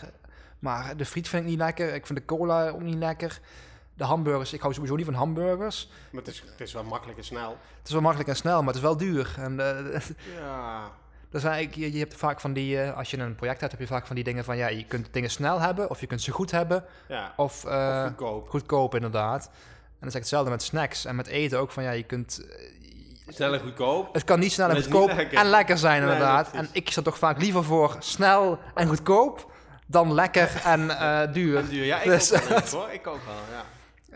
[0.60, 1.94] maar de friet vind ik niet lekker.
[1.94, 3.40] Ik vind de cola ook niet lekker.
[3.94, 5.90] De hamburgers, ik hou sowieso niet van hamburgers.
[6.12, 7.50] Maar het is, het is wel makkelijk en snel.
[7.78, 9.36] Het is wel makkelijk en snel, maar het is wel duur.
[9.38, 9.56] En
[10.40, 10.92] Ja.
[11.32, 13.72] Dat is eigenlijk, je, je hebt vaak van die, eh, als je een project hebt,
[13.72, 16.08] heb je vaak van die dingen van, ja, je kunt dingen snel hebben, of je
[16.08, 17.34] kunt ze goed hebben, Ja.
[17.38, 18.50] of, of goedkoop.
[18.50, 19.46] goedkoop inderdaad.
[19.46, 22.46] En dat is hetzelfde met snacks en met eten ook, van ja, je kunt...
[22.50, 24.14] eh, Snel en goedkoop.
[24.14, 25.38] Het kan niet snel en goedkoop lekker.
[25.38, 26.52] en lekker zijn, inderdaad.
[26.52, 29.52] en ik sta toch vaak liever voor snel en goedkoop
[29.88, 30.88] dan lekker en
[31.34, 31.58] duur.
[31.58, 31.86] En duur.
[31.86, 32.90] Ja, ik Dus, ook wel eens, hoor.
[32.92, 33.64] Ik ook wel, ja.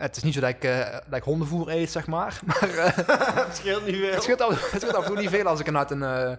[0.02, 0.60] Het is niet zo dat ik,
[1.06, 2.38] dat ik hondenvoer eet, zeg maar.
[2.46, 2.58] Maar
[3.46, 4.12] Het scheelt niet veel.
[4.12, 6.38] het, scheelt af, het scheelt af en toe niet veel als ik inderdaad een,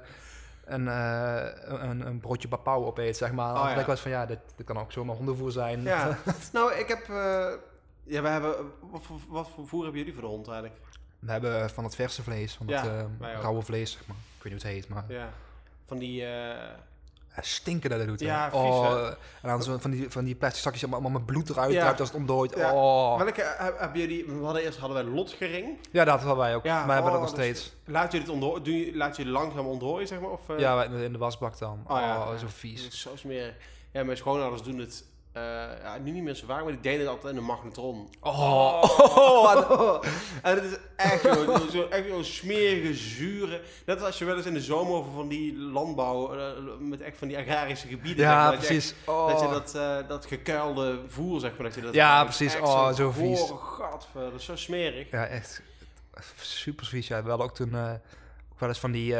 [0.67, 3.53] een, eh, een, een broodje papau opeet, zeg maar.
[3.55, 3.87] Oh, ja.
[3.87, 5.81] ik van, ja, dit, dit kan ook zomaar hondenvoer zijn.
[5.81, 6.17] Ja.
[6.53, 7.09] nou, ik heb...
[7.09, 7.47] eh,
[8.03, 8.55] ja, we hebben...
[8.91, 10.79] Wat voor, wat voor voer hebben jullie voor de hond eigenlijk?
[11.19, 14.17] We hebben van het verse vlees, van het eh, rauwe vlees, zeg maar.
[14.37, 15.29] Ik weet niet hoe het heet, maar Ja.
[15.85, 16.25] Van die...
[17.37, 18.19] eh stinken dat dat doet.
[18.19, 19.05] Ja, vies, oh?
[19.41, 21.89] En dan zo van die, van die plastic zakjes allemaal, allemaal met bloed eruit Ja.
[21.91, 22.55] als het ontdooit.
[22.55, 22.73] Ja.
[22.73, 23.17] Oh.
[23.17, 24.25] Welke heb, hebben jullie...
[24.25, 25.77] We hadden eerst hadden wij lotgering.
[25.91, 26.63] Ja, dat hadden wij ook.
[26.63, 27.75] Ja, maar hebben we oh, dat nog dat is- steeds.
[27.85, 28.63] Laat je het ontdooien?
[28.63, 30.29] Doe je, laat je het langzaam ontdooien, zeg maar?
[30.29, 31.83] Of, eh, Ja, in de wasbak dan.
[31.87, 32.25] Oh, Oh, ja.
[32.37, 32.89] zo Dat vies.
[33.01, 33.55] zo smerig.
[33.91, 35.05] Ja, mijn schoonouders doen het...
[35.37, 38.09] eh, ja, nu niet meer zo vaak, maar die deden het altijd in een magnetron.
[38.19, 40.03] Oh, oh,
[40.43, 43.61] en het is echt zo'n zo, echt zo'n smerige, zure...
[43.85, 46.35] Net als je wel eens in de zomer over van die landbouw...
[46.35, 48.25] eh, met echt van die agrarische gebieden...
[48.25, 48.93] zeg Ja, maar, dat je precies.
[49.05, 49.27] Oh.
[49.27, 51.93] Dat je dat, eh, dat gekuilde voer, zeg maar, dat je dat...
[51.93, 52.55] Ja, precies.
[52.59, 53.51] Oh, zo'n zo vies.
[53.59, 55.11] gadver, dat is zo smerig.
[55.11, 55.61] Ja, echt
[56.41, 57.07] super vies.
[57.07, 57.75] Ja, we hadden ook toen
[58.51, 59.15] ook wel eens van die,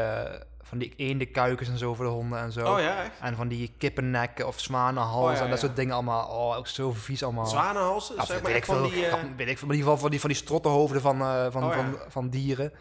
[0.68, 2.74] van die eendenkuikens en zo voor de honden en zo.
[2.74, 3.20] Oh ja, echt?
[3.22, 5.66] En van die kippennekken of zwanenhals Oh, ja, en dat ja.
[5.66, 6.28] soort dingen allemaal.
[6.28, 7.46] Oh, ook zo vies allemaal.
[7.46, 8.16] Zwanenhalsen?
[8.16, 9.06] Ja, zeg maar weet, ik van veel, die...
[9.06, 11.74] eh, weet ik in ieder geval van die, van die strottenhoofden van, eh, van, Oh,
[11.74, 12.74] van, van dieren.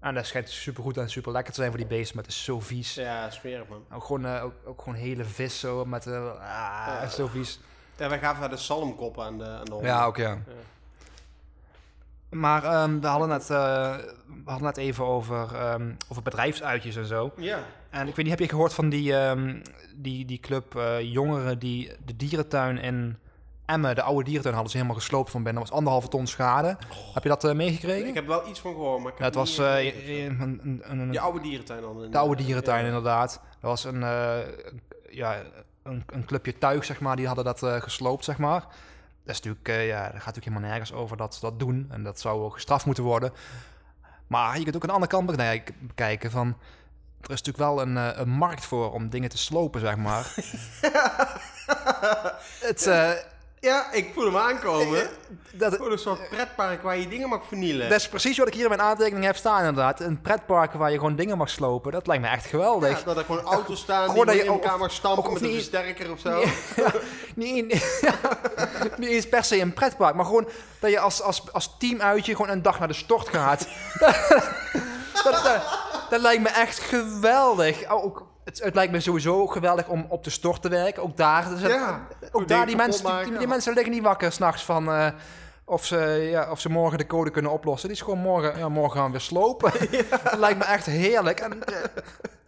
[0.00, 2.32] En dat schijnt super goed en super lekker te zijn voor die beesten, maar het
[2.32, 2.94] is zo vies.
[2.94, 3.84] Ja, smerig man.
[3.92, 6.06] Ook, gewoon, eh, ook, ook gewoon hele vis zo met...
[6.06, 7.60] ah, zo vies.
[7.96, 9.90] Ja, wij gaven de salmkop aan de, aan de honden.
[9.90, 10.38] Ja, ook ja.
[12.34, 13.96] Maar ehm, we, hadden net, eh,
[14.26, 17.32] we hadden net even over, ehm, over bedrijfsuitjes en zo.
[17.36, 17.58] Ja.
[17.90, 19.60] En ik weet niet, heb je gehoord van die, ehm,
[19.94, 23.16] die, die club eh, jongeren die de dierentuin in
[23.66, 25.60] Emmen, de oude dierentuin, hadden ze helemaal gesloopt van binnen.
[25.62, 26.76] Dat was anderhalve ton schade.
[27.14, 28.08] Heb je dat eh, meegekregen?
[28.08, 30.82] Ik heb wel iets van gehoord, maar ik Ja, heb het was niet, een, een,
[31.00, 32.10] een, Je oude dierentuin dan.
[32.10, 32.86] de oude dierentuin ja.
[32.86, 33.40] inderdaad.
[33.60, 34.00] Dat was een,
[35.10, 35.42] ja,
[35.82, 38.66] een, een clubje tuig, zeg maar, die hadden dat gesloopt, zeg maar.
[39.24, 41.86] Dat is natuurlijk, eh, ja, daar gaat natuurlijk helemaal nergens over dat ze dat doen.
[41.90, 43.32] En dat zou ook gestraft moeten worden.
[44.26, 46.46] Maar je kunt ook een andere kant bekijken- bekijken van...
[47.20, 50.34] Er is natuurlijk wel een, eh, een markt voor om dingen te slopen, zeg maar.
[52.60, 53.10] Het, eh,
[53.64, 55.08] Ja, ik voel hem aankomen.
[55.52, 57.88] dat, Voor een soort pretpark waar je dingen mag vernielen.
[57.88, 60.00] dat is precies wat ik hier in mijn aantekening heb staan, inderdaad.
[60.00, 61.92] Een pretpark waar je gewoon dingen mag slopen.
[61.92, 62.98] Dat lijkt me echt geweldig.
[62.98, 65.42] Ja, dat er gewoon auto's staan Gewoon die dat je in elkaar mag stampen met
[65.42, 66.44] een niet- versterker of zo.
[67.34, 67.66] niet, in-
[68.98, 70.48] niet eens per se een pretpark, maar gewoon
[70.80, 73.68] dat je als, als, als team uitje gewoon een dag naar de stort gaat.
[75.24, 75.62] dat, dat,
[76.10, 77.88] dat lijkt me echt geweldig.
[77.88, 81.02] Ook, het, het lijkt me sowieso geweldig om op de stort te werken.
[81.02, 83.48] Ook daar, dus het- ook daar die, mensen, die, maken, die ja.
[83.48, 85.08] mensen liggen niet wakker s'nachts van eh,
[85.64, 87.88] of, ze, ja, of ze morgen de code kunnen oplossen.
[87.88, 89.72] Die is gewoon morgen, ja, morgen gaan we weer slopen.
[90.30, 91.40] dat lijkt me echt heerlijk.
[91.40, 91.74] En, eh,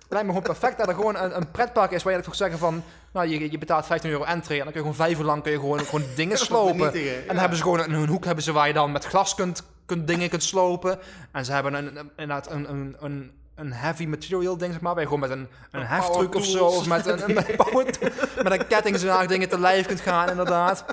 [0.09, 2.59] lijkt me gewoon perfect dat er gewoon een, een pretpark is waar je toch zeggen
[2.59, 2.83] van...
[3.13, 5.43] Nou, je, je betaalt 15 euro entry en dan kun je gewoon vijf uur lang
[5.43, 6.93] kun je gewoon, gewoon dingen slopen.
[6.93, 7.27] En ja.
[7.27, 9.63] dan hebben ze gewoon een, een hoek hebben ze waar je dan met glas kunt,
[9.87, 10.99] kunt dingen kunt slopen.
[11.33, 14.93] En ze hebben een, een, inderdaad een, een, een, een heavy material ding, zeg maar.
[14.95, 17.93] Waar je gewoon met een, een Een heftruck of zo, of met een, een power
[17.99, 18.11] tool-
[18.43, 20.85] met een kettingzaag dingen te lijf kunt gaan, inderdaad.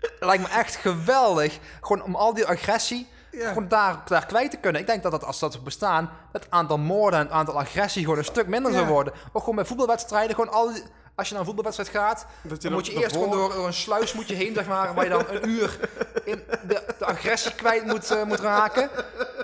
[0.00, 1.58] Dat lijkt me echt geweldig.
[1.80, 3.48] Gewoon om al die agressie Ja.
[3.48, 4.80] gewoon daar, daar kwijt te kunnen.
[4.80, 8.18] Ik denk dat, dat als dat bestaan, het aantal moorden en het aantal agressie gewoon
[8.18, 9.12] een stuk minder zou worden.
[9.32, 10.82] Ook gewoon bij voetbalwedstrijden, gewoon al die-
[11.18, 12.26] als je naar een voetbalwedstrijd gaat,
[12.60, 15.04] dan moet je eerst gewoon door, door een sluis moet je heen, zeg maar, waar
[15.04, 15.78] je dan een uur
[16.24, 18.90] in de, de agressie kwijt moet, eh, moet raken.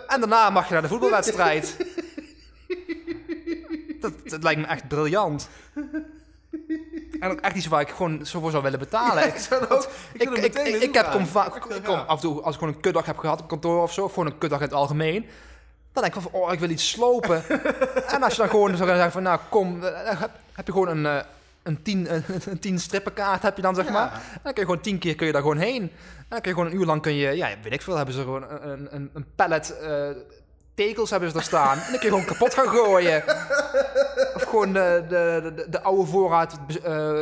[0.07, 1.77] En daarna mag je naar de voetbalwedstrijd.
[4.01, 5.49] Dat, dat lijkt me echt briljant.
[7.21, 9.27] En ook echt iets waar ik gewoon zo voor zou willen betalen.
[9.27, 11.11] Ik zou ook- Ik, heb
[11.85, 14.05] kom af en toe, als ik gewoon een kutdag heb gehad op kantoor of zo,
[14.05, 15.27] of gewoon een kutdag in het algemeen,
[15.93, 17.45] dan denk ik van, oh, ik wil iets slopen.
[18.15, 20.89] en als je dan gewoon zou zeggen van, nou, kom, eh, heb, heb je gewoon
[20.89, 21.25] een, eh,
[21.65, 22.09] een, tien,
[22.51, 23.93] een, tien strippenkaart, heb je dan, zeg Ja.
[23.93, 24.13] maar.
[24.13, 25.83] En dan kun je gewoon tien keer kun je daar gewoon heen.
[25.83, 25.91] En
[26.29, 28.21] dan kun je gewoon een uur lang, kun je, ja, weet ik veel, hebben ze
[28.21, 30.09] gewoon een, een, een, pallet eh,
[30.75, 31.73] tekels hebben ze daar staan.
[31.79, 33.23] En dan kun je gewoon kapot gaan gooien.
[34.35, 37.21] Of gewoon de, de, de, de oude voorraad eh,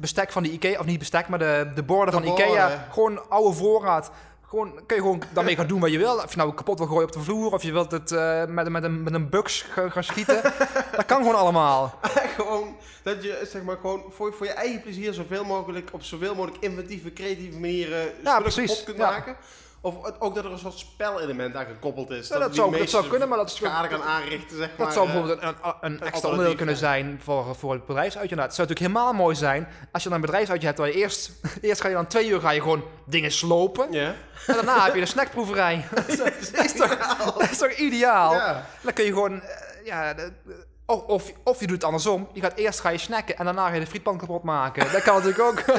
[0.00, 2.46] bestek van de Ikea, of niet bestek, maar de, de borden De van Ikea.
[2.68, 2.84] borden.
[2.90, 4.10] Gewoon oude voorraad.
[4.54, 6.14] Gewoon, kun je gewoon daarmee gaan doen wat je wil.
[6.14, 8.68] Of je nou kapot wil gooien op de vloer, of je wilt het eh, met,
[8.68, 10.42] met, een, met een bugs ga- gaan schieten.
[10.96, 11.98] dat kan gewoon allemaal.
[12.36, 16.34] gewoon dat je zeg maar gewoon voor, voor je eigen plezier zoveel mogelijk op zoveel
[16.34, 19.10] mogelijk inventieve, creatieve manieren spullen precies, kapot kunt ja.
[19.10, 19.36] maken.
[19.84, 22.28] Of ook dat er een soort spelelement aan gekoppeld is.
[22.28, 24.86] Ja, dat die zou- dat zou kunnen, maar dat is- schade kan aanrichten, zeg maar.
[24.86, 25.12] Dat zou eh.
[25.12, 28.34] bijvoorbeeld een, een, een extra onderdeel kunnen zijn voor, voor het bedrijfsuitje.
[28.34, 30.94] Nou, het zou natuurlijk helemaal mooi zijn als je dan een bedrijfsuitje hebt waar je
[30.94, 31.30] eerst,
[31.60, 33.92] eerst ga je dan twee uur ga je gewoon dingen slopen.
[33.92, 34.14] Ja.
[34.46, 35.84] En daarna heb je een snackproeverij.
[35.94, 36.96] dat, is, dat is toch,
[37.38, 38.32] dat is toch ideaal?
[38.34, 38.66] Ja.
[38.82, 39.48] Dan kun je gewoon, eh,
[39.84, 42.28] ja, de- de- of, of, of je doet het andersom.
[42.32, 44.92] Je gaat eerst ga je snacken en daarna ga je de frietpan kapot maken.
[44.92, 45.64] Dat kan natuurlijk ook.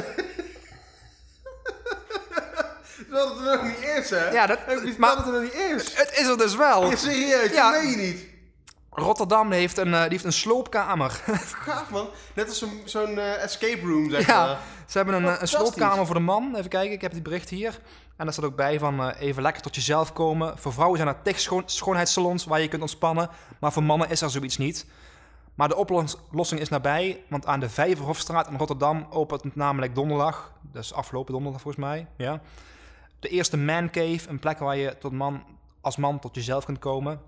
[3.16, 4.28] Dat het er nog niet is, hè?
[4.30, 4.58] Ja, dat-
[4.98, 5.94] dat het er nog niet is.
[5.98, 6.90] het is er dus wel.
[6.90, 7.72] Ja, serieus, Ja.
[7.72, 8.24] dat meen je niet.
[8.90, 11.10] Rotterdam heeft een, eh, die heeft een sloopkamer.
[11.66, 12.08] Gaaf, man.
[12.34, 14.58] Net als zo'n eh, escape room, zeg Ja, maar.
[14.86, 16.54] ze hebben een, eh, een sloopkamer voor de man.
[16.56, 17.78] Even kijken, ik heb die bericht hier.
[18.16, 20.58] En daar staat ook bij van even lekker tot jezelf komen.
[20.58, 23.28] Voor vrouwen zijn er schoon, schoonheidssalons waar je kunt ontspannen.
[23.60, 24.86] Maar voor mannen is er zoiets niet.
[25.54, 30.92] Maar de oplossing is nabij, want aan de Vijverhofstraat in Rotterdam opent namelijk donderdag, dus
[30.94, 32.40] afgelopen donderdag volgens mij, ja,
[33.20, 35.44] de eerste Man Cave, een plek waar je tot man,
[35.80, 37.20] als man tot jezelf kunt komen.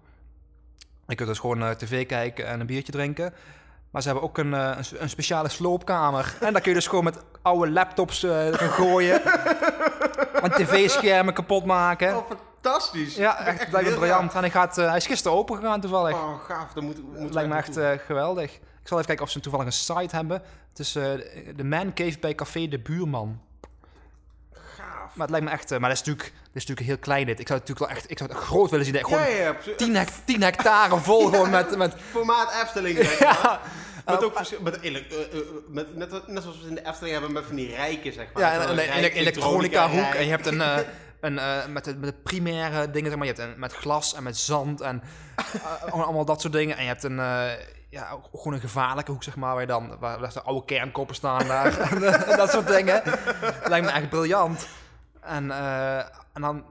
[1.09, 3.35] Je kunt dus gewoon uh, tv kijken en een biertje drinken.
[3.90, 6.36] Maar ze hebben ook een, uh, een, een, speciale sloopkamer.
[6.40, 9.24] En daar kun je dus gewoon met oude laptops uh, gaan gooien.
[10.43, 12.16] en tv-schermen kapot maken.
[12.16, 13.16] Oh, fantastisch.
[13.16, 14.35] Ja, echt, echt lijkt me briljant.
[14.35, 16.15] En hij, gaat, hij is gisteren open gegaan toevallig.
[16.15, 16.73] Oh, gaaf.
[16.73, 18.55] Dat moet, moet lijkt me echt geweldig.
[18.55, 20.43] Ik zal even kijken of ze toevallig een site hebben.
[20.69, 20.93] Het is
[21.56, 23.40] de Man Cave bij Café de Buurman.
[25.14, 25.70] Maar het lijkt me echt...
[25.70, 27.40] maar dat is natuurlijk, dat is natuurlijk heel klein dit.
[27.40, 28.10] Ik zou het natuurlijk wel echt...
[28.10, 28.94] Ik zou het groot willen zien.
[28.94, 31.76] Gewoon ja, ja, 10, hect 10 hectare vol gewoon met...
[31.76, 32.98] met Formaat Efteling.
[33.18, 33.60] Ja.
[34.06, 37.44] Met ook met, uh, uh, met, net, net zoals we in de Efteling hebben met
[37.47, 38.43] van die rijken, zeg maar.
[38.43, 40.14] Ja, en een elektronica hoek.
[40.14, 40.62] En je hebt een...
[41.20, 43.26] Een, uh, met, de, met de primaire dingen, zeg maar.
[43.26, 45.02] Je hebt een, met glas en met zand en
[45.86, 46.76] uh, allemaal dat soort dingen.
[46.76, 47.44] En je hebt een, uh,
[47.89, 51.14] ja, gewoon een gevaarlijke hoek, zeg maar, waar je dan, waar, waar de oude kernkoppen
[51.14, 51.78] staan daar.
[51.78, 52.01] en,
[52.36, 53.02] dat soort dingen.
[53.64, 54.68] Lijkt me echt briljant.
[55.28, 55.98] En, uh,
[56.32, 56.64] en dan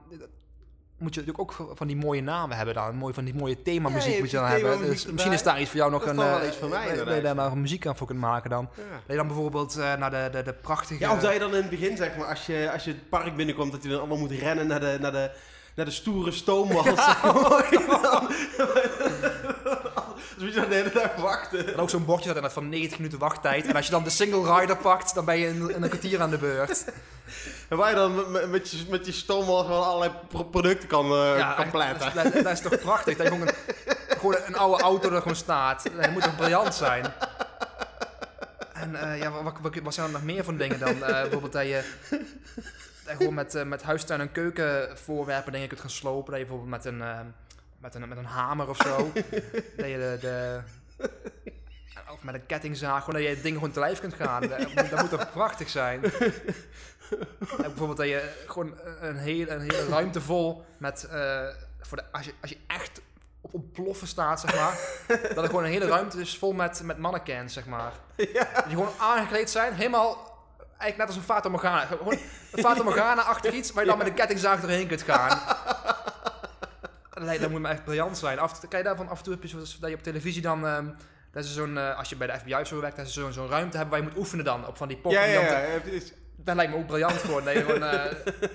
[0.98, 2.96] moet je natuurlijk ook van die mooie namen hebben dan.
[2.96, 4.78] Mooi van die mooie themamuziek ja, moet je dan hebben.
[4.78, 6.42] Dus misschien is daar iets voor jou nog dat een...
[6.42, 8.68] Uh, iets mij, dat je daar muziek aan voor kunt maken dan.
[8.74, 8.82] Ja.
[8.82, 11.00] Dat je dan bijvoorbeeld uh, naar de, de, de prachtige...
[11.00, 13.08] Ja, of dat je dan in het begin, zeg maar, als je, als je het
[13.08, 15.30] park binnenkomt, dat je dan allemaal moet rennen naar de, naar de,
[15.74, 16.86] naar de stoere stoomwals.
[16.86, 17.16] Ja.
[20.34, 21.72] Dus moet je dan de hele dag wachten.
[21.72, 23.66] En ook zo'n bordje dat van 90 minuten wachttijd.
[23.66, 26.20] En als je dan de single rider pakt, dan ben je in, in een kwartier
[26.20, 26.84] aan de beurt.
[27.68, 30.12] En waar je dan met, met je, met je stoomwal gewoon allerlei
[30.50, 32.14] producten kan, uh, ja, kan pletten.
[32.14, 33.16] Dat, dat, is toch prachtig?
[33.16, 33.54] Dat je gewoon een,
[34.18, 35.82] gewoon een oude auto er gewoon staat.
[36.00, 37.04] Dat moet toch briljant zijn?
[38.72, 40.94] En uh, ja, wat, wat, wat, zijn er nog meer van dingen dan?
[40.94, 42.20] Uh, bijvoorbeeld dat je, dat
[43.08, 46.30] je gewoon met, uh, met huistuin- en keukenvoorwerpen dingen kunt gaan slopen.
[46.30, 47.02] Dat je bijvoorbeeld met een
[47.78, 49.12] met een, met een hamer of zo.
[49.76, 50.60] dat je de, de,
[52.12, 54.40] of met een kettingzaag, gewoon dat je het ding gewoon te lijf kunt gaan.
[54.40, 56.00] Dat, dat moet toch prachtig zijn?
[57.56, 61.46] En bijvoorbeeld dat je gewoon een hele, een hele ruimte vol met, uh,
[61.80, 63.00] voor de, als, je, als je echt
[63.40, 64.78] op ontploffen staat, zeg maar,
[65.34, 67.92] dat er gewoon een hele ruimte is vol met, met mannequins, zeg maar.
[68.16, 68.48] Ja.
[68.66, 70.36] Die gewoon aangekleed zijn, helemaal
[70.78, 71.86] eigenlijk net als een Fata Morgana.
[71.86, 72.12] Gewoon
[72.52, 75.38] een Fata Morgana-achtig iets waar je dan met een kettingzaag erheen kunt gaan.
[77.18, 78.38] Dat moet me echt briljant zijn.
[78.38, 80.64] Af, kan je daarvan af en toe heb je dat je op televisie dan...
[80.64, 80.96] Um,
[81.30, 83.32] dat is zo'n, uh, als je bij de FBI of zo werkt, dat ze zo'n
[83.32, 84.66] zo'n ruimte hebben waar je moet oefenen dan.
[84.66, 85.20] Op van die poppen.
[85.20, 85.64] Ja, ja,
[86.36, 87.44] Dat lijkt me ook briljant gewoon.
[87.44, 88.04] Dat, gewoon uh,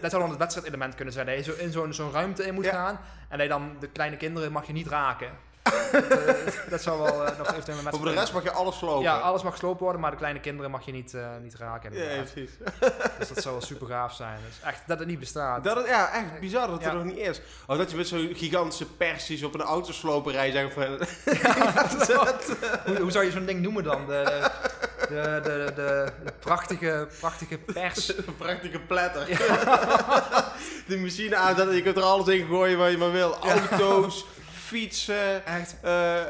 [0.01, 1.25] dat zou dan het wedstrijdelement kunnen zijn.
[1.25, 2.99] Dat je zo in zo'n zo'n ruimte in moet gaan.
[3.29, 5.29] En dat je dan de kleine kinderen mag je niet raken.
[5.91, 9.03] Dat, dat zou wel uh, nog eventueel een Voor de rest mag je alles slopen.
[9.03, 11.93] Ja, alles mag gesloopt worden, maar de kleine kinderen mag je niet, uh, niet raken.
[11.93, 12.51] Ja, precies.
[13.19, 14.39] dus dat zou wel super gaaf zijn.
[14.47, 15.63] Dus echt dat het niet bestaat.
[15.63, 16.89] Dat het, ja, echt bizar dat het ja.
[16.89, 17.41] er nog niet is.
[17.67, 20.83] Of dat je met zo'n gigantische persies op een autosloperij zegt van...
[21.41, 24.05] Ja, dat, hoe, hoe, zou je zo'n ding noemen dan?
[24.07, 24.49] De,
[25.07, 28.05] de, de, de, de prachtige, prachtige pers.
[28.25, 29.27] De prachtige platter.
[30.87, 33.37] de machine aan, je kunt er alles in gooien waar je maar wil.
[33.37, 34.25] Auto's
[34.73, 35.45] fietsen.
[35.45, 35.75] Echt.
[35.83, 36.21] Uh,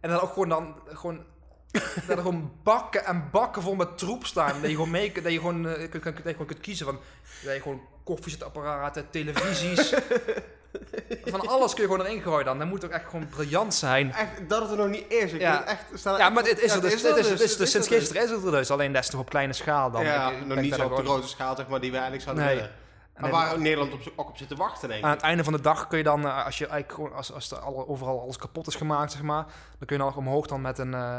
[0.00, 1.24] en dan ook gewoon dan gewoon
[2.06, 4.60] dat er gewoon bakken en bakken vol met troep staan.
[4.60, 6.98] Dat je gewoon, mee, dat je gewoon, uh, kunt, je gewoon kunt kiezen van
[7.42, 9.92] dat je gewoon koffiezetapparaten, televisies.
[11.24, 12.58] van alles kun je gewoon erin gooien dan.
[12.58, 14.12] Dat moet toch echt gewoon briljant zijn.
[14.12, 15.32] Echt, dat het er nog niet is.
[15.32, 15.64] Ik ja.
[15.64, 17.00] echt, ja, maar het is er dus.
[17.70, 18.70] Sinds gisteren is het er dus.
[18.70, 20.04] Alleen dat is toch op kleine schaal dan.
[20.04, 22.44] Ja, ik, nog niet zo op de grote schaal zeg maar, die we eigenlijk zouden
[22.44, 22.54] nee.
[22.54, 22.72] willen.
[23.20, 25.06] Maar waar Nederland op, ook op zit te wachten, denk ik.
[25.06, 27.54] Aan het einde van de dag kun je dan, uh, als je eigenlijk als, als
[27.54, 29.44] alle, overal alles kapot is gemaakt, zeg maar,
[29.78, 31.18] dan kun je dan omhoog dan met een, uh,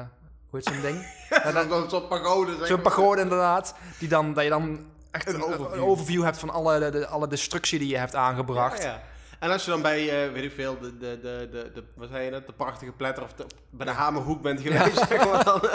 [0.49, 1.05] hoe heet zo'n ding?
[1.89, 2.65] zo'n pagode.
[2.65, 5.73] Zo'n pagode inderdaad, die dan, dat je dan echt een, overview.
[5.73, 6.23] een overview.
[6.23, 8.83] hebt van alle, de, de, alle destructie die je hebt aangebracht.
[8.83, 9.01] Ja, ja.
[9.39, 12.09] En als je dan bij, uh, weet ik veel, de, de, de, de, de, wat
[12.11, 15.05] zei je net, de prachtige pletter of de, bij de Hamerhoek bent geweest, ja.
[15.17, 15.71] zeg maar, dan, uh,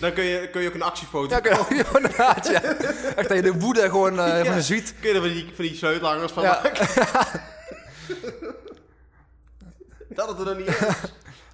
[0.00, 2.62] dan, kun, je, kun je ook een actiefoto ja, inderdaad, ja.
[3.16, 4.60] Echt dat je de woede gewoon uh, ja.
[4.60, 4.94] ziet.
[5.00, 6.60] Kun je er van die, van die sleutelhangers van ja.
[6.62, 6.86] maken.
[10.16, 10.76] dat het er dan niet is.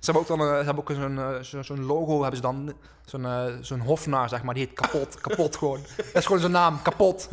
[0.00, 2.74] Ze hebben ook, dan, ze hebben ook zo'n zo, zo logo, hebben ze dan
[3.04, 5.20] zo'n zo'n hofnaar, zeg maar, die heet Kapot.
[5.20, 5.80] Kapot gewoon.
[5.96, 7.28] Dat is gewoon zijn naam, Kapot.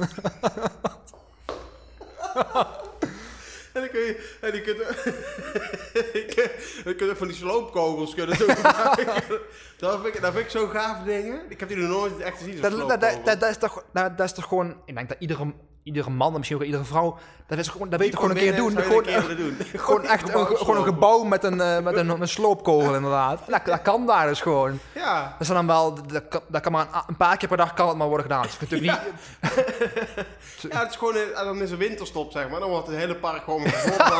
[3.79, 4.77] En dan kun je, en die kunt,
[6.83, 8.47] dan kun je van die sloopkogels kunnen doen.
[9.77, 11.41] dat, vind ik, dat vind ik zo gaaf dingen.
[11.49, 12.61] Ik heb die nog nooit echt gezien.
[12.61, 15.53] Dat, dat, dat, dat, is toch, dat, dat is toch gewoon, ik denk dat iedere,
[15.83, 18.37] iedere man en misschien ook iedere vrouw, dat, is gewoon, dat weet je gewoon een
[18.37, 18.77] keer doen.
[18.77, 19.57] Gewoon, een keer willen doen.
[19.85, 23.39] gewoon echt een, gewoon een gebouw met een, eh, met een, een sloopkogel inderdaad.
[23.47, 24.79] Dat, dat kan daar dus gewoon.
[24.95, 25.21] Ja.
[25.23, 27.73] Dat is dan wel, dat kan, dat kan maar een, een paar keer per dag
[27.73, 28.41] kan het maar worden gedaan.
[28.41, 29.13] Het is natuurlijk niet,
[30.71, 32.59] Ja, het is gewoon, een- dan is er winterstop, zeg maar.
[32.59, 33.63] Dan wordt het hele park gewoon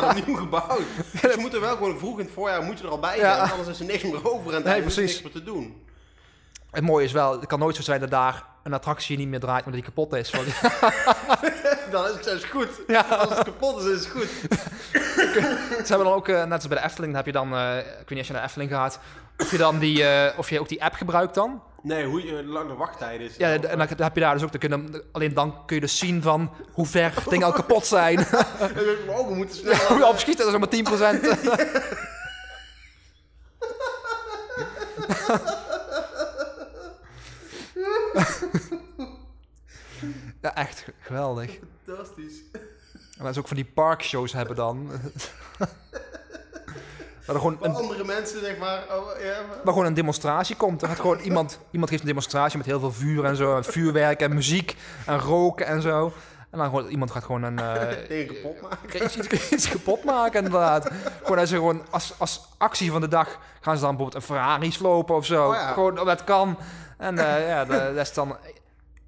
[0.08, 0.80] opnieuw gebouwd.
[1.20, 3.18] Dus je moet er wel gewoon vroeg in het voorjaar moet je er al bij
[3.18, 3.36] zijn.
[3.36, 3.50] Ja.
[3.50, 5.88] Anders is er niks meer over en Nee, dan is niks meer te doen.
[6.70, 9.40] Het mooie is wel, het kan nooit zo zijn dat daar een attractie niet meer
[9.40, 10.30] draait omdat die kapot is.
[10.30, 10.46] Want,
[11.90, 12.68] Dan is het goed.
[12.86, 14.28] ja, Als het kapot is, is het goed.
[15.70, 17.78] ze hebben dan ook, eh, net als bij de Efteling, dan heb je dan, eh,
[17.78, 18.98] ik weet niet als je naar de Efteling gaat,
[19.38, 21.62] of je dan die, eh, of je ook die app gebruikt dan.
[21.82, 23.36] Nee, hoe je lange wachttijden is.
[23.36, 25.82] Ja, en dan heb je daar dus ook, dan kun je, alleen dan kun je
[25.82, 28.18] dus zien van hoe ver dingen al kapot zijn.
[29.08, 29.74] Oh, we moeten snel.
[29.74, 31.20] Hoe je opschieten, dat is maar 10%.
[40.42, 41.58] ja, echt ge- geweldig.
[41.86, 42.34] Fantastisch.
[43.18, 44.90] En dat is ook van die parkshows hebben dan.
[47.26, 48.82] Waar gewoon een, andere mensen, zeg maar.
[48.90, 50.82] Oh, ja, maar- waar gewoon een demonstratie komt.
[50.82, 53.56] Er gaat gewoon iemand, iemand geeft een demonstratie met heel veel vuur en zo.
[53.56, 54.76] En vuurwerk en muziek
[55.06, 56.12] en roken en zo.
[56.50, 57.58] En dan gewoon, iemand gaat gewoon een...
[57.58, 59.02] eh, Dingen kapot maken.
[59.04, 60.90] iets, iets, iets kapot maken, inderdaad.
[61.22, 64.34] Gewoon als, ze gewoon als, als actie van de dag gaan ze dan bijvoorbeeld een
[64.34, 65.48] Ferrari slopen of zo.
[65.48, 65.72] Oh ja.
[65.72, 66.58] Gewoon, dat kan.
[67.00, 68.36] En eh, ja, dat is dan...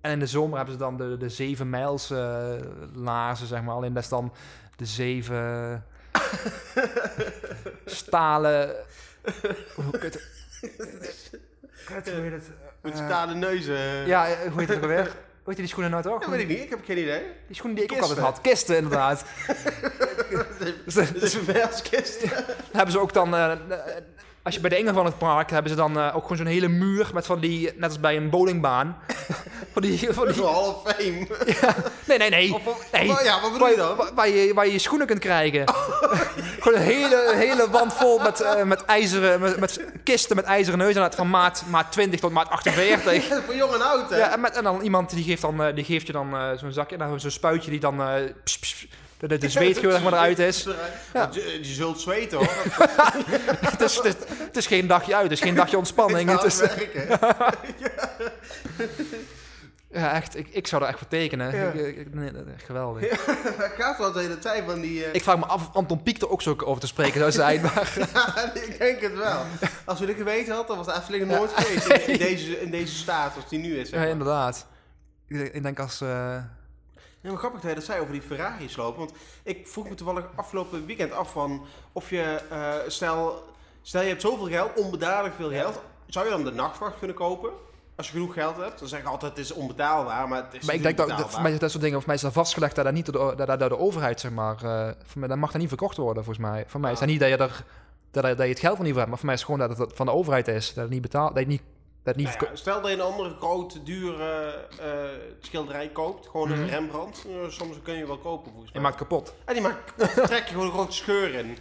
[0.01, 2.45] En in de zomer hebben ze dan de, de zeven mijls eh,
[2.95, 3.75] laarzen, zeg maar.
[3.75, 4.33] Alleen dat is dan
[4.77, 5.85] de zeven
[7.85, 8.75] stalen...
[9.75, 10.23] Hoe kut...
[11.85, 12.51] Kut, hoe heet het?
[12.81, 14.07] Met Eh, stalen neuzen.
[14.07, 15.05] Ja, hoe heet het ook alweer?
[15.05, 15.13] Hoe
[15.53, 16.25] heet die schoenen nou toch?
[16.25, 16.59] Ja, weet ik niet.
[16.61, 17.23] Ik heb geen idee.
[17.47, 18.17] Die schoenen die ik ook Kisten.
[18.17, 18.45] altijd had.
[18.45, 19.25] Kisten, inderdaad.
[20.85, 22.25] Dus, Dit is een verskist.
[22.73, 23.31] hebben ze ook dan,
[24.43, 26.47] als je bij de ingang van het park, hebben ze dan eh, ook gewoon zo'n
[26.47, 28.97] hele muur met van die, net als bij een bowlingbaan.
[29.73, 31.27] van die, van die, Hall of Fame.
[32.09, 32.55] nee, nee, nee.
[32.55, 33.11] Of, of- Nee.
[33.11, 33.97] oh ja, wat bedoel Waar je dan?
[33.97, 35.65] waar- waar je, waar je je schoenen kunt krijgen.
[36.61, 40.79] gewoon een hele, hele wand vol met, eh, met, ijzeren, met, met kisten met ijzeren
[40.79, 41.13] neuzen.
[41.13, 43.43] Van maat, maat 20 tot maat 48.
[43.45, 44.17] Voor jong en oud, hè?
[44.17, 46.73] Ja, en, met, en dan iemand die geeft, dan, eh, die geeft je dan zo'n
[46.73, 48.01] zakje, nou, zo'n spuitje die dan
[49.27, 50.67] ps, ps, de, zeg maar eruit is.
[51.13, 51.29] Ja.
[51.33, 52.47] Je, je zult zweten, hoor.
[53.71, 56.31] het, is, het, is, het is geen dagje uit, het is geen dagje ontspanning.
[56.41, 57.19] Het is, werken.
[59.91, 61.57] ja, echt, ik, ik zou er echt voor tekenen.
[61.57, 61.71] Ja.
[61.71, 63.25] Ik- nee, dat geweldig.
[63.59, 65.05] Dat gaat wel de hele tijd van die...
[65.05, 67.33] eh, Ik vraag me af of Anton Pieck er ook zo over te spreken zou
[67.33, 67.61] zijn.
[67.61, 69.43] Maar, Ja, ik denk het wel.
[69.85, 71.87] Als we dit geweten hadden, dan was de Efteling nooit geweest.
[72.07, 73.89] In, in deze, in deze staat, als die nu is.
[73.89, 74.67] Zeg ja, inderdaad.
[75.29, 76.01] Ik, ik denk als...
[76.01, 76.37] eh,
[77.23, 78.99] Ja, maar grappig dat je dat zei over die Ferrari slopen.
[78.99, 79.13] Want
[79.43, 81.67] ik vroeg me toevallig afgelopen weekend af van...
[81.93, 83.45] Of je, eh, stel,
[83.83, 85.81] stel je hebt zoveel geld, onbedadelijk veel geld.
[86.07, 87.51] Zou je dan de nachtwacht kunnen kopen?
[87.97, 88.79] Als je genoeg geld hebt.
[88.79, 90.29] Dan zeg ik altijd, het is onbetaalbaar.
[90.29, 92.17] Maar het is maar ik denk dat, dat voor mij dat soort dingen, voor mij
[92.17, 94.59] is dat vastgelegd dat dat niet door de, dat de overheid, zeg maar,
[95.05, 96.65] voor mij, dat mag dat niet verkocht worden, volgens mij.
[96.67, 97.65] Voor mij is dat niet dat je er,
[98.11, 99.79] dat, dat je het geld er niet hebt, maar voor mij is het gewoon dat
[99.79, 101.63] het van de overheid is, dat het niet betaalt, dat je niet,
[102.03, 104.51] dat het niet Nou ja, stel dat je een andere grote, dure
[104.81, 104.89] eh,
[105.41, 106.27] schilderij koopt.
[106.29, 106.69] Gewoon een Mhm.
[106.69, 107.27] Rembrandt.
[107.49, 108.83] Soms kun je wel kopen, volgens je mij.
[108.89, 109.35] maakt kapot.
[109.45, 109.99] En die maakt,
[110.29, 111.57] trek je gewoon een grote scheur in.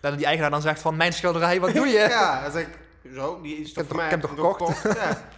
[0.00, 1.98] Dat die eigenaar dan zegt van, mijn schilderij, wat doe je?
[2.18, 2.78] Ja, dan zeg ik,
[3.14, 4.04] zo, die is toch toch- mij.
[4.04, 4.82] ik heb toch gekocht?
[5.02, 5.30] Ja.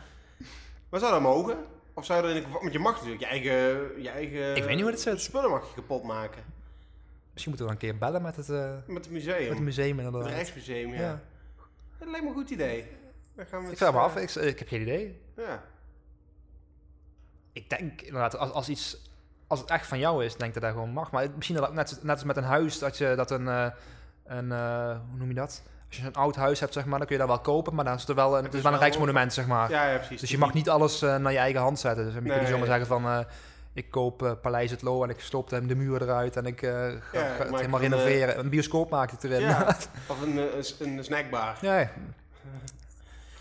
[0.88, 1.56] Maar zou dat mogen?
[1.94, 2.60] Of zou je dat in geval...
[2.60, 3.52] Want je mag natuurlijk je eigen,
[4.02, 4.56] je eigen...
[4.56, 5.20] Ik weet niet hoe het zit.
[5.20, 6.42] Spullen mag je kapot maken.
[7.32, 9.38] Misschien moeten we dan een keer bellen met het, eh, Met het museum.
[9.40, 10.30] met het museum Het inderdaad.
[10.30, 11.00] Rijksmuseum, ja.
[11.00, 11.20] Ja.
[11.98, 12.86] Dat lijkt me een goed idee.
[13.36, 15.20] Dan gaan we Ik het, vraag me eh, af, ik, ik heb geen idee.
[15.36, 15.62] Ja.
[17.52, 19.10] Ik denk inderdaad, als, als iets,
[19.46, 21.10] als het echt van jou is, denk dat dat gewoon mag.
[21.10, 23.66] Maar het- misschien dat, net, net als met een huis, dat je dat een, eh,
[24.24, 25.62] een eh, hoe noem je dat?
[25.88, 27.84] Als je een oud huis hebt, zeg maar, dan kun je dat wel kopen, maar
[27.84, 29.70] dan is het er wel een, het is wel een rijksmonument, zeg maar.
[29.70, 30.20] Ja, ja, precies.
[30.20, 32.04] Dus je mag niet alles naar je eigen hand zetten.
[32.04, 32.40] Dus je kunt Nee.
[32.40, 33.26] niet zomaar zeggen van,
[33.72, 36.86] ik koop Paleis het Loo en ik sloop hem de muur eruit en ik ga,
[36.86, 38.38] Ja, ga ik het helemaal een, renoveren.
[38.38, 39.40] Een bioscoop maak ik erin.
[39.40, 39.66] Ja.
[40.08, 40.64] Of een, een,
[40.98, 41.56] een snackbar.
[41.60, 41.90] ja.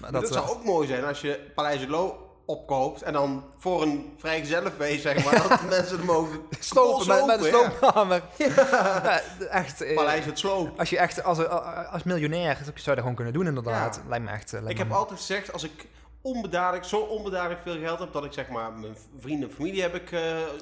[0.04, 3.14] Maar Dat, dat, zou eh, ook mooi zijn als je Paleis het Loo opkoopt en
[3.14, 8.22] dan voor een vrijgezellenfeest, zeg maar, dat de mensen er mogen slopen met, met een
[8.38, 9.22] ja.
[9.50, 9.82] echt.
[9.82, 10.80] eh, Paleis het Sloop.
[10.80, 11.48] Als je echt als,
[11.92, 13.96] als miljonair zou je dat gewoon kunnen doen, inderdaad.
[14.04, 14.10] Ja.
[14.10, 14.54] Lijkt me echt.
[14.54, 15.88] eh, lijkt Ik me- heb altijd gezegd, als ik
[16.22, 19.96] onbedadelijk, zo onbedadelijk veel geld heb, dat ik zeg maar, mijn vrienden en familie heb
[19.96, 20.22] ik eh,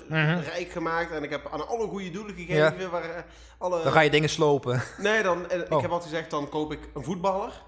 [0.10, 0.40] Mhm.
[0.40, 2.92] rijk gemaakt en ik heb aan alle goede doelen gegeven.
[2.92, 3.22] Waar, eh,
[3.58, 3.84] alle...
[3.84, 4.82] Dan ga je dingen slopen.
[4.98, 5.76] Nee, dan, en Oh.
[5.76, 7.62] ik heb altijd gezegd, dan koop ik een voetballer.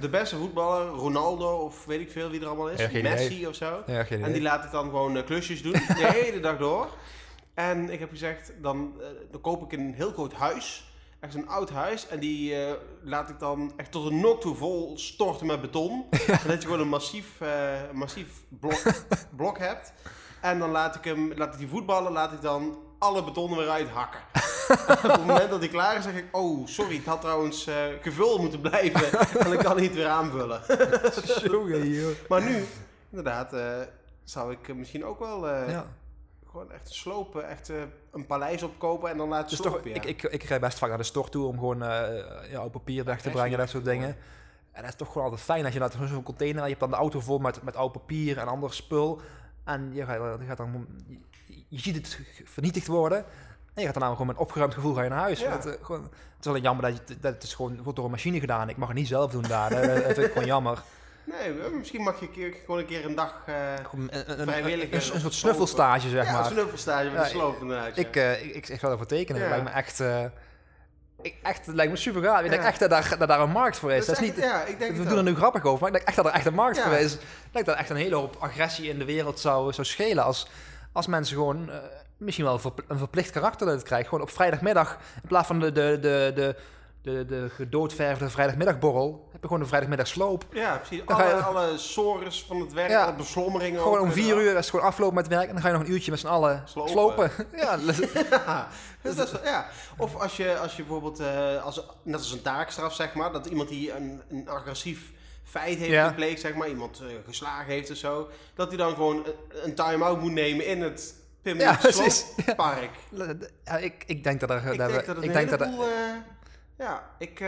[0.00, 2.80] De beste voetballer, Ronaldo of weet ik veel wie er allemaal is.
[2.80, 3.82] Ja, Messi of zo.
[3.86, 4.32] Ja, En idee.
[4.32, 6.88] die laat ik dan gewoon eh, klusjes doen, de hele dag door.
[7.54, 10.92] En ik heb gezegd, dan, eh, dan koop ik een heel groot huis.
[11.20, 12.08] Echt een oud huis.
[12.08, 12.72] En die eh,
[13.02, 16.04] laat ik dan echt tot een nok toe vol storten met beton.
[16.42, 17.26] Zodat je gewoon een massief,
[17.92, 18.82] massief blok,
[19.36, 19.92] blok hebt.
[20.40, 23.68] En dan laat ik hem, laat ik die voetballen, laat ik dan alle betonnen weer
[23.68, 24.20] uithakken.
[24.88, 27.74] Op het moment dat hij klaar is, zeg ik, oh, sorry, het had trouwens eh,
[28.02, 29.18] gevuld moeten blijven.
[29.46, 30.60] en ik kan niet weer aanvullen.
[31.52, 32.10] Jongen, joh.
[32.28, 32.64] maar nu,
[33.10, 33.78] inderdaad, eh,
[34.24, 35.86] zou ik eh, misschien ook wel Ja.
[36.50, 37.72] gewoon echt slopen, echt
[38.12, 39.82] een paleis opkopen en dan laten Dus slopen.
[39.82, 39.94] toch, ja.
[39.94, 41.78] ik, ik, ik rij best vaak naar de stort toe om gewoon
[42.50, 44.16] ja, papier weg te brengen, zie dat soort dingen.
[44.72, 46.90] En dat is toch gewoon altijd fijn als je naar zo'n container, je hebt dan
[46.90, 49.20] de auto vol met, met oud papier en ander spul.
[49.64, 50.86] En je gaat, je gaat dan,
[51.70, 53.18] je, ziet het vernietigd worden.
[53.74, 55.40] En je gaat daarna gewoon met een opgeruimd gevoel ga je naar huis.
[55.40, 55.58] Ja.
[55.64, 58.10] Eh, gewoon, het is alleen jammer dat, je, dat het is gewoon wordt door een
[58.10, 58.68] machine gedaan.
[58.68, 59.70] Ik mag het niet zelf doen daar.
[59.70, 60.82] Dat, vind ik gewoon jammer.
[61.24, 63.42] Nee, eh, misschien mag je een keer, gewoon een keer een dag...
[63.46, 63.54] eh
[63.90, 66.44] Gewoon Een, een, een, soort snuffelstage, zeg ja, maar.
[66.44, 67.96] een snuffelstage met Ja, een sloop inderdaad.
[67.96, 69.42] Ik, eh, ik, ik, ik ga ervoor tekenen.
[69.42, 69.46] Ja.
[69.48, 70.00] Het lijkt me echt...
[70.00, 70.24] eh,
[71.22, 72.38] ik, echt, het lijkt me super gaaf.
[72.38, 72.50] Ik Ja.
[72.50, 74.06] denk echt dat daar, dat daar een markt voor is.
[74.06, 76.06] Dat is niet, ja, ik denk we doen er nu grappig over, maar ik denk
[76.06, 76.82] echt dat er echt een markt Ja.
[76.82, 77.14] voor is.
[77.14, 77.20] Ik
[77.52, 80.48] denk dat echt een hele hoop agressie in de wereld zou, zou schelen als,
[80.92, 81.70] als mensen gewoon...
[81.70, 81.76] eh,
[82.16, 84.08] misschien wel een verp- een verplicht karakter dat het krijgt.
[84.08, 86.56] Gewoon op vrijdagmiddag, in plaats van de, de, de, de,
[87.02, 90.44] de, de gedoodverfde vrijdagmiddagborrel, heb je gewoon een vrijdagmiddag sloop.
[90.52, 91.02] Ja, precies.
[91.06, 93.04] Dan ga je- Alle, alle sores van het werk, Ja.
[93.04, 93.80] alle beslommeringen.
[93.80, 95.82] Gewoon om vier uur is het gewoon afgelopen met werk en dan ga je nog
[95.82, 96.90] een uurtje met z'n allen Slopen.
[96.96, 97.30] slopen.
[97.56, 97.76] ja,
[98.46, 98.68] Ja,
[99.02, 99.66] dus dat is, wel- ja.
[99.96, 103.46] Of als je, als je bijvoorbeeld, eh, als, net als een taakstraf zeg maar, dat
[103.46, 105.12] iemand die een, een agressief
[105.50, 106.08] feit heeft Ja.
[106.08, 109.74] gepleegd, zeg maar, iemand eh, geslagen heeft of zo, dat hij dan gewoon een, een
[109.74, 112.24] time-out moet nemen in het Pim Ja, precies.
[112.56, 112.90] Park.
[113.64, 114.56] ja, ik, ik denk dat er...
[114.56, 115.70] Ik denk dat ik een denk dat er-
[116.76, 117.38] ja, ik,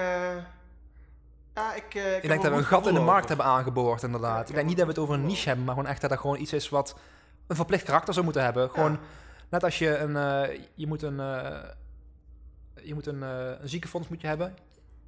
[1.54, 4.34] ja, ik, eh, Ik denk dat we een gat in de markt hebben aangeboord, inderdaad.
[4.36, 6.00] Ja, ik ik denk niet dat we het over een niche hebben, maar gewoon echt
[6.00, 6.96] dat dat gewoon iets is wat
[7.46, 8.70] een verplicht karakter zou moeten hebben.
[8.70, 8.98] Gewoon,
[9.48, 11.58] net als je een, eh, je moet een, eh,
[12.82, 14.56] je moet een, een ziekenfonds moet je hebben.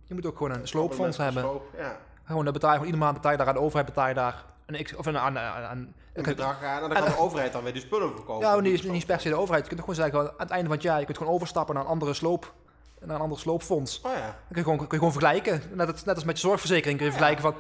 [0.05, 1.43] Je moet ook gewoon een sloopfonds hebben.
[1.43, 1.99] sloop, ja.
[2.25, 4.15] Gewoon, dat betaal je gewoon iedere maand betaal je daar aan de overheid, betaal je
[4.15, 7.19] daar een x, of een, aan, aan, aan- Een bedrag aan en dan kan de
[7.19, 8.47] overheid dan weer de spullen verkopen.
[8.49, 9.63] ja, niet, niet per se de overheid.
[9.63, 11.85] Je kunt gewoon zeggen, aan het einde van het jaar, je kunt gewoon overstappen naar
[11.85, 12.53] een andere sloop,
[13.01, 14.01] naar een ander sloopfonds.
[14.01, 14.19] Oh ja.
[14.21, 15.63] Dan kun je gewoon, kun je gewoon vergelijken.
[15.73, 17.55] Net als, net als met je zorgverzekering kun je vergelijken van...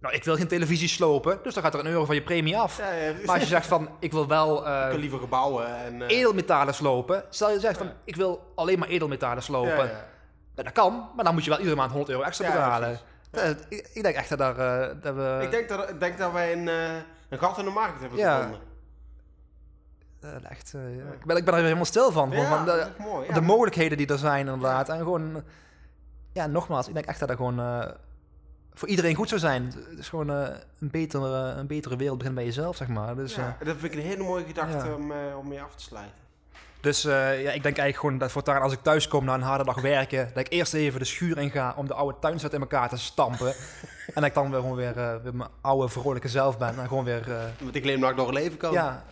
[0.00, 2.58] Nou, ik wil geen televisie slopen, dus dan gaat er een euro van je premie
[2.58, 2.78] af.
[2.78, 3.12] ja, ja.
[3.24, 6.02] Maar als je zegt van, ik wil wel eh, Ik wil liever gebouwen en...
[6.02, 7.24] eh, edelmetalen slopen.
[7.30, 9.70] Stel je zegt van, ik wil alleen maar edelmetalen slopen.
[9.76, 10.04] ja, Ja,
[10.56, 10.62] ja.
[10.62, 12.98] dat kan, maar dan moet je wel iedere maand 100 euro extra Ja, betalen.
[13.32, 15.38] Eh, ik, ik denk echt dat, daar, eh, dat we...
[15.42, 16.94] Ik denk dat, ik denk dat wij een, eh,
[17.28, 18.36] een gat in de markt hebben Ja.
[18.36, 18.60] gevonden.
[20.20, 21.12] eh, echt, ja.
[21.12, 22.30] ik, ben, ik ben er helemaal stil van.
[22.30, 23.32] Ja, van de, mooi.
[23.32, 24.88] de mogelijkheden die er zijn inderdaad.
[24.88, 25.42] En gewoon,
[26.32, 27.86] ja, nogmaals, ik denk echt dat dat gewoon
[28.74, 29.64] voor iedereen goed zou zijn.
[29.90, 33.16] Het is gewoon een, betere, een betere wereld begint bij jezelf, zeg maar.
[33.16, 36.20] Dus, Ja, dat vind ik een hele mooie gedachte om, om mee af te sluiten.
[36.82, 39.42] Dus eh, ja, ik denk eigenlijk gewoon dat voortaan als ik thuis kom na een
[39.42, 42.52] harde dag werken, dat ik eerst even de schuur in ga om de oude tuinzet
[42.52, 43.54] in elkaar te stampen.
[44.14, 46.78] en dat ik dan weer gewoon weer, eh, weer mijn oude vrolijke zelf ben.
[46.78, 48.72] En gewoon weer, eh, Met ik glimlach nog leven kan.
[48.72, 49.04] Ja!